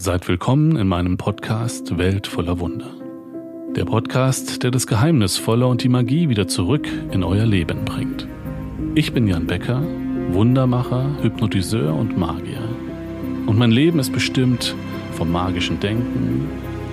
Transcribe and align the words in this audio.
Seid 0.00 0.28
willkommen 0.28 0.76
in 0.76 0.86
meinem 0.86 1.16
Podcast 1.16 1.98
Welt 1.98 2.28
voller 2.28 2.60
Wunder. 2.60 2.94
Der 3.74 3.84
Podcast, 3.84 4.62
der 4.62 4.70
das 4.70 4.86
Geheimnisvolle 4.86 5.66
und 5.66 5.82
die 5.82 5.88
Magie 5.88 6.28
wieder 6.28 6.46
zurück 6.46 6.86
in 7.10 7.24
euer 7.24 7.44
Leben 7.44 7.84
bringt. 7.84 8.28
Ich 8.94 9.12
bin 9.12 9.26
Jan 9.26 9.48
Becker, 9.48 9.82
Wundermacher, 10.30 11.20
Hypnotiseur 11.20 11.92
und 11.92 12.16
Magier. 12.16 12.62
Und 13.46 13.58
mein 13.58 13.72
Leben 13.72 13.98
ist 13.98 14.12
bestimmt 14.12 14.76
vom 15.14 15.32
magischen 15.32 15.80
Denken, 15.80 16.48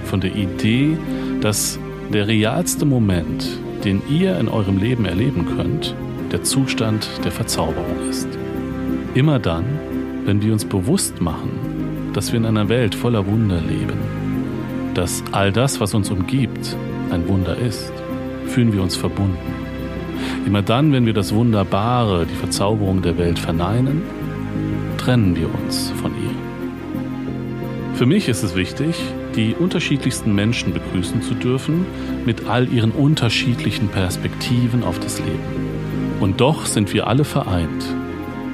von 0.06 0.20
der 0.20 0.36
Idee, 0.36 0.98
dass 1.42 1.78
der 2.12 2.28
realste 2.28 2.86
Moment, 2.86 3.48
den 3.84 4.02
ihr 4.10 4.40
in 4.40 4.48
eurem 4.48 4.80
Leben 4.80 5.06
erleben 5.06 5.46
könnt, 5.56 5.94
der 6.32 6.42
Zustand 6.42 7.08
der 7.24 7.32
Verzauberung 7.32 8.10
ist. 8.10 8.28
Immer 9.14 9.38
dann, 9.38 9.66
wenn 10.26 10.42
wir 10.42 10.54
uns 10.54 10.66
bewusst 10.66 11.22
machen, 11.22 11.65
dass 12.16 12.32
wir 12.32 12.40
in 12.40 12.46
einer 12.46 12.70
Welt 12.70 12.96
voller 12.96 13.28
Wunder 13.28 13.60
leben, 13.60 14.00
dass 14.94 15.22
all 15.34 15.52
das, 15.52 15.82
was 15.82 15.94
uns 15.94 16.10
umgibt, 16.10 16.78
ein 17.12 17.28
Wunder 17.28 17.58
ist, 17.58 17.92
fühlen 18.48 18.72
wir 18.72 18.82
uns 18.82 18.96
verbunden. 18.96 19.54
Immer 20.46 20.62
dann, 20.62 20.94
wenn 20.94 21.06
wir 21.06 21.14
das 21.14 21.36
Wunderbare, 21.36 22.26
die 22.26 22.36
Verzauberung 22.36 23.02
der 23.02 23.18
Welt 23.18 23.38
verneinen, 23.38 24.02
trennen 24.98 25.36
wir 25.36 25.54
uns 25.54 25.92
von 26.02 26.12
ihr. 26.12 26.32
Für 27.96 28.06
mich 28.06 28.30
ist 28.30 28.44
es 28.44 28.56
wichtig, 28.56 28.96
die 29.36 29.54
unterschiedlichsten 29.54 30.34
Menschen 30.34 30.74
begrüßen 30.74 31.22
zu 31.22 31.34
dürfen 31.34 31.86
mit 32.26 32.48
all 32.48 32.72
ihren 32.72 32.92
unterschiedlichen 32.92 33.90
Perspektiven 33.90 34.86
auf 34.86 35.00
das 35.00 35.20
Leben. 35.20 36.20
Und 36.22 36.40
doch 36.40 36.66
sind 36.66 36.94
wir 36.94 37.08
alle 37.08 37.26
vereint 37.26 37.86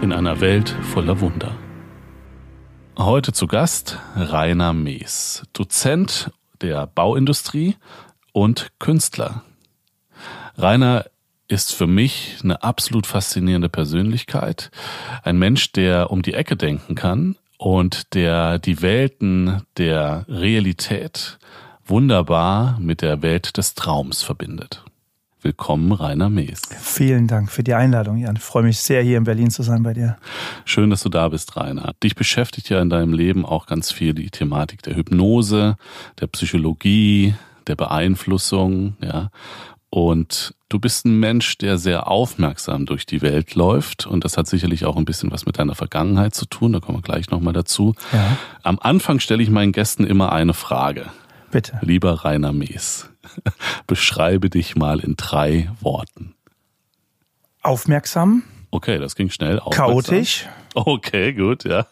in 0.02 0.12
einer 0.12 0.42
Welt 0.42 0.76
voller 0.82 1.22
Wunder. 1.22 1.56
Heute 3.04 3.34
zu 3.34 3.48
Gast 3.48 3.98
Rainer 4.16 4.74
Mees, 4.74 5.42
Dozent 5.54 6.30
der 6.62 6.86
Bauindustrie 6.86 7.76
und 8.32 8.74
Künstler. 8.78 9.42
Rainer 10.56 11.06
ist 11.48 11.74
für 11.74 11.88
mich 11.88 12.38
eine 12.44 12.62
absolut 12.62 13.08
faszinierende 13.08 13.70
Persönlichkeit. 13.70 14.70
Ein 15.24 15.40
Mensch, 15.40 15.72
der 15.72 16.12
um 16.12 16.22
die 16.22 16.36
Ecke 16.36 16.56
denken 16.56 16.94
kann 16.94 17.38
und 17.58 18.14
der 18.14 18.60
die 18.60 18.84
Welten 18.84 19.64
der 19.78 20.26
Realität 20.28 21.40
wunderbar 21.84 22.78
mit 22.80 23.02
der 23.02 23.24
Welt 23.24 23.58
des 23.58 23.74
Traums 23.74 24.22
verbindet. 24.22 24.86
Willkommen, 25.44 25.92
Rainer 25.92 26.30
Mees. 26.30 26.62
Vielen 26.80 27.26
Dank 27.26 27.52
für 27.52 27.64
die 27.64 27.74
Einladung, 27.74 28.18
Jan. 28.18 28.36
Ich 28.36 28.44
freue 28.44 28.62
mich 28.62 28.80
sehr, 28.80 29.02
hier 29.02 29.18
in 29.18 29.24
Berlin 29.24 29.50
zu 29.50 29.64
sein 29.64 29.82
bei 29.82 29.94
dir. 29.94 30.18
Schön, 30.66 30.92
dass 30.92 31.02
du 31.02 31.10
da 31.10 31.30
bist, 31.30 31.58
Rainer. 31.58 31.94
Dich 32.04 32.14
beschäftigt 32.14 32.70
ja 32.70 32.80
in 32.80 32.92
deinem 32.92 33.12
Leben 33.12 33.44
auch 33.44 33.66
ganz 33.66 33.92
viel 33.92 34.14
die 34.14 34.30
Thematik 34.30 34.84
der 34.84 34.96
Hypnose, 34.96 35.78
der 36.20 36.28
Psychologie, 36.28 37.34
der 37.66 37.76
Beeinflussung, 37.76 38.96
ja. 39.02 39.32
Und 39.90 40.54
du 40.70 40.80
bist 40.80 41.06
ein 41.06 41.20
Mensch, 41.20 41.58
der 41.58 41.78
sehr 41.78 42.08
aufmerksam 42.08 42.86
durch 42.86 43.06
die 43.06 43.22
Welt 43.22 43.56
läuft. 43.56 44.06
Und 44.06 44.24
das 44.24 44.38
hat 44.38 44.48
sicherlich 44.48 44.86
auch 44.86 44.96
ein 44.96 45.06
bisschen 45.06 45.32
was 45.32 45.46
mit 45.46 45.60
deiner 45.60 45.76
Vergangenheit 45.76 46.34
zu 46.34 46.46
tun. 46.46 46.72
Da 46.72 46.80
kommen 46.80 47.00
wir 47.00 47.02
gleich 47.02 47.30
nochmal 47.30 47.54
dazu. 47.54 47.96
Ja. 48.14 48.38
Am 48.64 48.80
Anfang 48.80 49.20
stelle 49.20 49.44
ich 49.44 49.50
meinen 49.50 49.74
Gästen 49.74 50.06
immer 50.06 50.32
eine 50.32 50.54
Frage. 50.54 51.08
Bitte. 51.52 51.78
Lieber 51.82 52.24
Rainer 52.24 52.54
Mees, 52.54 53.10
beschreibe 53.88 54.50
dich 54.50 54.76
mal 54.76 55.00
in 55.00 55.16
drei 55.16 55.72
Worten. 55.80 56.36
Aufmerksam. 57.62 58.44
Okay, 58.72 58.98
das 59.00 59.16
ging 59.16 59.30
schnell. 59.30 59.62
Chaotisch. 59.72 60.48
Okay, 60.74 61.34
gut, 61.34 61.66
ja. 61.66 61.86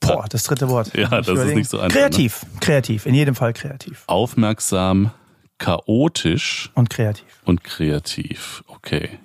Boah, 0.00 0.26
das 0.28 0.44
dritte 0.44 0.68
Wort. 0.68 0.96
Ja, 0.96 1.08
das 1.08 1.28
überlegen. 1.28 1.50
ist 1.50 1.56
nicht 1.56 1.70
so 1.70 1.78
einfach. 1.78 1.98
Kreativ, 1.98 2.42
ne? 2.42 2.60
kreativ, 2.60 3.06
in 3.06 3.14
jedem 3.14 3.34
Fall 3.34 3.52
kreativ. 3.52 4.04
Aufmerksam, 4.06 5.10
chaotisch. 5.58 6.70
Und 6.74 6.88
kreativ. 6.88 7.26
Und 7.44 7.64
kreativ, 7.64 8.64
okay. 8.66 9.18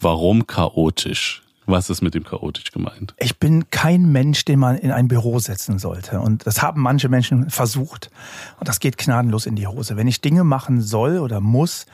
Warum 0.00 0.46
chaotisch? 0.46 1.41
Was 1.66 1.90
ist 1.90 2.02
mit 2.02 2.14
dem 2.14 2.24
chaotisch 2.24 2.72
gemeint? 2.72 3.14
Ich 3.18 3.38
bin 3.38 3.70
kein 3.70 4.10
Mensch, 4.10 4.44
den 4.44 4.58
man 4.58 4.76
in 4.76 4.90
ein 4.90 5.08
Büro 5.08 5.38
setzen 5.38 5.78
sollte. 5.78 6.20
Und 6.20 6.46
das 6.46 6.62
haben 6.62 6.80
manche 6.80 7.08
Menschen 7.08 7.50
versucht. 7.50 8.10
Und 8.58 8.68
das 8.68 8.80
geht 8.80 8.98
gnadenlos 8.98 9.46
in 9.46 9.54
die 9.54 9.66
Hose. 9.66 9.96
Wenn 9.96 10.08
ich 10.08 10.20
Dinge 10.20 10.44
machen 10.44 10.80
soll 10.80 11.18
oder 11.18 11.40
muss, 11.40 11.86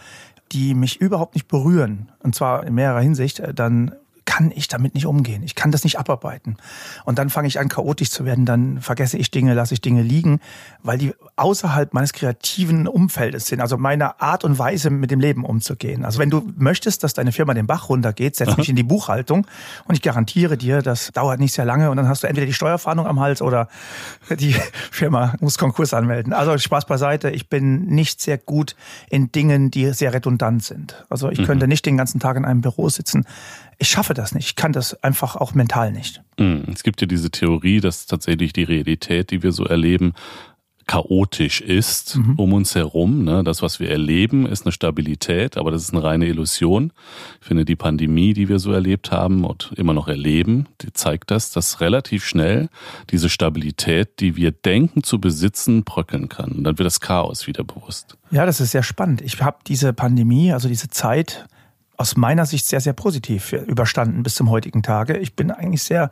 die 0.53 0.75
mich 0.75 1.01
überhaupt 1.01 1.35
nicht 1.35 1.49
berühren, 1.49 2.11
und 2.21 2.35
zwar 2.35 2.67
in 2.67 2.75
mehrerer 2.75 3.01
Hinsicht, 3.01 3.43
dann 3.55 3.95
kann 4.39 4.53
ich 4.55 4.69
damit 4.69 4.95
nicht 4.95 5.07
umgehen. 5.07 5.43
Ich 5.43 5.57
kann 5.57 5.73
das 5.73 5.83
nicht 5.83 5.99
abarbeiten. 5.99 6.59
Und 7.05 7.19
dann 7.19 7.29
fange 7.29 7.49
ich 7.49 7.59
an, 7.59 7.69
chaotisch 7.69 8.11
zu 8.13 8.25
werden. 8.25 8.47
Dann 8.47 8.81
vergesse 8.81 9.19
ich 9.19 9.33
Dinge, 9.33 9.53
lasse 9.53 9.75
ich 9.75 9.81
Dinge 9.81 10.03
liegen, 10.03 10.39
weil 10.85 10.97
die 10.97 11.13
außerhalb 11.35 11.93
meines 11.93 12.13
kreativen 12.13 12.87
Umfeldes 12.87 13.47
sind. 13.47 13.61
Also 13.61 13.79
meine 13.79 14.21
Art 14.21 14.45
und 14.45 14.57
Weise, 14.57 14.91
mit 14.91 15.11
dem 15.11 15.19
Leben 15.19 15.45
umzugehen. 15.45 16.05
Also 16.05 16.21
wenn 16.21 16.31
du 16.31 16.53
möchtest, 16.57 17.03
dass 17.03 17.15
deine 17.15 17.33
Firma 17.33 17.53
den 17.53 17.67
Bach 17.67 17.89
runtergeht, 17.89 18.37
setz 18.37 18.57
mich 18.57 18.69
in 18.69 18.77
die 18.77 18.85
Buchhaltung 18.85 19.45
und 19.87 19.97
ich 19.97 20.03
garantiere 20.03 20.57
dir, 20.57 20.83
das 20.83 21.11
dauert 21.13 21.41
nicht 21.41 21.53
sehr 21.53 21.65
lange 21.65 21.91
und 21.91 21.97
dann 21.97 22.07
hast 22.07 22.23
du 22.23 22.29
entweder 22.29 22.47
die 22.47 22.53
Steuerfahndung 22.53 23.09
am 23.09 23.19
Hals 23.19 23.43
oder 23.43 23.67
die 24.39 24.53
Firma 24.93 25.35
muss 25.41 25.59
Konkurs 25.59 25.95
anmelden. 25.95 26.33
Also 26.33 26.57
Spaß 26.57 26.87
beiseite. 26.87 27.31
Ich 27.31 27.49
bin 27.49 27.87
nicht 27.87 28.21
sehr 28.21 28.39
gut 28.39 28.77
in 29.11 29.33
Dingen, 29.33 29.73
die 29.73 29.93
sehr 29.95 30.15
redundant 30.15 30.63
sind. 30.63 31.05
Also 31.11 31.29
ich 31.29 31.41
mhm. 31.41 31.47
könnte 31.47 31.67
nicht 31.67 31.85
den 31.87 31.97
ganzen 31.97 32.21
Tag 32.21 32.37
in 32.37 32.45
einem 32.45 32.61
Büro 32.61 32.89
sitzen 32.89 33.25
ich 33.79 33.89
schaffe 33.89 34.15
das 34.15 34.35
nicht. 34.35 34.47
Ich 34.47 34.57
kann 34.57 34.73
das 34.73 35.03
einfach 35.03 35.37
auch 35.37 35.55
mental 35.55 35.93
nicht. 35.93 36.21
Hm, 36.37 36.65
es 36.73 36.83
gibt 36.83 37.01
ja 37.01 37.07
diese 37.07 37.31
Theorie, 37.31 37.81
dass 37.81 38.07
tatsächlich 38.07 38.53
die 38.53 38.65
Realität, 38.65 39.31
die 39.31 39.43
wir 39.43 39.53
so 39.53 39.65
erleben, 39.65 40.15
chaotisch 40.89 41.61
ist 41.61 42.17
mhm. 42.17 42.35
um 42.37 42.53
uns 42.55 42.75
herum. 42.75 43.23
Ne? 43.23 43.45
Das, 43.45 43.63
was 43.63 43.79
wir 43.79 43.91
erleben, 43.91 44.47
ist 44.47 44.65
eine 44.65 44.73
Stabilität, 44.73 45.57
aber 45.57 45.71
das 45.71 45.83
ist 45.83 45.93
eine 45.93 46.03
reine 46.03 46.27
Illusion. 46.27 46.93
Ich 47.41 47.47
finde, 47.47 47.65
die 47.67 47.77
Pandemie, 47.77 48.33
die 48.33 48.49
wir 48.49 48.59
so 48.59 48.73
erlebt 48.73 49.13
haben 49.13 49.45
und 49.45 49.71
immer 49.77 49.93
noch 49.93 50.09
erleben, 50.09 50.67
die 50.81 50.93
zeigt 50.93 51.31
das, 51.31 51.53
dass 51.53 51.81
relativ 51.81 52.25
schnell 52.25 52.71
diese 53.11 53.29
Stabilität, 53.29 54.19
die 54.19 54.35
wir 54.35 54.51
denken 54.51 55.03
zu 55.03 55.21
besitzen, 55.21 55.85
bröckeln 55.85 56.31
kann. 56.31 56.53
Und 56.53 56.65
dann 56.65 56.79
wird 56.79 56.87
das 56.87 57.01
Chaos 57.01 57.47
wieder 57.47 57.65
bewusst. 57.65 58.17
Ja, 58.31 58.47
das 58.47 58.59
ist 58.59 58.71
sehr 58.71 58.83
spannend. 58.83 59.21
Ich 59.21 59.41
habe 59.43 59.59
diese 59.67 59.93
Pandemie, 59.93 60.53
also 60.53 60.69
diese 60.69 60.89
Zeit 60.89 61.47
aus 61.99 62.17
meiner 62.17 62.47
Sicht 62.47 62.67
sehr, 62.67 62.81
sehr 62.81 62.95
positiv 62.95 63.53
überstanden 63.53 64.23
bis 64.23 64.37
zum 64.37 64.49
heutigen 64.49 64.83
Tage. 64.83 65.19
Ich 65.19 65.35
bin 65.35 65.51
eigentlich 65.51 65.83
sehr, 65.83 66.11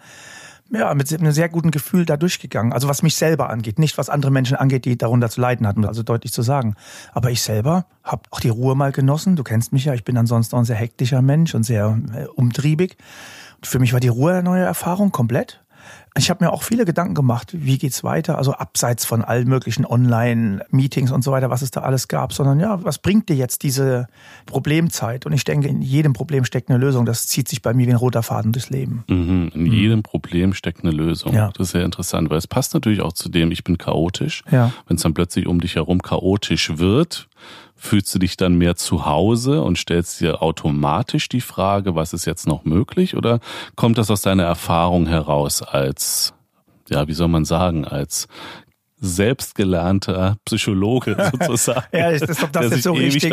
ja, 0.70 0.92
mit 0.94 1.12
einem 1.12 1.30
sehr 1.30 1.48
guten 1.48 1.70
Gefühl 1.70 2.04
da 2.04 2.16
durchgegangen. 2.16 2.72
Also 2.72 2.88
was 2.88 3.02
mich 3.02 3.14
selber 3.14 3.48
angeht, 3.50 3.78
nicht 3.78 3.96
was 3.96 4.10
andere 4.10 4.32
Menschen 4.32 4.56
angeht, 4.56 4.84
die 4.84 4.98
darunter 4.98 5.30
zu 5.30 5.40
leiden 5.40 5.66
hatten, 5.66 5.84
also 5.86 6.02
deutlich 6.02 6.32
zu 6.32 6.42
sagen. 6.42 6.74
Aber 7.12 7.30
ich 7.30 7.40
selber 7.40 7.86
habe 8.02 8.22
auch 8.32 8.40
die 8.40 8.48
Ruhe 8.48 8.74
mal 8.74 8.90
genossen. 8.90 9.36
Du 9.36 9.44
kennst 9.44 9.72
mich 9.72 9.84
ja, 9.84 9.94
ich 9.94 10.04
bin 10.04 10.18
ansonsten 10.18 10.56
auch 10.56 10.60
ein 10.60 10.64
sehr 10.64 10.76
hektischer 10.76 11.22
Mensch 11.22 11.54
und 11.54 11.62
sehr 11.62 11.96
äh, 12.14 12.24
umtriebig. 12.26 12.96
Und 13.56 13.66
für 13.66 13.78
mich 13.78 13.92
war 13.92 14.00
die 14.00 14.08
Ruhe 14.08 14.32
eine 14.32 14.42
neue 14.42 14.64
Erfahrung, 14.64 15.12
komplett. 15.12 15.64
Ich 16.16 16.30
habe 16.30 16.44
mir 16.44 16.52
auch 16.52 16.62
viele 16.62 16.84
Gedanken 16.84 17.14
gemacht, 17.14 17.50
wie 17.52 17.78
geht's 17.78 18.02
weiter, 18.02 18.38
also 18.38 18.52
abseits 18.52 19.04
von 19.04 19.22
allen 19.22 19.48
möglichen 19.48 19.84
Online-Meetings 19.84 21.12
und 21.12 21.22
so 21.22 21.30
weiter, 21.30 21.50
was 21.50 21.62
es 21.62 21.70
da 21.70 21.82
alles 21.82 22.08
gab, 22.08 22.32
sondern 22.32 22.58
ja, 22.58 22.82
was 22.82 22.98
bringt 22.98 23.28
dir 23.28 23.36
jetzt 23.36 23.62
diese 23.62 24.06
Problemzeit? 24.46 25.26
Und 25.26 25.32
ich 25.32 25.44
denke, 25.44 25.68
in 25.68 25.82
jedem 25.82 26.12
Problem 26.12 26.44
steckt 26.44 26.70
eine 26.70 26.78
Lösung. 26.78 27.04
Das 27.04 27.26
zieht 27.26 27.48
sich 27.48 27.62
bei 27.62 27.74
mir 27.74 27.86
wie 27.86 27.90
ein 27.90 27.96
roter 27.96 28.22
Faden 28.22 28.52
durchs 28.52 28.70
Leben. 28.70 29.04
Mhm, 29.08 29.50
in 29.54 29.62
mhm. 29.62 29.72
jedem 29.72 30.02
Problem 30.02 30.54
steckt 30.54 30.82
eine 30.82 30.92
Lösung. 30.92 31.34
Ja. 31.34 31.50
Das 31.56 31.68
ist 31.68 31.72
sehr 31.72 31.84
interessant, 31.84 32.30
weil 32.30 32.38
es 32.38 32.46
passt 32.46 32.74
natürlich 32.74 33.02
auch 33.02 33.12
zu 33.12 33.28
dem, 33.28 33.50
ich 33.50 33.64
bin 33.64 33.76
chaotisch. 33.78 34.42
Ja. 34.50 34.72
Wenn 34.86 34.96
es 34.96 35.02
dann 35.02 35.14
plötzlich 35.14 35.46
um 35.46 35.60
dich 35.60 35.76
herum 35.76 36.00
chaotisch 36.00 36.78
wird, 36.78 37.28
Fühlst 37.74 38.14
du 38.14 38.18
dich 38.18 38.36
dann 38.36 38.56
mehr 38.56 38.76
zu 38.76 39.06
Hause 39.06 39.62
und 39.62 39.78
stellst 39.78 40.20
dir 40.20 40.42
automatisch 40.42 41.28
die 41.28 41.40
Frage, 41.40 41.94
was 41.94 42.12
ist 42.12 42.24
jetzt 42.24 42.46
noch 42.46 42.64
möglich? 42.64 43.16
Oder 43.16 43.40
kommt 43.74 43.98
das 43.98 44.10
aus 44.10 44.22
deiner 44.22 44.44
Erfahrung 44.44 45.06
heraus 45.06 45.62
als, 45.62 46.34
ja, 46.88 47.06
wie 47.06 47.12
soll 47.12 47.28
man 47.28 47.44
sagen, 47.44 47.84
als 47.84 48.28
selbstgelernter 48.98 50.38
Psychologe 50.44 51.16
sozusagen. 51.32 51.86
ja, 51.92 52.12
ich 52.12 52.22
glaube, 52.22 52.48
das 52.52 52.72
ist 52.72 52.82
so 52.82 52.92
richtig. 52.92 53.30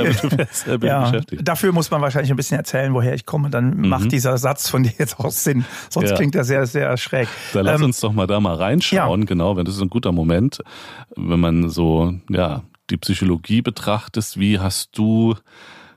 Damit 0.66 0.84
ja. 0.84 1.12
Dafür 1.42 1.72
muss 1.72 1.90
man 1.90 2.02
wahrscheinlich 2.02 2.32
ein 2.32 2.36
bisschen 2.36 2.58
erzählen, 2.58 2.94
woher 2.94 3.14
ich 3.14 3.26
komme. 3.26 3.50
Dann 3.50 3.78
mhm. 3.78 3.90
macht 3.90 4.12
dieser 4.12 4.38
Satz 4.38 4.70
von 4.70 4.84
dir 4.84 4.94
jetzt 4.98 5.20
auch 5.20 5.32
Sinn. 5.32 5.66
Sonst 5.90 6.10
ja. 6.10 6.16
klingt 6.16 6.36
er 6.36 6.44
sehr, 6.44 6.66
sehr 6.66 6.98
schräg. 6.98 7.28
Dann 7.54 7.66
lass 7.66 7.80
ähm, 7.80 7.88
uns 7.88 8.00
doch 8.00 8.12
mal 8.12 8.28
da 8.28 8.40
mal 8.40 8.56
reinschauen. 8.56 9.22
Ja. 9.22 9.26
Genau, 9.26 9.56
wenn 9.56 9.66
das 9.66 9.76
ist 9.76 9.82
ein 9.82 9.90
guter 9.90 10.12
Moment, 10.12 10.62
wenn 11.16 11.40
man 11.40 11.70
so, 11.70 12.14
ja, 12.30 12.64
die 12.90 12.98
Psychologie 12.98 13.62
betrachtest, 13.62 14.40
wie 14.40 14.60
hast 14.60 14.98
du, 14.98 15.36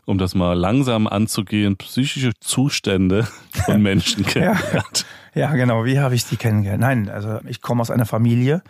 um 0.04 0.18
das 0.18 0.34
mal 0.34 0.54
langsam 0.54 1.06
anzugehen, 1.06 1.76
psychische 1.76 2.32
Zustände 2.40 3.26
von 3.64 3.82
Menschen 3.82 4.24
kennengelernt? 4.26 5.06
ja. 5.34 5.50
ja, 5.50 5.54
genau. 5.54 5.84
Wie 5.84 5.98
habe 5.98 6.14
ich 6.14 6.24
die 6.24 6.36
kennengelernt? 6.36 6.80
Nein, 6.80 7.08
also 7.08 7.40
ich 7.46 7.60
komme 7.60 7.82
aus 7.82 7.90
einer 7.90 8.06
Familie, 8.06 8.62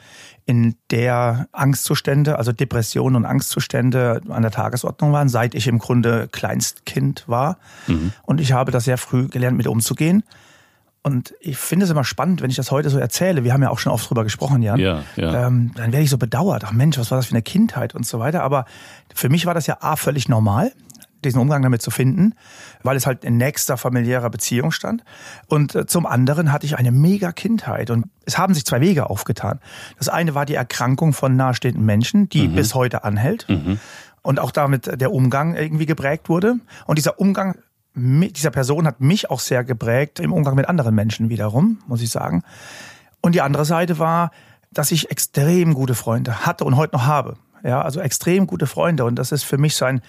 in 0.46 0.76
der 0.90 1.48
Angstzustände, 1.52 2.38
also 2.38 2.52
Depressionen 2.52 3.16
und 3.16 3.24
Angstzustände 3.24 4.20
an 4.28 4.42
der 4.42 4.52
Tagesordnung 4.52 5.12
waren, 5.12 5.28
seit 5.28 5.54
ich 5.54 5.66
im 5.66 5.78
Grunde 5.78 6.28
Kleinstkind 6.30 7.24
war. 7.26 7.58
Mhm. 7.88 8.12
Und 8.22 8.40
ich 8.40 8.52
habe 8.52 8.70
das 8.70 8.84
sehr 8.84 8.96
früh 8.96 9.28
gelernt, 9.28 9.56
mit 9.56 9.66
umzugehen. 9.66 10.22
Und 11.06 11.34
ich 11.38 11.56
finde 11.56 11.84
es 11.84 11.90
immer 11.92 12.02
spannend, 12.02 12.42
wenn 12.42 12.50
ich 12.50 12.56
das 12.56 12.72
heute 12.72 12.90
so 12.90 12.98
erzähle. 12.98 13.44
Wir 13.44 13.52
haben 13.52 13.62
ja 13.62 13.70
auch 13.70 13.78
schon 13.78 13.92
oft 13.92 14.10
drüber 14.10 14.24
gesprochen, 14.24 14.60
Jan. 14.60 14.80
Ja, 14.80 15.04
ja. 15.14 15.46
Ähm, 15.46 15.70
dann 15.76 15.92
werde 15.92 16.02
ich 16.02 16.10
so 16.10 16.18
bedauert. 16.18 16.64
Ach 16.64 16.72
Mensch, 16.72 16.98
was 16.98 17.12
war 17.12 17.18
das 17.18 17.26
für 17.26 17.32
eine 17.34 17.42
Kindheit 17.42 17.94
und 17.94 18.04
so 18.04 18.18
weiter. 18.18 18.42
Aber 18.42 18.64
für 19.14 19.28
mich 19.28 19.46
war 19.46 19.54
das 19.54 19.68
ja 19.68 19.76
A, 19.82 19.94
völlig 19.94 20.28
normal 20.28 20.72
diesen 21.24 21.40
Umgang 21.40 21.62
damit 21.62 21.80
zu 21.80 21.92
finden, 21.92 22.34
weil 22.82 22.96
es 22.96 23.06
halt 23.06 23.22
in 23.24 23.36
nächster 23.36 23.76
familiärer 23.76 24.30
Beziehung 24.30 24.72
stand. 24.72 25.04
Und 25.46 25.76
äh, 25.76 25.86
zum 25.86 26.06
anderen 26.06 26.50
hatte 26.50 26.66
ich 26.66 26.76
eine 26.76 26.90
mega 26.90 27.30
Kindheit 27.30 27.90
und 27.90 28.06
es 28.24 28.36
haben 28.36 28.52
sich 28.52 28.64
zwei 28.66 28.80
Wege 28.80 29.08
aufgetan. 29.08 29.60
Das 29.98 30.08
eine 30.08 30.34
war 30.34 30.44
die 30.44 30.56
Erkrankung 30.56 31.12
von 31.12 31.36
nahestehenden 31.36 31.84
Menschen, 31.84 32.28
die 32.28 32.48
mhm. 32.48 32.56
bis 32.56 32.74
heute 32.74 33.04
anhält 33.04 33.46
mhm. 33.48 33.78
und 34.22 34.40
auch 34.40 34.50
damit 34.50 35.00
der 35.00 35.12
Umgang 35.12 35.54
irgendwie 35.54 35.86
geprägt 35.86 36.28
wurde. 36.28 36.56
Und 36.86 36.98
dieser 36.98 37.20
Umgang 37.20 37.54
dieser 37.96 38.50
Person 38.50 38.86
hat 38.86 39.00
mich 39.00 39.30
auch 39.30 39.40
sehr 39.40 39.64
geprägt 39.64 40.20
im 40.20 40.32
Umgang 40.32 40.54
mit 40.54 40.68
anderen 40.68 40.94
Menschen 40.94 41.30
wiederum, 41.30 41.78
muss 41.86 42.02
ich 42.02 42.10
sagen. 42.10 42.42
Und 43.22 43.34
die 43.34 43.40
andere 43.40 43.64
Seite 43.64 43.98
war, 43.98 44.30
dass 44.70 44.92
ich 44.92 45.10
extrem 45.10 45.72
gute 45.72 45.94
Freunde 45.94 46.44
hatte 46.44 46.64
und 46.64 46.76
heute 46.76 46.94
noch 46.94 47.06
habe. 47.06 47.36
Ja, 47.62 47.80
also 47.80 48.00
extrem 48.00 48.46
gute 48.46 48.66
Freunde. 48.66 49.04
Und 49.04 49.16
das 49.16 49.32
ist 49.32 49.44
für 49.44 49.56
mich 49.56 49.74
so 49.74 49.86
ein 49.86 50.02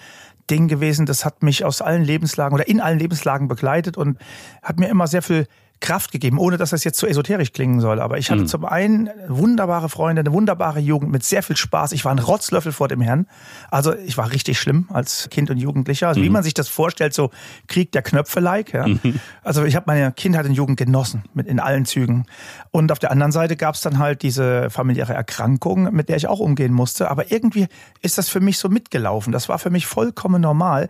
Ding 0.50 0.68
gewesen, 0.68 1.06
das 1.06 1.24
hat 1.24 1.42
mich 1.42 1.64
aus 1.64 1.82
allen 1.82 2.04
Lebenslagen 2.04 2.54
oder 2.54 2.68
in 2.68 2.80
allen 2.80 2.98
Lebenslagen 2.98 3.48
begleitet 3.48 3.96
und 3.96 4.18
hat 4.62 4.78
mir 4.78 4.88
immer 4.88 5.06
sehr 5.06 5.22
viel 5.22 5.46
Kraft 5.80 6.10
gegeben, 6.10 6.38
ohne 6.38 6.56
dass 6.56 6.70
das 6.70 6.84
jetzt 6.84 6.98
zu 6.98 7.06
esoterisch 7.06 7.52
klingen 7.52 7.80
soll. 7.80 8.00
Aber 8.00 8.18
ich 8.18 8.30
hatte 8.30 8.42
mhm. 8.42 8.46
zum 8.46 8.64
einen 8.64 9.10
wunderbare 9.28 9.88
Freunde, 9.88 10.20
eine 10.20 10.32
wunderbare 10.32 10.80
Jugend 10.80 11.12
mit 11.12 11.24
sehr 11.24 11.42
viel 11.42 11.56
Spaß. 11.56 11.92
Ich 11.92 12.04
war 12.04 12.12
ein 12.12 12.18
Rotzlöffel 12.18 12.72
vor 12.72 12.88
dem 12.88 13.00
Herrn. 13.00 13.26
Also 13.70 13.94
ich 13.94 14.16
war 14.16 14.32
richtig 14.32 14.58
schlimm 14.58 14.88
als 14.92 15.28
Kind 15.30 15.50
und 15.50 15.58
Jugendlicher. 15.58 16.08
Also 16.08 16.20
mhm. 16.20 16.24
wie 16.24 16.30
man 16.30 16.42
sich 16.42 16.54
das 16.54 16.68
vorstellt, 16.68 17.14
so 17.14 17.30
Krieg 17.68 17.92
der 17.92 18.02
Knöpfe-like. 18.02 18.72
Ja. 18.72 18.88
Mhm. 18.88 19.20
Also 19.42 19.64
ich 19.64 19.76
habe 19.76 19.84
meine 19.86 20.12
Kindheit 20.12 20.46
und 20.46 20.52
Jugend 20.52 20.78
genossen, 20.78 21.24
mit 21.34 21.46
in 21.46 21.60
allen 21.60 21.84
Zügen. 21.84 22.26
Und 22.70 22.90
auf 22.90 22.98
der 22.98 23.10
anderen 23.10 23.32
Seite 23.32 23.56
gab 23.56 23.76
es 23.76 23.80
dann 23.80 23.98
halt 23.98 24.22
diese 24.22 24.70
familiäre 24.70 25.14
Erkrankung, 25.14 25.94
mit 25.94 26.08
der 26.08 26.16
ich 26.16 26.26
auch 26.26 26.40
umgehen 26.40 26.72
musste. 26.72 27.10
Aber 27.10 27.30
irgendwie 27.30 27.68
ist 28.02 28.18
das 28.18 28.28
für 28.28 28.40
mich 28.40 28.58
so 28.58 28.68
mitgelaufen. 28.68 29.32
Das 29.32 29.48
war 29.48 29.58
für 29.58 29.70
mich 29.70 29.86
vollkommen 29.86 30.42
normal. 30.42 30.88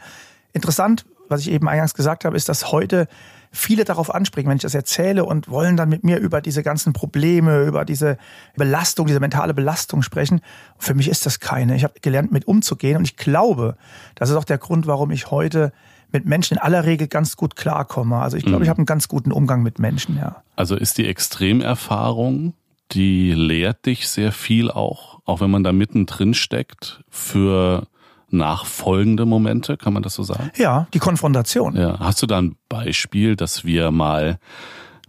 Interessant, 0.52 1.04
was 1.28 1.42
ich 1.42 1.50
eben 1.50 1.68
eingangs 1.68 1.94
gesagt 1.94 2.24
habe, 2.24 2.36
ist, 2.36 2.48
dass 2.48 2.72
heute 2.72 3.06
viele 3.50 3.84
darauf 3.84 4.14
anspringen, 4.14 4.50
wenn 4.50 4.56
ich 4.56 4.62
das 4.62 4.74
erzähle 4.74 5.24
und 5.24 5.48
wollen 5.48 5.76
dann 5.76 5.88
mit 5.88 6.04
mir 6.04 6.18
über 6.18 6.40
diese 6.40 6.62
ganzen 6.62 6.92
Probleme, 6.92 7.64
über 7.64 7.84
diese 7.84 8.18
Belastung, 8.56 9.06
diese 9.06 9.20
mentale 9.20 9.54
Belastung 9.54 10.02
sprechen. 10.02 10.40
Für 10.78 10.94
mich 10.94 11.08
ist 11.08 11.26
das 11.26 11.40
keine. 11.40 11.76
Ich 11.76 11.84
habe 11.84 11.94
gelernt, 12.00 12.32
mit 12.32 12.46
umzugehen 12.46 12.96
und 12.98 13.04
ich 13.04 13.16
glaube, 13.16 13.76
das 14.14 14.30
ist 14.30 14.36
auch 14.36 14.44
der 14.44 14.58
Grund, 14.58 14.86
warum 14.86 15.10
ich 15.10 15.30
heute 15.30 15.72
mit 16.10 16.24
Menschen 16.24 16.54
in 16.54 16.62
aller 16.62 16.84
Regel 16.84 17.06
ganz 17.06 17.36
gut 17.36 17.56
klarkomme. 17.56 18.16
Also 18.16 18.36
ich 18.36 18.44
glaube, 18.44 18.58
mhm. 18.58 18.62
ich 18.64 18.68
habe 18.68 18.78
einen 18.78 18.86
ganz 18.86 19.08
guten 19.08 19.32
Umgang 19.32 19.62
mit 19.62 19.78
Menschen, 19.78 20.16
ja. 20.16 20.42
Also 20.56 20.74
ist 20.74 20.98
die 20.98 21.06
Extremerfahrung, 21.06 22.54
die 22.92 23.32
lehrt 23.32 23.86
dich 23.86 24.08
sehr 24.08 24.32
viel 24.32 24.70
auch, 24.70 25.20
auch 25.24 25.40
wenn 25.40 25.50
man 25.50 25.62
da 25.62 25.72
mittendrin 25.72 26.34
steckt, 26.34 27.02
für 27.10 27.86
nachfolgende 28.30 29.26
Momente, 29.26 29.76
kann 29.76 29.92
man 29.92 30.02
das 30.02 30.14
so 30.14 30.22
sagen? 30.22 30.50
Ja, 30.56 30.86
die 30.92 30.98
Konfrontation. 30.98 31.76
Ja. 31.76 31.98
Hast 31.98 32.22
du 32.22 32.26
da 32.26 32.38
ein 32.38 32.56
Beispiel, 32.68 33.36
dass 33.36 33.64
wir 33.64 33.90
mal 33.90 34.38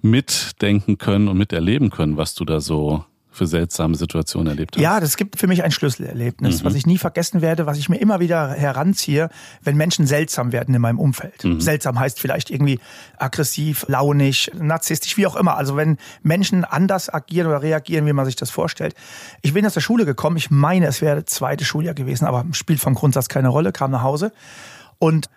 mitdenken 0.02 0.98
können 0.98 1.28
und 1.28 1.38
miterleben 1.38 1.90
können, 1.90 2.18
was 2.18 2.34
du 2.34 2.46
da 2.46 2.60
so 2.62 3.04
für 3.40 3.48
seltsame 3.48 3.96
Situationen 3.96 4.48
erlebt 4.48 4.76
hast? 4.76 4.84
Ja, 4.84 5.00
das 5.00 5.16
gibt 5.16 5.40
für 5.40 5.48
mich 5.48 5.64
ein 5.64 5.72
Schlüsselerlebnis, 5.72 6.62
mhm. 6.62 6.66
was 6.66 6.76
ich 6.76 6.86
nie 6.86 6.98
vergessen 6.98 7.42
werde, 7.42 7.66
was 7.66 7.78
ich 7.78 7.88
mir 7.88 7.96
immer 7.96 8.20
wieder 8.20 8.50
heranziehe, 8.50 9.30
wenn 9.64 9.78
Menschen 9.78 10.06
seltsam 10.06 10.52
werden 10.52 10.76
in 10.76 10.82
meinem 10.82 11.00
Umfeld. 11.00 11.44
Mhm. 11.44 11.62
Seltsam 11.62 11.98
heißt 11.98 12.20
vielleicht 12.20 12.50
irgendwie 12.50 12.80
aggressiv, 13.18 13.86
launig, 13.88 14.52
narzisstisch, 14.60 15.16
wie 15.16 15.26
auch 15.26 15.38
immer. 15.38 15.56
Also 15.56 15.78
wenn 15.78 15.98
Menschen 16.22 16.66
anders 16.66 17.12
agieren 17.12 17.48
oder 17.48 17.62
reagieren, 17.62 18.06
wie 18.06 18.14
man 18.14 18.26
sich 18.26 18.36
das 18.36 18.50
vorstellt. 18.50 18.94
Ich 19.42 19.54
bin 19.54 19.66
aus 19.66 19.74
der 19.74 19.82
Schule 19.82 20.06
gekommen, 20.06 20.36
ich 20.36 20.52
meine, 20.52 20.88
es 20.88 21.02
wäre 21.02 21.22
das 21.22 21.34
zweite 21.34 21.64
Schuljahr 21.64 21.96
gewesen, 21.96 22.26
aber 22.26 22.46
spielt 22.52 22.82
vom 22.82 22.94
Grundsatz 22.94 23.30
keine 23.30 23.48
Rolle, 23.48 23.72
kam 23.72 23.92
nach 23.92 24.04
Hause 24.04 24.34
und 25.00 25.30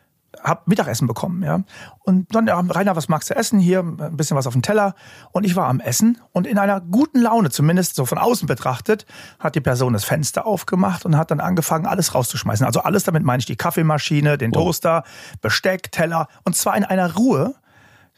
hab 0.42 0.66
Mittagessen 0.66 1.06
bekommen, 1.06 1.42
ja. 1.42 1.62
Und 2.00 2.34
dann, 2.34 2.46
ja, 2.46 2.58
Rainer, 2.58 2.96
was 2.96 3.08
magst 3.08 3.30
du 3.30 3.34
essen? 3.34 3.58
Hier 3.58 3.80
ein 3.80 4.16
bisschen 4.16 4.36
was 4.36 4.46
auf 4.46 4.52
dem 4.52 4.62
Teller. 4.62 4.94
Und 5.30 5.44
ich 5.44 5.56
war 5.56 5.68
am 5.68 5.80
Essen 5.80 6.18
und 6.32 6.46
in 6.46 6.58
einer 6.58 6.80
guten 6.80 7.20
Laune, 7.20 7.50
zumindest 7.50 7.94
so 7.94 8.06
von 8.06 8.18
außen 8.18 8.46
betrachtet, 8.48 9.06
hat 9.38 9.54
die 9.54 9.60
Person 9.60 9.92
das 9.92 10.04
Fenster 10.04 10.46
aufgemacht 10.46 11.04
und 11.04 11.16
hat 11.16 11.30
dann 11.30 11.40
angefangen, 11.40 11.86
alles 11.86 12.14
rauszuschmeißen. 12.14 12.66
Also 12.66 12.80
alles 12.80 13.04
damit 13.04 13.22
meine 13.22 13.40
ich 13.40 13.46
die 13.46 13.56
Kaffeemaschine, 13.56 14.38
den 14.38 14.52
Toaster, 14.52 15.04
Besteck, 15.40 15.92
Teller 15.92 16.28
und 16.44 16.56
zwar 16.56 16.76
in 16.76 16.84
einer 16.84 17.14
Ruhe. 17.14 17.54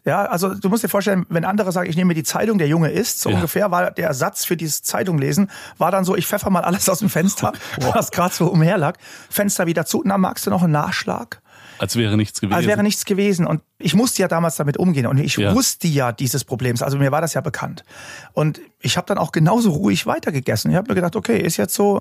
Ja, 0.06 0.26
also 0.26 0.54
du 0.54 0.68
musst 0.68 0.84
dir 0.84 0.88
vorstellen, 0.88 1.24
wenn 1.30 1.46
andere 1.46 1.72
sagen, 1.72 1.88
ich 1.88 1.96
nehme 1.96 2.08
mir 2.08 2.14
die 2.14 2.24
Zeitung, 2.24 2.58
der 2.58 2.68
Junge 2.68 2.90
isst, 2.90 3.20
so 3.20 3.30
ja. 3.30 3.36
ungefähr 3.36 3.70
war 3.70 3.90
der 3.90 4.06
Ersatz 4.06 4.44
für 4.44 4.56
dieses 4.56 4.82
Zeitung 4.82 5.16
lesen, 5.16 5.50
war 5.78 5.90
dann 5.90 6.04
so, 6.04 6.14
ich 6.14 6.26
pfeffer 6.26 6.50
mal 6.50 6.62
alles 6.62 6.90
aus 6.90 6.98
dem 6.98 7.08
Fenster, 7.08 7.52
was 7.80 8.10
gerade 8.10 8.34
so 8.34 8.48
umherlag. 8.48 8.98
Fenster 9.30 9.66
wieder 9.66 9.86
zu, 9.86 10.02
na, 10.04 10.18
magst 10.18 10.46
du 10.46 10.50
noch 10.50 10.62
einen 10.62 10.72
Nachschlag? 10.72 11.40
Als 11.78 11.96
wäre 11.96 12.16
nichts 12.16 12.40
gewesen. 12.40 12.56
Als 12.56 12.66
wäre 12.66 12.82
nichts 12.82 13.04
gewesen. 13.04 13.46
Und 13.46 13.62
ich 13.78 13.94
musste 13.94 14.22
ja 14.22 14.28
damals 14.28 14.56
damit 14.56 14.76
umgehen. 14.76 15.06
Und 15.06 15.18
ich 15.18 15.36
ja. 15.36 15.54
wusste 15.54 15.88
ja 15.88 16.12
dieses 16.12 16.44
Problems. 16.44 16.82
Also 16.82 16.98
mir 16.98 17.12
war 17.12 17.20
das 17.20 17.34
ja 17.34 17.40
bekannt. 17.40 17.84
Und 18.32 18.60
ich 18.80 18.96
habe 18.96 19.06
dann 19.06 19.18
auch 19.18 19.32
genauso 19.32 19.70
ruhig 19.70 20.06
weitergegessen. 20.06 20.70
Ich 20.70 20.76
habe 20.76 20.88
mir 20.88 20.94
gedacht, 20.94 21.16
okay, 21.16 21.38
ist 21.38 21.56
jetzt 21.56 21.74
so. 21.74 22.00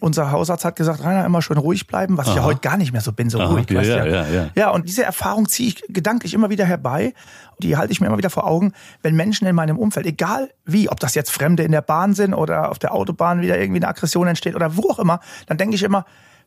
Unser 0.00 0.32
Hausarzt 0.32 0.64
hat 0.64 0.76
gesagt, 0.76 1.04
Rainer, 1.04 1.24
immer 1.24 1.42
schön 1.42 1.58
ruhig 1.58 1.86
bleiben, 1.86 2.16
was 2.16 2.26
Aha. 2.26 2.32
ich 2.32 2.36
ja 2.38 2.44
heute 2.44 2.60
gar 2.60 2.76
nicht 2.76 2.92
mehr 2.92 3.00
so 3.00 3.12
bin, 3.12 3.30
so 3.30 3.38
Aha, 3.38 3.52
ruhig. 3.52 3.70
Ja, 3.70 3.82
ja, 3.82 4.06
ja, 4.06 4.26
ja. 4.28 4.50
ja, 4.54 4.70
und 4.70 4.88
diese 4.88 5.04
Erfahrung 5.04 5.48
ziehe 5.48 5.68
ich 5.68 5.82
gedanklich 5.88 6.34
immer 6.34 6.50
wieder 6.50 6.64
herbei. 6.64 7.14
Die 7.58 7.76
halte 7.76 7.92
ich 7.92 8.00
mir 8.00 8.08
immer 8.08 8.18
wieder 8.18 8.30
vor 8.30 8.46
Augen, 8.46 8.72
wenn 9.02 9.14
Menschen 9.14 9.46
in 9.46 9.54
meinem 9.54 9.78
Umfeld, 9.78 10.06
egal 10.06 10.50
wie, 10.64 10.88
ob 10.88 10.98
das 11.00 11.14
jetzt 11.14 11.30
Fremde 11.30 11.62
in 11.62 11.72
der 11.72 11.82
Bahn 11.82 12.14
sind 12.14 12.34
oder 12.34 12.70
auf 12.70 12.78
der 12.78 12.92
Autobahn 12.92 13.40
wieder 13.40 13.58
irgendwie 13.58 13.78
eine 13.78 13.88
Aggression 13.88 14.26
entsteht 14.26 14.54
oder 14.56 14.76
wo 14.76 14.90
auch 14.90 14.98
immer, 14.98 15.20
dann 15.46 15.58
denke 15.58 15.76
ich 15.76 15.82
immer, 15.82 16.04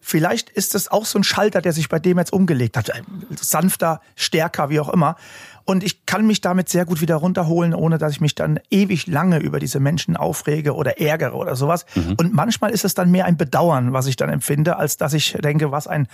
Vielleicht 0.07 0.51
ist 0.51 0.75
es 0.75 0.91
auch 0.91 1.03
so 1.03 1.17
ein 1.17 1.23
Schalter, 1.23 1.63
der 1.63 1.73
sich 1.73 1.89
bei 1.89 1.97
dem 1.97 2.19
jetzt 2.19 2.31
umgelegt 2.31 2.77
hat. 2.77 2.91
Sanfter, 3.41 4.01
stärker, 4.15 4.69
wie 4.69 4.79
auch 4.79 4.89
immer. 4.89 5.15
Und 5.63 5.83
ich 5.83 6.05
kann 6.05 6.27
mich 6.27 6.41
damit 6.41 6.69
sehr 6.69 6.85
gut 6.85 7.01
wieder 7.01 7.15
runterholen, 7.15 7.73
ohne 7.73 7.97
dass 7.97 8.11
ich 8.11 8.21
mich 8.21 8.35
dann 8.35 8.59
ewig 8.69 9.07
lange 9.07 9.39
über 9.39 9.57
diese 9.57 9.79
Menschen 9.79 10.15
aufrege 10.15 10.75
oder 10.75 11.01
ärgere 11.01 11.33
oder 11.33 11.55
sowas. 11.55 11.87
Mhm. 11.95 12.17
Und 12.19 12.33
manchmal 12.35 12.69
ist 12.69 12.85
es 12.85 12.93
dann 12.93 13.09
mehr 13.09 13.25
ein 13.25 13.35
Bedauern, 13.35 13.93
was 13.93 14.05
ich 14.05 14.15
dann 14.15 14.29
empfinde, 14.29 14.77
als 14.77 14.97
dass 14.97 15.13
ich 15.13 15.33
denke, 15.41 15.71
was 15.71 15.87
ein 15.87 16.07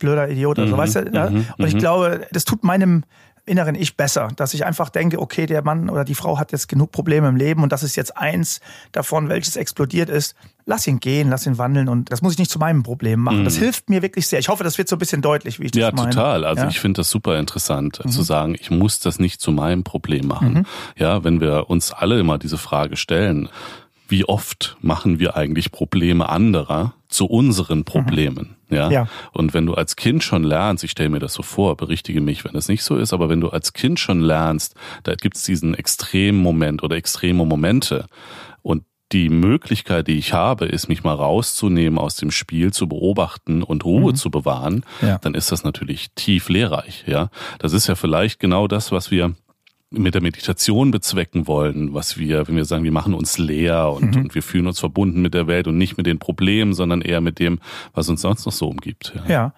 blöder 0.00 0.28
Idiot 0.28 0.58
oder 0.58 0.66
so, 0.66 0.74
mhm. 0.74 0.78
weißt 0.78 0.96
du? 0.96 1.10
Ja? 1.12 1.30
Mhm. 1.30 1.46
Und 1.58 1.66
ich 1.68 1.74
mhm. 1.74 1.78
glaube, 1.78 2.26
das 2.32 2.44
tut 2.44 2.64
meinem 2.64 3.04
inneren 3.46 3.76
Ich 3.76 3.96
besser, 3.96 4.28
dass 4.36 4.54
ich 4.54 4.66
einfach 4.66 4.90
denke, 4.90 5.20
okay, 5.20 5.46
der 5.46 5.62
Mann 5.62 5.88
oder 5.88 6.04
die 6.04 6.14
Frau 6.14 6.38
hat 6.38 6.52
jetzt 6.52 6.68
genug 6.68 6.90
Probleme 6.90 7.28
im 7.28 7.36
Leben 7.36 7.62
und 7.62 7.72
das 7.72 7.82
ist 7.82 7.96
jetzt 7.96 8.16
eins 8.16 8.60
davon, 8.92 9.28
welches 9.28 9.56
explodiert 9.56 10.10
ist. 10.10 10.34
Lass 10.66 10.86
ihn 10.88 10.98
gehen, 10.98 11.30
lass 11.30 11.46
ihn 11.46 11.56
wandeln 11.56 11.88
und 11.88 12.10
das 12.10 12.22
muss 12.22 12.32
ich 12.32 12.38
nicht 12.40 12.50
zu 12.50 12.58
meinem 12.58 12.82
Problem 12.82 13.20
machen. 13.20 13.40
Mhm. 13.40 13.44
Das 13.44 13.56
hilft 13.56 13.88
mir 13.88 14.02
wirklich 14.02 14.26
sehr. 14.26 14.40
Ich 14.40 14.48
hoffe, 14.48 14.64
das 14.64 14.78
wird 14.78 14.88
so 14.88 14.96
ein 14.96 14.98
bisschen 14.98 15.22
deutlich, 15.22 15.60
wie 15.60 15.66
ich 15.66 15.70
das 15.70 15.80
ja, 15.80 15.92
meine. 15.92 16.10
Total. 16.10 16.44
Also 16.44 16.64
ja? 16.64 16.68
ich 16.68 16.80
finde 16.80 17.00
das 17.00 17.08
super 17.08 17.38
interessant 17.38 18.04
mhm. 18.04 18.10
zu 18.10 18.22
sagen, 18.22 18.56
ich 18.58 18.70
muss 18.70 18.98
das 18.98 19.20
nicht 19.20 19.40
zu 19.40 19.52
meinem 19.52 19.84
Problem 19.84 20.26
machen. 20.26 20.52
Mhm. 20.52 20.66
Ja, 20.96 21.22
wenn 21.22 21.40
wir 21.40 21.70
uns 21.70 21.92
alle 21.92 22.18
immer 22.18 22.38
diese 22.38 22.58
Frage 22.58 22.96
stellen, 22.96 23.48
wie 24.08 24.24
oft 24.24 24.76
machen 24.80 25.18
wir 25.18 25.36
eigentlich 25.36 25.72
Probleme 25.72 26.28
anderer 26.28 26.94
zu 27.08 27.26
unseren 27.26 27.84
Problemen? 27.84 28.56
Mhm. 28.68 28.76
Ja? 28.76 28.90
ja. 28.90 29.08
Und 29.32 29.54
wenn 29.54 29.66
du 29.66 29.74
als 29.74 29.96
Kind 29.96 30.22
schon 30.22 30.44
lernst, 30.44 30.84
ich 30.84 30.90
stelle 30.90 31.08
mir 31.08 31.18
das 31.18 31.34
so 31.34 31.42
vor, 31.42 31.76
berichtige 31.76 32.20
mich, 32.20 32.44
wenn 32.44 32.56
es 32.56 32.68
nicht 32.68 32.82
so 32.82 32.96
ist, 32.96 33.12
aber 33.12 33.28
wenn 33.28 33.40
du 33.40 33.48
als 33.48 33.72
Kind 33.72 34.00
schon 34.00 34.20
lernst, 34.20 34.74
da 35.02 35.14
gibt 35.14 35.36
es 35.36 35.44
diesen 35.44 35.74
extremen 35.74 36.40
Moment 36.40 36.82
oder 36.82 36.96
extreme 36.96 37.44
Momente 37.44 38.06
und 38.62 38.84
die 39.12 39.28
Möglichkeit, 39.28 40.08
die 40.08 40.18
ich 40.18 40.32
habe, 40.32 40.66
ist, 40.66 40.88
mich 40.88 41.04
mal 41.04 41.14
rauszunehmen 41.14 41.98
aus 41.98 42.16
dem 42.16 42.32
Spiel, 42.32 42.72
zu 42.72 42.88
beobachten 42.88 43.62
und 43.62 43.84
Ruhe 43.84 44.12
mhm. 44.12 44.16
zu 44.16 44.30
bewahren, 44.30 44.84
ja. 45.00 45.18
dann 45.18 45.34
ist 45.34 45.52
das 45.52 45.62
natürlich 45.62 46.10
tief 46.16 46.48
lehrreich. 46.48 47.04
Ja, 47.06 47.30
das 47.60 47.72
ist 47.72 47.86
ja 47.86 47.94
vielleicht 47.94 48.40
genau 48.40 48.66
das, 48.66 48.90
was 48.90 49.10
wir 49.12 49.34
mit 49.96 50.14
der 50.14 50.22
Meditation 50.22 50.90
bezwecken 50.90 51.46
wollen, 51.46 51.94
was 51.94 52.18
wir, 52.18 52.46
wenn 52.48 52.56
wir 52.56 52.64
sagen, 52.64 52.84
wir 52.84 52.92
machen 52.92 53.14
uns 53.14 53.38
leer 53.38 53.90
und, 53.90 54.14
mhm. 54.14 54.22
und 54.22 54.34
wir 54.34 54.42
fühlen 54.42 54.66
uns 54.66 54.80
verbunden 54.80 55.22
mit 55.22 55.34
der 55.34 55.46
Welt 55.46 55.66
und 55.66 55.78
nicht 55.78 55.96
mit 55.96 56.06
den 56.06 56.18
Problemen, 56.18 56.74
sondern 56.74 57.00
eher 57.00 57.20
mit 57.20 57.38
dem, 57.38 57.60
was 57.94 58.08
uns 58.08 58.20
sonst 58.20 58.46
noch 58.46 58.52
so 58.52 58.68
umgibt. 58.68 59.12
Ja. 59.14 59.32
ja. 59.32 59.54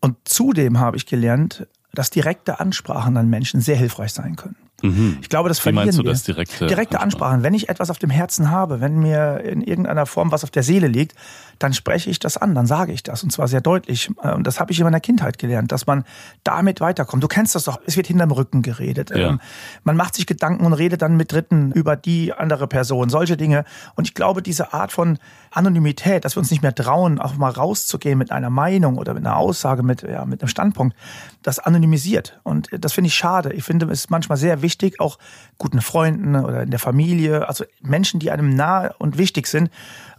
Und 0.00 0.16
zudem 0.24 0.80
habe 0.80 0.96
ich 0.96 1.06
gelernt, 1.06 1.66
dass 1.92 2.10
direkte 2.10 2.60
Ansprachen 2.60 3.16
an 3.16 3.28
Menschen 3.28 3.60
sehr 3.60 3.76
hilfreich 3.76 4.12
sein 4.12 4.36
können. 4.36 4.56
Mhm. 4.82 5.18
Ich 5.20 5.28
glaube, 5.28 5.48
das 5.48 5.58
Wie 5.58 5.62
verlieren 5.62 5.86
meinst 5.86 5.98
du 5.98 6.04
wir. 6.04 6.10
das 6.10 6.24
direkte? 6.24 6.66
Direkte 6.66 7.00
Ansprachen. 7.00 7.42
Wenn 7.42 7.54
ich 7.54 7.68
etwas 7.68 7.90
auf 7.90 7.98
dem 7.98 8.10
Herzen 8.10 8.50
habe, 8.50 8.80
wenn 8.80 8.98
mir 8.98 9.40
in 9.44 9.62
irgendeiner 9.62 10.06
Form 10.06 10.32
was 10.32 10.44
auf 10.44 10.50
der 10.50 10.62
Seele 10.62 10.88
liegt, 10.88 11.14
dann 11.58 11.72
spreche 11.72 12.10
ich 12.10 12.18
das 12.18 12.36
an, 12.36 12.54
dann 12.54 12.66
sage 12.66 12.92
ich 12.92 13.02
das 13.02 13.22
und 13.22 13.30
zwar 13.30 13.48
sehr 13.48 13.60
deutlich. 13.60 14.10
Und 14.16 14.46
das 14.46 14.58
habe 14.58 14.72
ich 14.72 14.78
in 14.78 14.84
meiner 14.84 15.00
Kindheit 15.00 15.38
gelernt, 15.38 15.70
dass 15.72 15.86
man 15.86 16.04
damit 16.44 16.80
weiterkommt. 16.80 17.22
Du 17.22 17.28
kennst 17.28 17.54
das 17.54 17.64
doch, 17.64 17.80
es 17.86 17.96
wird 17.96 18.08
hinterm 18.08 18.32
Rücken 18.32 18.62
geredet. 18.62 19.10
Ja. 19.10 19.30
Ähm, 19.30 19.40
man 19.84 19.96
macht 19.96 20.14
sich 20.14 20.26
Gedanken 20.26 20.66
und 20.66 20.72
redet 20.72 21.02
dann 21.02 21.16
mit 21.16 21.32
Dritten 21.32 21.72
über 21.72 21.96
die 21.96 22.32
andere 22.32 22.66
Person, 22.66 23.10
solche 23.10 23.36
Dinge. 23.36 23.64
Und 23.94 24.08
ich 24.08 24.14
glaube, 24.14 24.42
diese 24.42 24.72
Art 24.72 24.92
von 24.92 25.18
Anonymität, 25.50 26.24
dass 26.24 26.36
wir 26.36 26.40
uns 26.40 26.50
nicht 26.50 26.62
mehr 26.62 26.74
trauen, 26.74 27.20
auch 27.20 27.36
mal 27.36 27.50
rauszugehen 27.50 28.18
mit 28.18 28.32
einer 28.32 28.50
Meinung 28.50 28.98
oder 28.98 29.14
mit 29.14 29.24
einer 29.24 29.36
Aussage, 29.36 29.82
mit, 29.82 30.02
ja, 30.02 30.24
mit 30.24 30.42
einem 30.42 30.48
Standpunkt, 30.48 30.96
das 31.42 31.58
anonymisiert. 31.58 32.40
Und 32.42 32.68
das 32.72 32.92
finde 32.92 33.08
ich 33.08 33.14
schade. 33.14 33.52
Ich 33.52 33.64
finde 33.64 33.86
es 33.86 34.10
manchmal 34.10 34.38
sehr 34.38 34.62
wichtig, 34.62 35.00
auch 35.00 35.18
guten 35.58 35.80
Freunden 35.80 36.36
oder 36.36 36.62
in 36.62 36.70
der 36.70 36.78
Familie, 36.78 37.48
also 37.48 37.64
Menschen, 37.80 38.20
die 38.20 38.30
einem 38.30 38.54
nahe 38.54 38.94
und 38.98 39.18
wichtig 39.18 39.46
sind, 39.46 39.70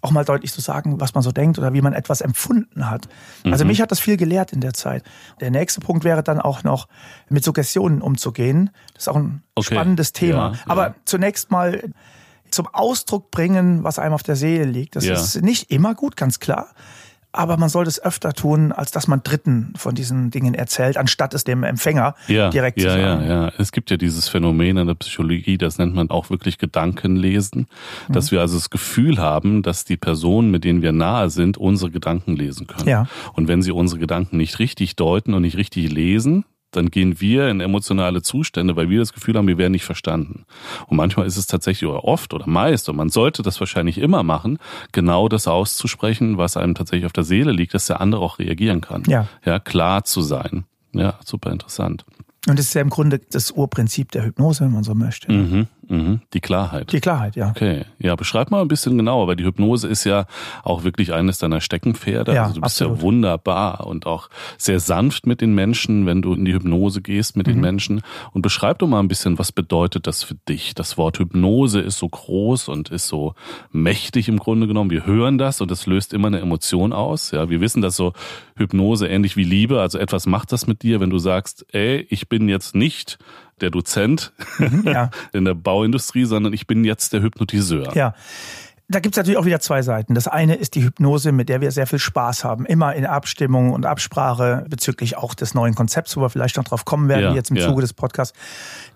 auch 0.01 0.11
mal 0.11 0.25
deutlich 0.25 0.51
zu 0.51 0.61
sagen, 0.61 0.99
was 0.99 1.13
man 1.13 1.23
so 1.23 1.31
denkt 1.31 1.57
oder 1.57 1.73
wie 1.73 1.81
man 1.81 1.93
etwas 1.93 2.21
empfunden 2.21 2.89
hat. 2.89 3.07
Also 3.45 3.63
mhm. 3.63 3.69
mich 3.69 3.81
hat 3.81 3.91
das 3.91 3.99
viel 3.99 4.17
gelehrt 4.17 4.51
in 4.51 4.59
der 4.59 4.73
Zeit. 4.73 5.03
Der 5.39 5.49
nächste 5.49 5.79
Punkt 5.79 6.03
wäre 6.03 6.23
dann 6.23 6.39
auch 6.39 6.63
noch, 6.63 6.87
mit 7.29 7.43
Suggestionen 7.43 8.01
umzugehen. 8.01 8.69
Das 8.93 9.03
ist 9.03 9.07
auch 9.07 9.15
ein 9.15 9.43
okay. 9.55 9.73
spannendes 9.73 10.11
Thema. 10.11 10.53
Ja, 10.53 10.59
Aber 10.65 10.87
ja. 10.87 10.95
zunächst 11.05 11.51
mal 11.51 11.91
zum 12.51 12.67
Ausdruck 12.67 13.31
bringen, 13.31 13.83
was 13.83 13.97
einem 13.97 14.13
auf 14.13 14.23
der 14.23 14.35
Seele 14.35 14.65
liegt. 14.65 14.95
Das 14.95 15.05
ja. 15.05 15.13
ist 15.13 15.41
nicht 15.41 15.71
immer 15.71 15.95
gut, 15.95 16.17
ganz 16.17 16.39
klar 16.39 16.67
aber 17.33 17.57
man 17.57 17.67
sollte 17.67 17.89
es 17.89 18.01
öfter 18.01 18.33
tun, 18.33 18.71
als 18.71 18.91
dass 18.91 19.07
man 19.07 19.21
Dritten 19.23 19.73
von 19.75 19.95
diesen 19.95 20.29
Dingen 20.29 20.53
erzählt, 20.53 20.97
anstatt 20.97 21.33
es 21.33 21.43
dem 21.43 21.63
Empfänger 21.63 22.15
ja, 22.27 22.51
direkt 22.51 22.79
ja, 22.79 22.89
zu 22.89 22.89
sagen. 23.01 23.27
Ja, 23.27 23.45
ja, 23.45 23.51
Es 23.57 23.71
gibt 23.71 23.89
ja 23.89 23.97
dieses 23.97 24.29
Phänomen 24.29 24.77
in 24.77 24.87
der 24.87 24.93
Psychologie, 24.93 25.57
das 25.57 25.79
nennt 25.79 25.95
man 25.95 26.11
auch 26.11 26.29
wirklich 26.29 26.59
Gedankenlesen, 26.59 27.67
mhm. 28.07 28.13
dass 28.13 28.31
wir 28.31 28.39
also 28.39 28.55
das 28.55 28.69
Gefühl 28.69 29.17
haben, 29.17 29.63
dass 29.63 29.83
die 29.83 29.97
Personen, 29.97 30.51
mit 30.51 30.63
denen 30.63 30.83
wir 30.83 30.91
nahe 30.91 31.29
sind, 31.31 31.57
unsere 31.57 31.89
Gedanken 31.89 32.35
lesen 32.35 32.67
können. 32.67 32.87
Ja. 32.87 33.07
Und 33.33 33.47
wenn 33.47 33.63
sie 33.63 33.71
unsere 33.71 33.99
Gedanken 33.99 34.37
nicht 34.37 34.59
richtig 34.59 34.95
deuten 34.95 35.33
und 35.33 35.41
nicht 35.41 35.57
richtig 35.57 35.91
lesen, 35.91 36.45
dann 36.75 36.91
gehen 36.91 37.19
wir 37.21 37.49
in 37.49 37.59
emotionale 37.59 38.21
Zustände, 38.21 38.75
weil 38.75 38.89
wir 38.89 38.99
das 38.99 39.13
Gefühl 39.13 39.35
haben, 39.35 39.47
wir 39.47 39.57
werden 39.57 39.71
nicht 39.71 39.85
verstanden. 39.85 40.45
Und 40.87 40.97
manchmal 40.97 41.25
ist 41.25 41.37
es 41.37 41.47
tatsächlich 41.47 41.89
oder 41.89 42.03
oft 42.03 42.33
oder 42.33 42.47
meist, 42.47 42.89
und 42.89 42.95
man 42.95 43.09
sollte 43.09 43.41
das 43.41 43.59
wahrscheinlich 43.59 43.97
immer 43.97 44.23
machen, 44.23 44.57
genau 44.91 45.27
das 45.29 45.47
auszusprechen, 45.47 46.37
was 46.37 46.57
einem 46.57 46.75
tatsächlich 46.75 47.05
auf 47.05 47.13
der 47.13 47.23
Seele 47.23 47.51
liegt, 47.51 47.73
dass 47.73 47.87
der 47.87 48.01
andere 48.01 48.21
auch 48.21 48.39
reagieren 48.39 48.81
kann. 48.81 49.03
Ja. 49.07 49.27
Ja, 49.45 49.59
klar 49.59 50.03
zu 50.03 50.21
sein. 50.21 50.65
Ja, 50.93 51.19
super 51.23 51.51
interessant. 51.51 52.05
Und 52.47 52.59
das 52.59 52.67
ist 52.67 52.73
ja 52.73 52.81
im 52.81 52.89
Grunde 52.89 53.19
das 53.31 53.51
Urprinzip 53.51 54.11
der 54.11 54.25
Hypnose, 54.25 54.65
wenn 54.65 54.71
man 54.71 54.83
so 54.83 54.93
möchte. 54.95 55.31
Mhm. 55.31 55.67
Mhm. 55.87 56.21
Die 56.33 56.39
Klarheit. 56.39 56.91
Die 56.91 56.99
Klarheit, 56.99 57.35
ja. 57.35 57.49
Okay. 57.49 57.85
Ja, 57.99 58.15
beschreib 58.15 58.51
mal 58.51 58.61
ein 58.61 58.67
bisschen 58.67 58.97
genauer, 58.97 59.27
weil 59.27 59.35
die 59.35 59.43
Hypnose 59.43 59.87
ist 59.87 60.03
ja 60.03 60.25
auch 60.63 60.83
wirklich 60.83 61.13
eines 61.13 61.37
deiner 61.37 61.61
Steckenpferde. 61.61 62.33
Ja, 62.33 62.43
also 62.43 62.55
du 62.55 62.61
bist 62.61 62.81
absolut. 62.81 62.97
ja 62.97 63.01
wunderbar 63.01 63.87
und 63.87 64.05
auch 64.05 64.29
sehr 64.57 64.79
sanft 64.79 65.27
mit 65.27 65.41
den 65.41 65.53
Menschen, 65.53 66.05
wenn 66.05 66.21
du 66.21 66.33
in 66.33 66.45
die 66.45 66.53
Hypnose 66.53 67.01
gehst 67.01 67.35
mit 67.35 67.47
mhm. 67.47 67.51
den 67.51 67.61
Menschen. 67.61 68.01
Und 68.31 68.41
beschreib 68.41 68.79
doch 68.79 68.87
mal 68.87 68.99
ein 68.99 69.07
bisschen, 69.07 69.39
was 69.39 69.51
bedeutet 69.51 70.07
das 70.07 70.23
für 70.23 70.35
dich? 70.47 70.73
Das 70.75 70.97
Wort 70.97 71.19
Hypnose 71.19 71.79
ist 71.79 71.97
so 71.97 72.07
groß 72.07 72.69
und 72.69 72.89
ist 72.89 73.07
so 73.07 73.35
mächtig 73.71 74.29
im 74.29 74.39
Grunde 74.39 74.67
genommen. 74.67 74.89
Wir 74.89 75.05
hören 75.05 75.37
das 75.37 75.61
und 75.61 75.71
es 75.71 75.85
löst 75.85 76.13
immer 76.13 76.27
eine 76.27 76.39
Emotion 76.39 76.93
aus. 76.93 77.31
Ja, 77.31 77.49
wir 77.49 77.61
wissen, 77.61 77.81
dass 77.81 77.95
so 77.95 78.13
Hypnose 78.55 79.07
ähnlich 79.07 79.35
wie 79.37 79.43
Liebe, 79.43 79.81
also 79.81 79.97
etwas 79.97 80.25
macht 80.25 80.51
das 80.51 80.67
mit 80.67 80.83
dir, 80.83 80.99
wenn 80.99 81.09
du 81.09 81.19
sagst, 81.19 81.65
ey, 81.73 82.05
ich 82.09 82.29
bin 82.29 82.47
jetzt 82.49 82.75
nicht 82.75 83.17
der 83.63 83.71
Dozent 83.71 84.31
mhm, 84.59 84.83
ja. 84.85 85.09
in 85.33 85.45
der 85.45 85.55
Bauindustrie, 85.55 86.25
sondern 86.25 86.53
ich 86.53 86.67
bin 86.67 86.83
jetzt 86.83 87.13
der 87.13 87.21
Hypnotiseur. 87.21 87.95
Ja. 87.95 88.13
Da 88.89 88.99
gibt 88.99 89.15
es 89.15 89.17
natürlich 89.17 89.37
auch 89.37 89.45
wieder 89.45 89.61
zwei 89.61 89.81
Seiten. 89.81 90.13
Das 90.13 90.27
eine 90.27 90.55
ist 90.55 90.75
die 90.75 90.83
Hypnose, 90.83 91.31
mit 91.31 91.47
der 91.47 91.61
wir 91.61 91.71
sehr 91.71 91.87
viel 91.87 91.99
Spaß 91.99 92.43
haben. 92.43 92.65
Immer 92.65 92.93
in 92.93 93.05
Abstimmung 93.05 93.71
und 93.71 93.85
Absprache 93.85 94.65
bezüglich 94.69 95.17
auch 95.17 95.33
des 95.33 95.53
neuen 95.53 95.73
Konzepts, 95.73 96.17
wo 96.17 96.21
wir 96.21 96.29
vielleicht 96.29 96.57
noch 96.57 96.65
drauf 96.65 96.83
kommen 96.83 97.07
werden, 97.07 97.23
ja, 97.23 97.33
jetzt 97.33 97.49
im 97.49 97.55
ja. 97.55 97.65
Zuge 97.65 97.81
des 97.81 97.93
Podcasts. 97.93 98.37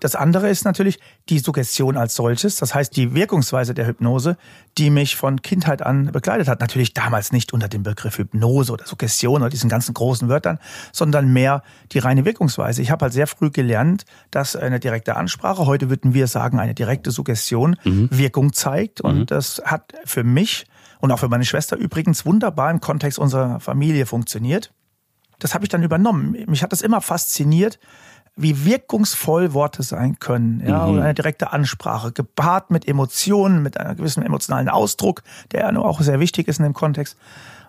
Das 0.00 0.14
andere 0.14 0.50
ist 0.50 0.64
natürlich 0.64 0.98
die 1.30 1.38
Suggestion 1.38 1.96
als 1.96 2.14
solches. 2.14 2.56
Das 2.56 2.74
heißt, 2.74 2.94
die 2.96 3.14
Wirkungsweise 3.14 3.72
der 3.72 3.86
Hypnose, 3.86 4.36
die 4.76 4.90
mich 4.90 5.16
von 5.16 5.42
Kindheit 5.42 5.82
an 5.82 6.12
begleitet 6.12 6.48
hat. 6.48 6.60
Natürlich 6.60 6.92
damals 6.92 7.32
nicht 7.32 7.52
unter 7.54 7.68
dem 7.68 7.82
Begriff 7.82 8.18
Hypnose 8.18 8.72
oder 8.72 8.86
Suggestion 8.86 9.40
oder 9.40 9.50
diesen 9.50 9.70
ganzen 9.70 9.94
großen 9.94 10.28
Wörtern, 10.28 10.58
sondern 10.92 11.32
mehr 11.32 11.62
die 11.92 11.98
reine 11.98 12.24
Wirkungsweise. 12.24 12.82
Ich 12.82 12.90
habe 12.90 13.04
halt 13.04 13.14
sehr 13.14 13.26
früh 13.26 13.50
gelernt, 13.50 14.04
dass 14.30 14.54
eine 14.54 14.80
direkte 14.80 15.16
Ansprache, 15.16 15.66
heute 15.66 15.88
würden 15.88 16.12
wir 16.14 16.26
sagen, 16.26 16.60
eine 16.60 16.74
direkte 16.74 17.10
Suggestion 17.10 17.76
mhm. 17.84 18.08
Wirkung 18.12 18.52
zeigt. 18.52 19.00
Und 19.00 19.20
mhm. 19.20 19.26
das 19.26 19.62
hat 19.64 19.77
hat 19.78 19.94
für 20.04 20.24
mich 20.24 20.66
und 21.00 21.12
auch 21.12 21.18
für 21.18 21.28
meine 21.28 21.44
Schwester 21.44 21.76
übrigens 21.76 22.26
wunderbar 22.26 22.70
im 22.70 22.80
Kontext 22.80 23.18
unserer 23.18 23.60
Familie 23.60 24.06
funktioniert. 24.06 24.72
Das 25.38 25.54
habe 25.54 25.64
ich 25.64 25.68
dann 25.68 25.82
übernommen. 25.82 26.36
Mich 26.48 26.62
hat 26.62 26.72
das 26.72 26.82
immer 26.82 27.00
fasziniert, 27.00 27.78
wie 28.34 28.64
wirkungsvoll 28.64 29.52
Worte 29.52 29.82
sein 29.82 30.18
können, 30.18 30.62
ja, 30.64 30.86
mhm. 30.86 30.92
oder 30.92 31.02
eine 31.02 31.14
direkte 31.14 31.52
Ansprache, 31.52 32.12
gepaart 32.12 32.70
mit 32.70 32.86
Emotionen, 32.86 33.62
mit 33.62 33.78
einem 33.78 33.96
gewissen 33.96 34.22
emotionalen 34.22 34.68
Ausdruck, 34.68 35.22
der 35.52 35.60
ja 35.62 35.72
nur 35.72 35.84
auch 35.84 36.00
sehr 36.00 36.20
wichtig 36.20 36.46
ist 36.48 36.58
in 36.58 36.64
dem 36.64 36.74
Kontext. 36.74 37.16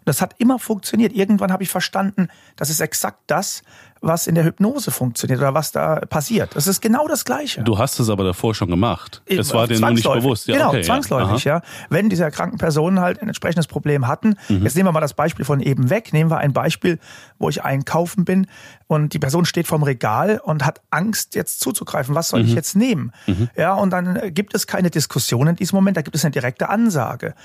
Das 0.05 0.21
hat 0.21 0.35
immer 0.37 0.59
funktioniert. 0.59 1.13
Irgendwann 1.13 1.51
habe 1.51 1.63
ich 1.63 1.69
verstanden, 1.69 2.29
das 2.55 2.69
ist 2.69 2.79
exakt 2.79 3.19
das, 3.27 3.63
was 4.01 4.27
in 4.27 4.35
der 4.35 4.45
Hypnose 4.45 4.91
funktioniert 4.91 5.39
oder 5.39 5.53
was 5.53 5.71
da 5.71 5.97
passiert. 6.09 6.55
Das 6.55 6.67
ist 6.67 6.81
genau 6.81 7.07
das 7.07 7.25
Gleiche. 7.25 7.63
Du 7.63 7.77
hast 7.77 7.99
es 7.99 8.09
aber 8.09 8.23
davor 8.23 8.55
schon 8.55 8.69
gemacht. 8.69 9.21
Es 9.25 9.53
war 9.53 9.67
dir 9.67 9.79
nur 9.79 9.91
nicht 9.91 10.09
bewusst. 10.09 10.47
Ja, 10.47 10.55
genau, 10.55 10.69
okay, 10.69 10.81
zwangsläufig, 10.81 11.43
ja. 11.43 11.57
ja. 11.57 11.61
Wenn 11.89 12.09
diese 12.09 12.29
kranken 12.31 12.57
Personen 12.57 12.99
halt 12.99 13.21
ein 13.21 13.27
entsprechendes 13.27 13.67
Problem 13.67 14.07
hatten, 14.07 14.35
mhm. 14.47 14.63
jetzt 14.63 14.75
nehmen 14.75 14.87
wir 14.87 14.93
mal 14.93 15.01
das 15.01 15.13
Beispiel 15.13 15.45
von 15.45 15.59
eben 15.59 15.89
weg, 15.89 16.13
nehmen 16.13 16.31
wir 16.31 16.37
ein 16.37 16.53
Beispiel, 16.53 16.99
wo 17.37 17.49
ich 17.49 17.63
einkaufen 17.63 18.25
bin 18.25 18.47
und 18.87 19.13
die 19.13 19.19
Person 19.19 19.45
steht 19.45 19.67
vorm 19.67 19.83
Regal 19.83 20.39
und 20.43 20.65
hat 20.65 20.81
Angst, 20.89 21.35
jetzt 21.35 21.59
zuzugreifen. 21.59 22.15
Was 22.15 22.29
soll 22.29 22.41
mhm. 22.41 22.49
ich 22.49 22.55
jetzt 22.55 22.75
nehmen? 22.75 23.11
Mhm. 23.27 23.49
Ja, 23.57 23.73
und 23.73 23.91
dann 23.91 24.33
gibt 24.33 24.55
es 24.55 24.65
keine 24.65 24.89
Diskussion 24.89 25.47
in 25.47 25.55
diesem 25.55 25.75
Moment, 25.75 25.97
da 25.97 26.01
gibt 26.01 26.15
es 26.15 26.23
eine 26.23 26.31
direkte 26.31 26.69
Ansage. 26.69 27.35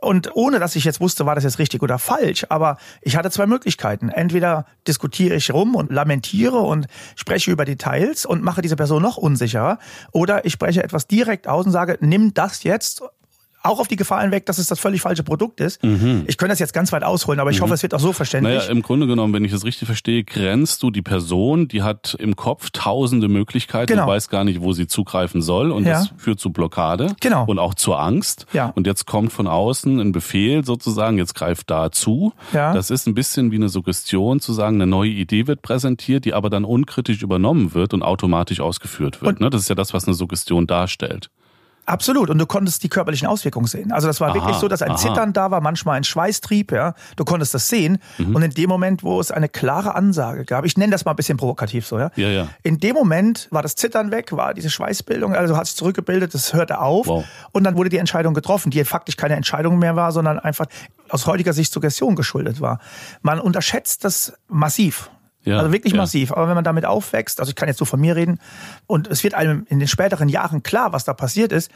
Und 0.00 0.30
ohne 0.34 0.60
dass 0.60 0.76
ich 0.76 0.84
jetzt 0.84 1.00
wusste, 1.00 1.26
war 1.26 1.34
das 1.34 1.44
jetzt 1.44 1.58
richtig 1.58 1.82
oder 1.82 1.98
falsch, 1.98 2.46
aber 2.48 2.76
ich 3.02 3.16
hatte 3.16 3.30
zwei 3.30 3.46
Möglichkeiten. 3.46 4.10
Entweder 4.10 4.64
diskutiere 4.86 5.34
ich 5.34 5.52
rum 5.52 5.74
und 5.74 5.90
lamentiere 5.90 6.58
und 6.58 6.86
spreche 7.16 7.50
über 7.50 7.64
Details 7.64 8.24
und 8.24 8.42
mache 8.42 8.62
diese 8.62 8.76
Person 8.76 9.02
noch 9.02 9.16
unsicherer, 9.16 9.78
oder 10.12 10.44
ich 10.44 10.52
spreche 10.52 10.84
etwas 10.84 11.08
direkt 11.08 11.48
aus 11.48 11.66
und 11.66 11.72
sage, 11.72 11.98
nimm 12.00 12.32
das 12.32 12.62
jetzt 12.62 13.02
auch 13.62 13.80
auf 13.80 13.88
die 13.88 13.96
Gefahr 13.96 14.22
hinweg, 14.22 14.46
dass 14.46 14.58
es 14.58 14.66
das 14.66 14.78
völlig 14.78 15.00
falsche 15.00 15.22
Produkt 15.22 15.60
ist. 15.60 15.82
Mhm. 15.82 16.24
Ich 16.26 16.36
könnte 16.36 16.52
das 16.52 16.58
jetzt 16.58 16.72
ganz 16.72 16.92
weit 16.92 17.02
ausholen, 17.02 17.40
aber 17.40 17.50
ich 17.50 17.58
mhm. 17.58 17.64
hoffe, 17.64 17.74
es 17.74 17.82
wird 17.82 17.94
auch 17.94 18.00
so 18.00 18.12
verständlich. 18.12 18.58
Naja, 18.58 18.70
im 18.70 18.82
Grunde 18.82 19.06
genommen, 19.06 19.34
wenn 19.34 19.44
ich 19.44 19.52
es 19.52 19.64
richtig 19.64 19.86
verstehe, 19.86 20.24
grenzt 20.24 20.82
du 20.82 20.90
die 20.90 21.02
Person, 21.02 21.68
die 21.68 21.82
hat 21.82 22.16
im 22.18 22.36
Kopf 22.36 22.70
tausende 22.72 23.28
Möglichkeiten 23.28 23.88
genau. 23.88 24.04
und 24.04 24.08
weiß 24.08 24.28
gar 24.28 24.44
nicht, 24.44 24.60
wo 24.60 24.72
sie 24.72 24.86
zugreifen 24.86 25.42
soll 25.42 25.70
und 25.70 25.84
ja. 25.84 25.94
das 25.94 26.12
führt 26.16 26.40
zu 26.40 26.50
Blockade 26.50 27.14
genau. 27.20 27.44
und 27.46 27.58
auch 27.58 27.74
zur 27.74 28.00
Angst. 28.00 28.46
Ja. 28.52 28.72
Und 28.74 28.86
jetzt 28.86 29.06
kommt 29.06 29.32
von 29.32 29.46
außen 29.46 30.00
ein 30.00 30.12
Befehl 30.12 30.64
sozusagen, 30.64 31.18
jetzt 31.18 31.34
greift 31.34 31.70
da 31.70 31.90
zu. 31.90 32.32
Ja. 32.52 32.72
Das 32.72 32.90
ist 32.90 33.06
ein 33.06 33.14
bisschen 33.14 33.50
wie 33.50 33.56
eine 33.56 33.68
Suggestion 33.68 34.40
zu 34.40 34.52
sagen, 34.52 34.76
eine 34.76 34.86
neue 34.86 35.10
Idee 35.10 35.46
wird 35.46 35.62
präsentiert, 35.62 36.24
die 36.24 36.34
aber 36.34 36.50
dann 36.50 36.64
unkritisch 36.64 37.22
übernommen 37.22 37.74
wird 37.74 37.92
und 37.94 38.02
automatisch 38.02 38.60
ausgeführt 38.60 39.20
wird. 39.20 39.28
Und 39.32 39.40
ne? 39.40 39.50
Das 39.50 39.62
ist 39.62 39.68
ja 39.68 39.74
das, 39.74 39.92
was 39.94 40.06
eine 40.06 40.14
Suggestion 40.14 40.66
darstellt. 40.66 41.30
Absolut. 41.88 42.28
Und 42.28 42.36
du 42.38 42.44
konntest 42.44 42.82
die 42.82 42.90
körperlichen 42.90 43.26
Auswirkungen 43.26 43.66
sehen. 43.66 43.92
Also 43.92 44.06
das 44.06 44.20
war 44.20 44.28
aha, 44.28 44.34
wirklich 44.34 44.56
so, 44.56 44.68
dass 44.68 44.82
ein 44.82 44.90
aha. 44.90 44.96
Zittern 44.98 45.32
da 45.32 45.50
war, 45.50 45.62
manchmal 45.62 45.96
ein 45.96 46.04
Schweißtrieb, 46.04 46.70
ja. 46.70 46.94
Du 47.16 47.24
konntest 47.24 47.54
das 47.54 47.68
sehen. 47.68 47.98
Mhm. 48.18 48.36
Und 48.36 48.42
in 48.42 48.50
dem 48.50 48.68
Moment, 48.68 49.02
wo 49.02 49.18
es 49.20 49.30
eine 49.30 49.48
klare 49.48 49.94
Ansage 49.94 50.44
gab, 50.44 50.66
ich 50.66 50.76
nenne 50.76 50.92
das 50.92 51.06
mal 51.06 51.12
ein 51.12 51.16
bisschen 51.16 51.38
provokativ 51.38 51.86
so, 51.86 51.98
ja. 51.98 52.10
ja, 52.16 52.28
ja. 52.28 52.48
In 52.62 52.78
dem 52.78 52.94
Moment 52.94 53.48
war 53.50 53.62
das 53.62 53.74
Zittern 53.74 54.10
weg, 54.10 54.32
war 54.32 54.52
diese 54.52 54.68
Schweißbildung, 54.68 55.34
also 55.34 55.56
hat 55.56 55.66
sich 55.66 55.76
zurückgebildet, 55.76 56.34
das 56.34 56.52
hörte 56.52 56.78
auf. 56.80 57.06
Wow. 57.06 57.24
Und 57.52 57.64
dann 57.64 57.76
wurde 57.76 57.88
die 57.88 57.98
Entscheidung 57.98 58.34
getroffen, 58.34 58.70
die 58.70 58.84
faktisch 58.84 59.16
keine 59.16 59.36
Entscheidung 59.36 59.78
mehr 59.78 59.96
war, 59.96 60.12
sondern 60.12 60.38
einfach 60.38 60.66
aus 61.08 61.26
heutiger 61.26 61.54
Sicht 61.54 61.72
Suggestion 61.72 62.16
geschuldet 62.16 62.60
war. 62.60 62.80
Man 63.22 63.40
unterschätzt 63.40 64.04
das 64.04 64.34
massiv. 64.48 65.10
Ja, 65.48 65.58
also 65.58 65.72
wirklich 65.72 65.92
ja. 65.92 65.98
massiv. 65.98 66.32
Aber 66.32 66.48
wenn 66.48 66.54
man 66.54 66.64
damit 66.64 66.84
aufwächst, 66.84 67.40
also 67.40 67.50
ich 67.50 67.56
kann 67.56 67.68
jetzt 67.68 67.78
so 67.78 67.84
von 67.84 68.00
mir 68.00 68.16
reden, 68.16 68.38
und 68.86 69.08
es 69.08 69.24
wird 69.24 69.34
einem 69.34 69.66
in 69.68 69.78
den 69.78 69.88
späteren 69.88 70.28
Jahren 70.28 70.62
klar, 70.62 70.92
was 70.92 71.04
da 71.04 71.14
passiert 71.14 71.52
ist, 71.52 71.70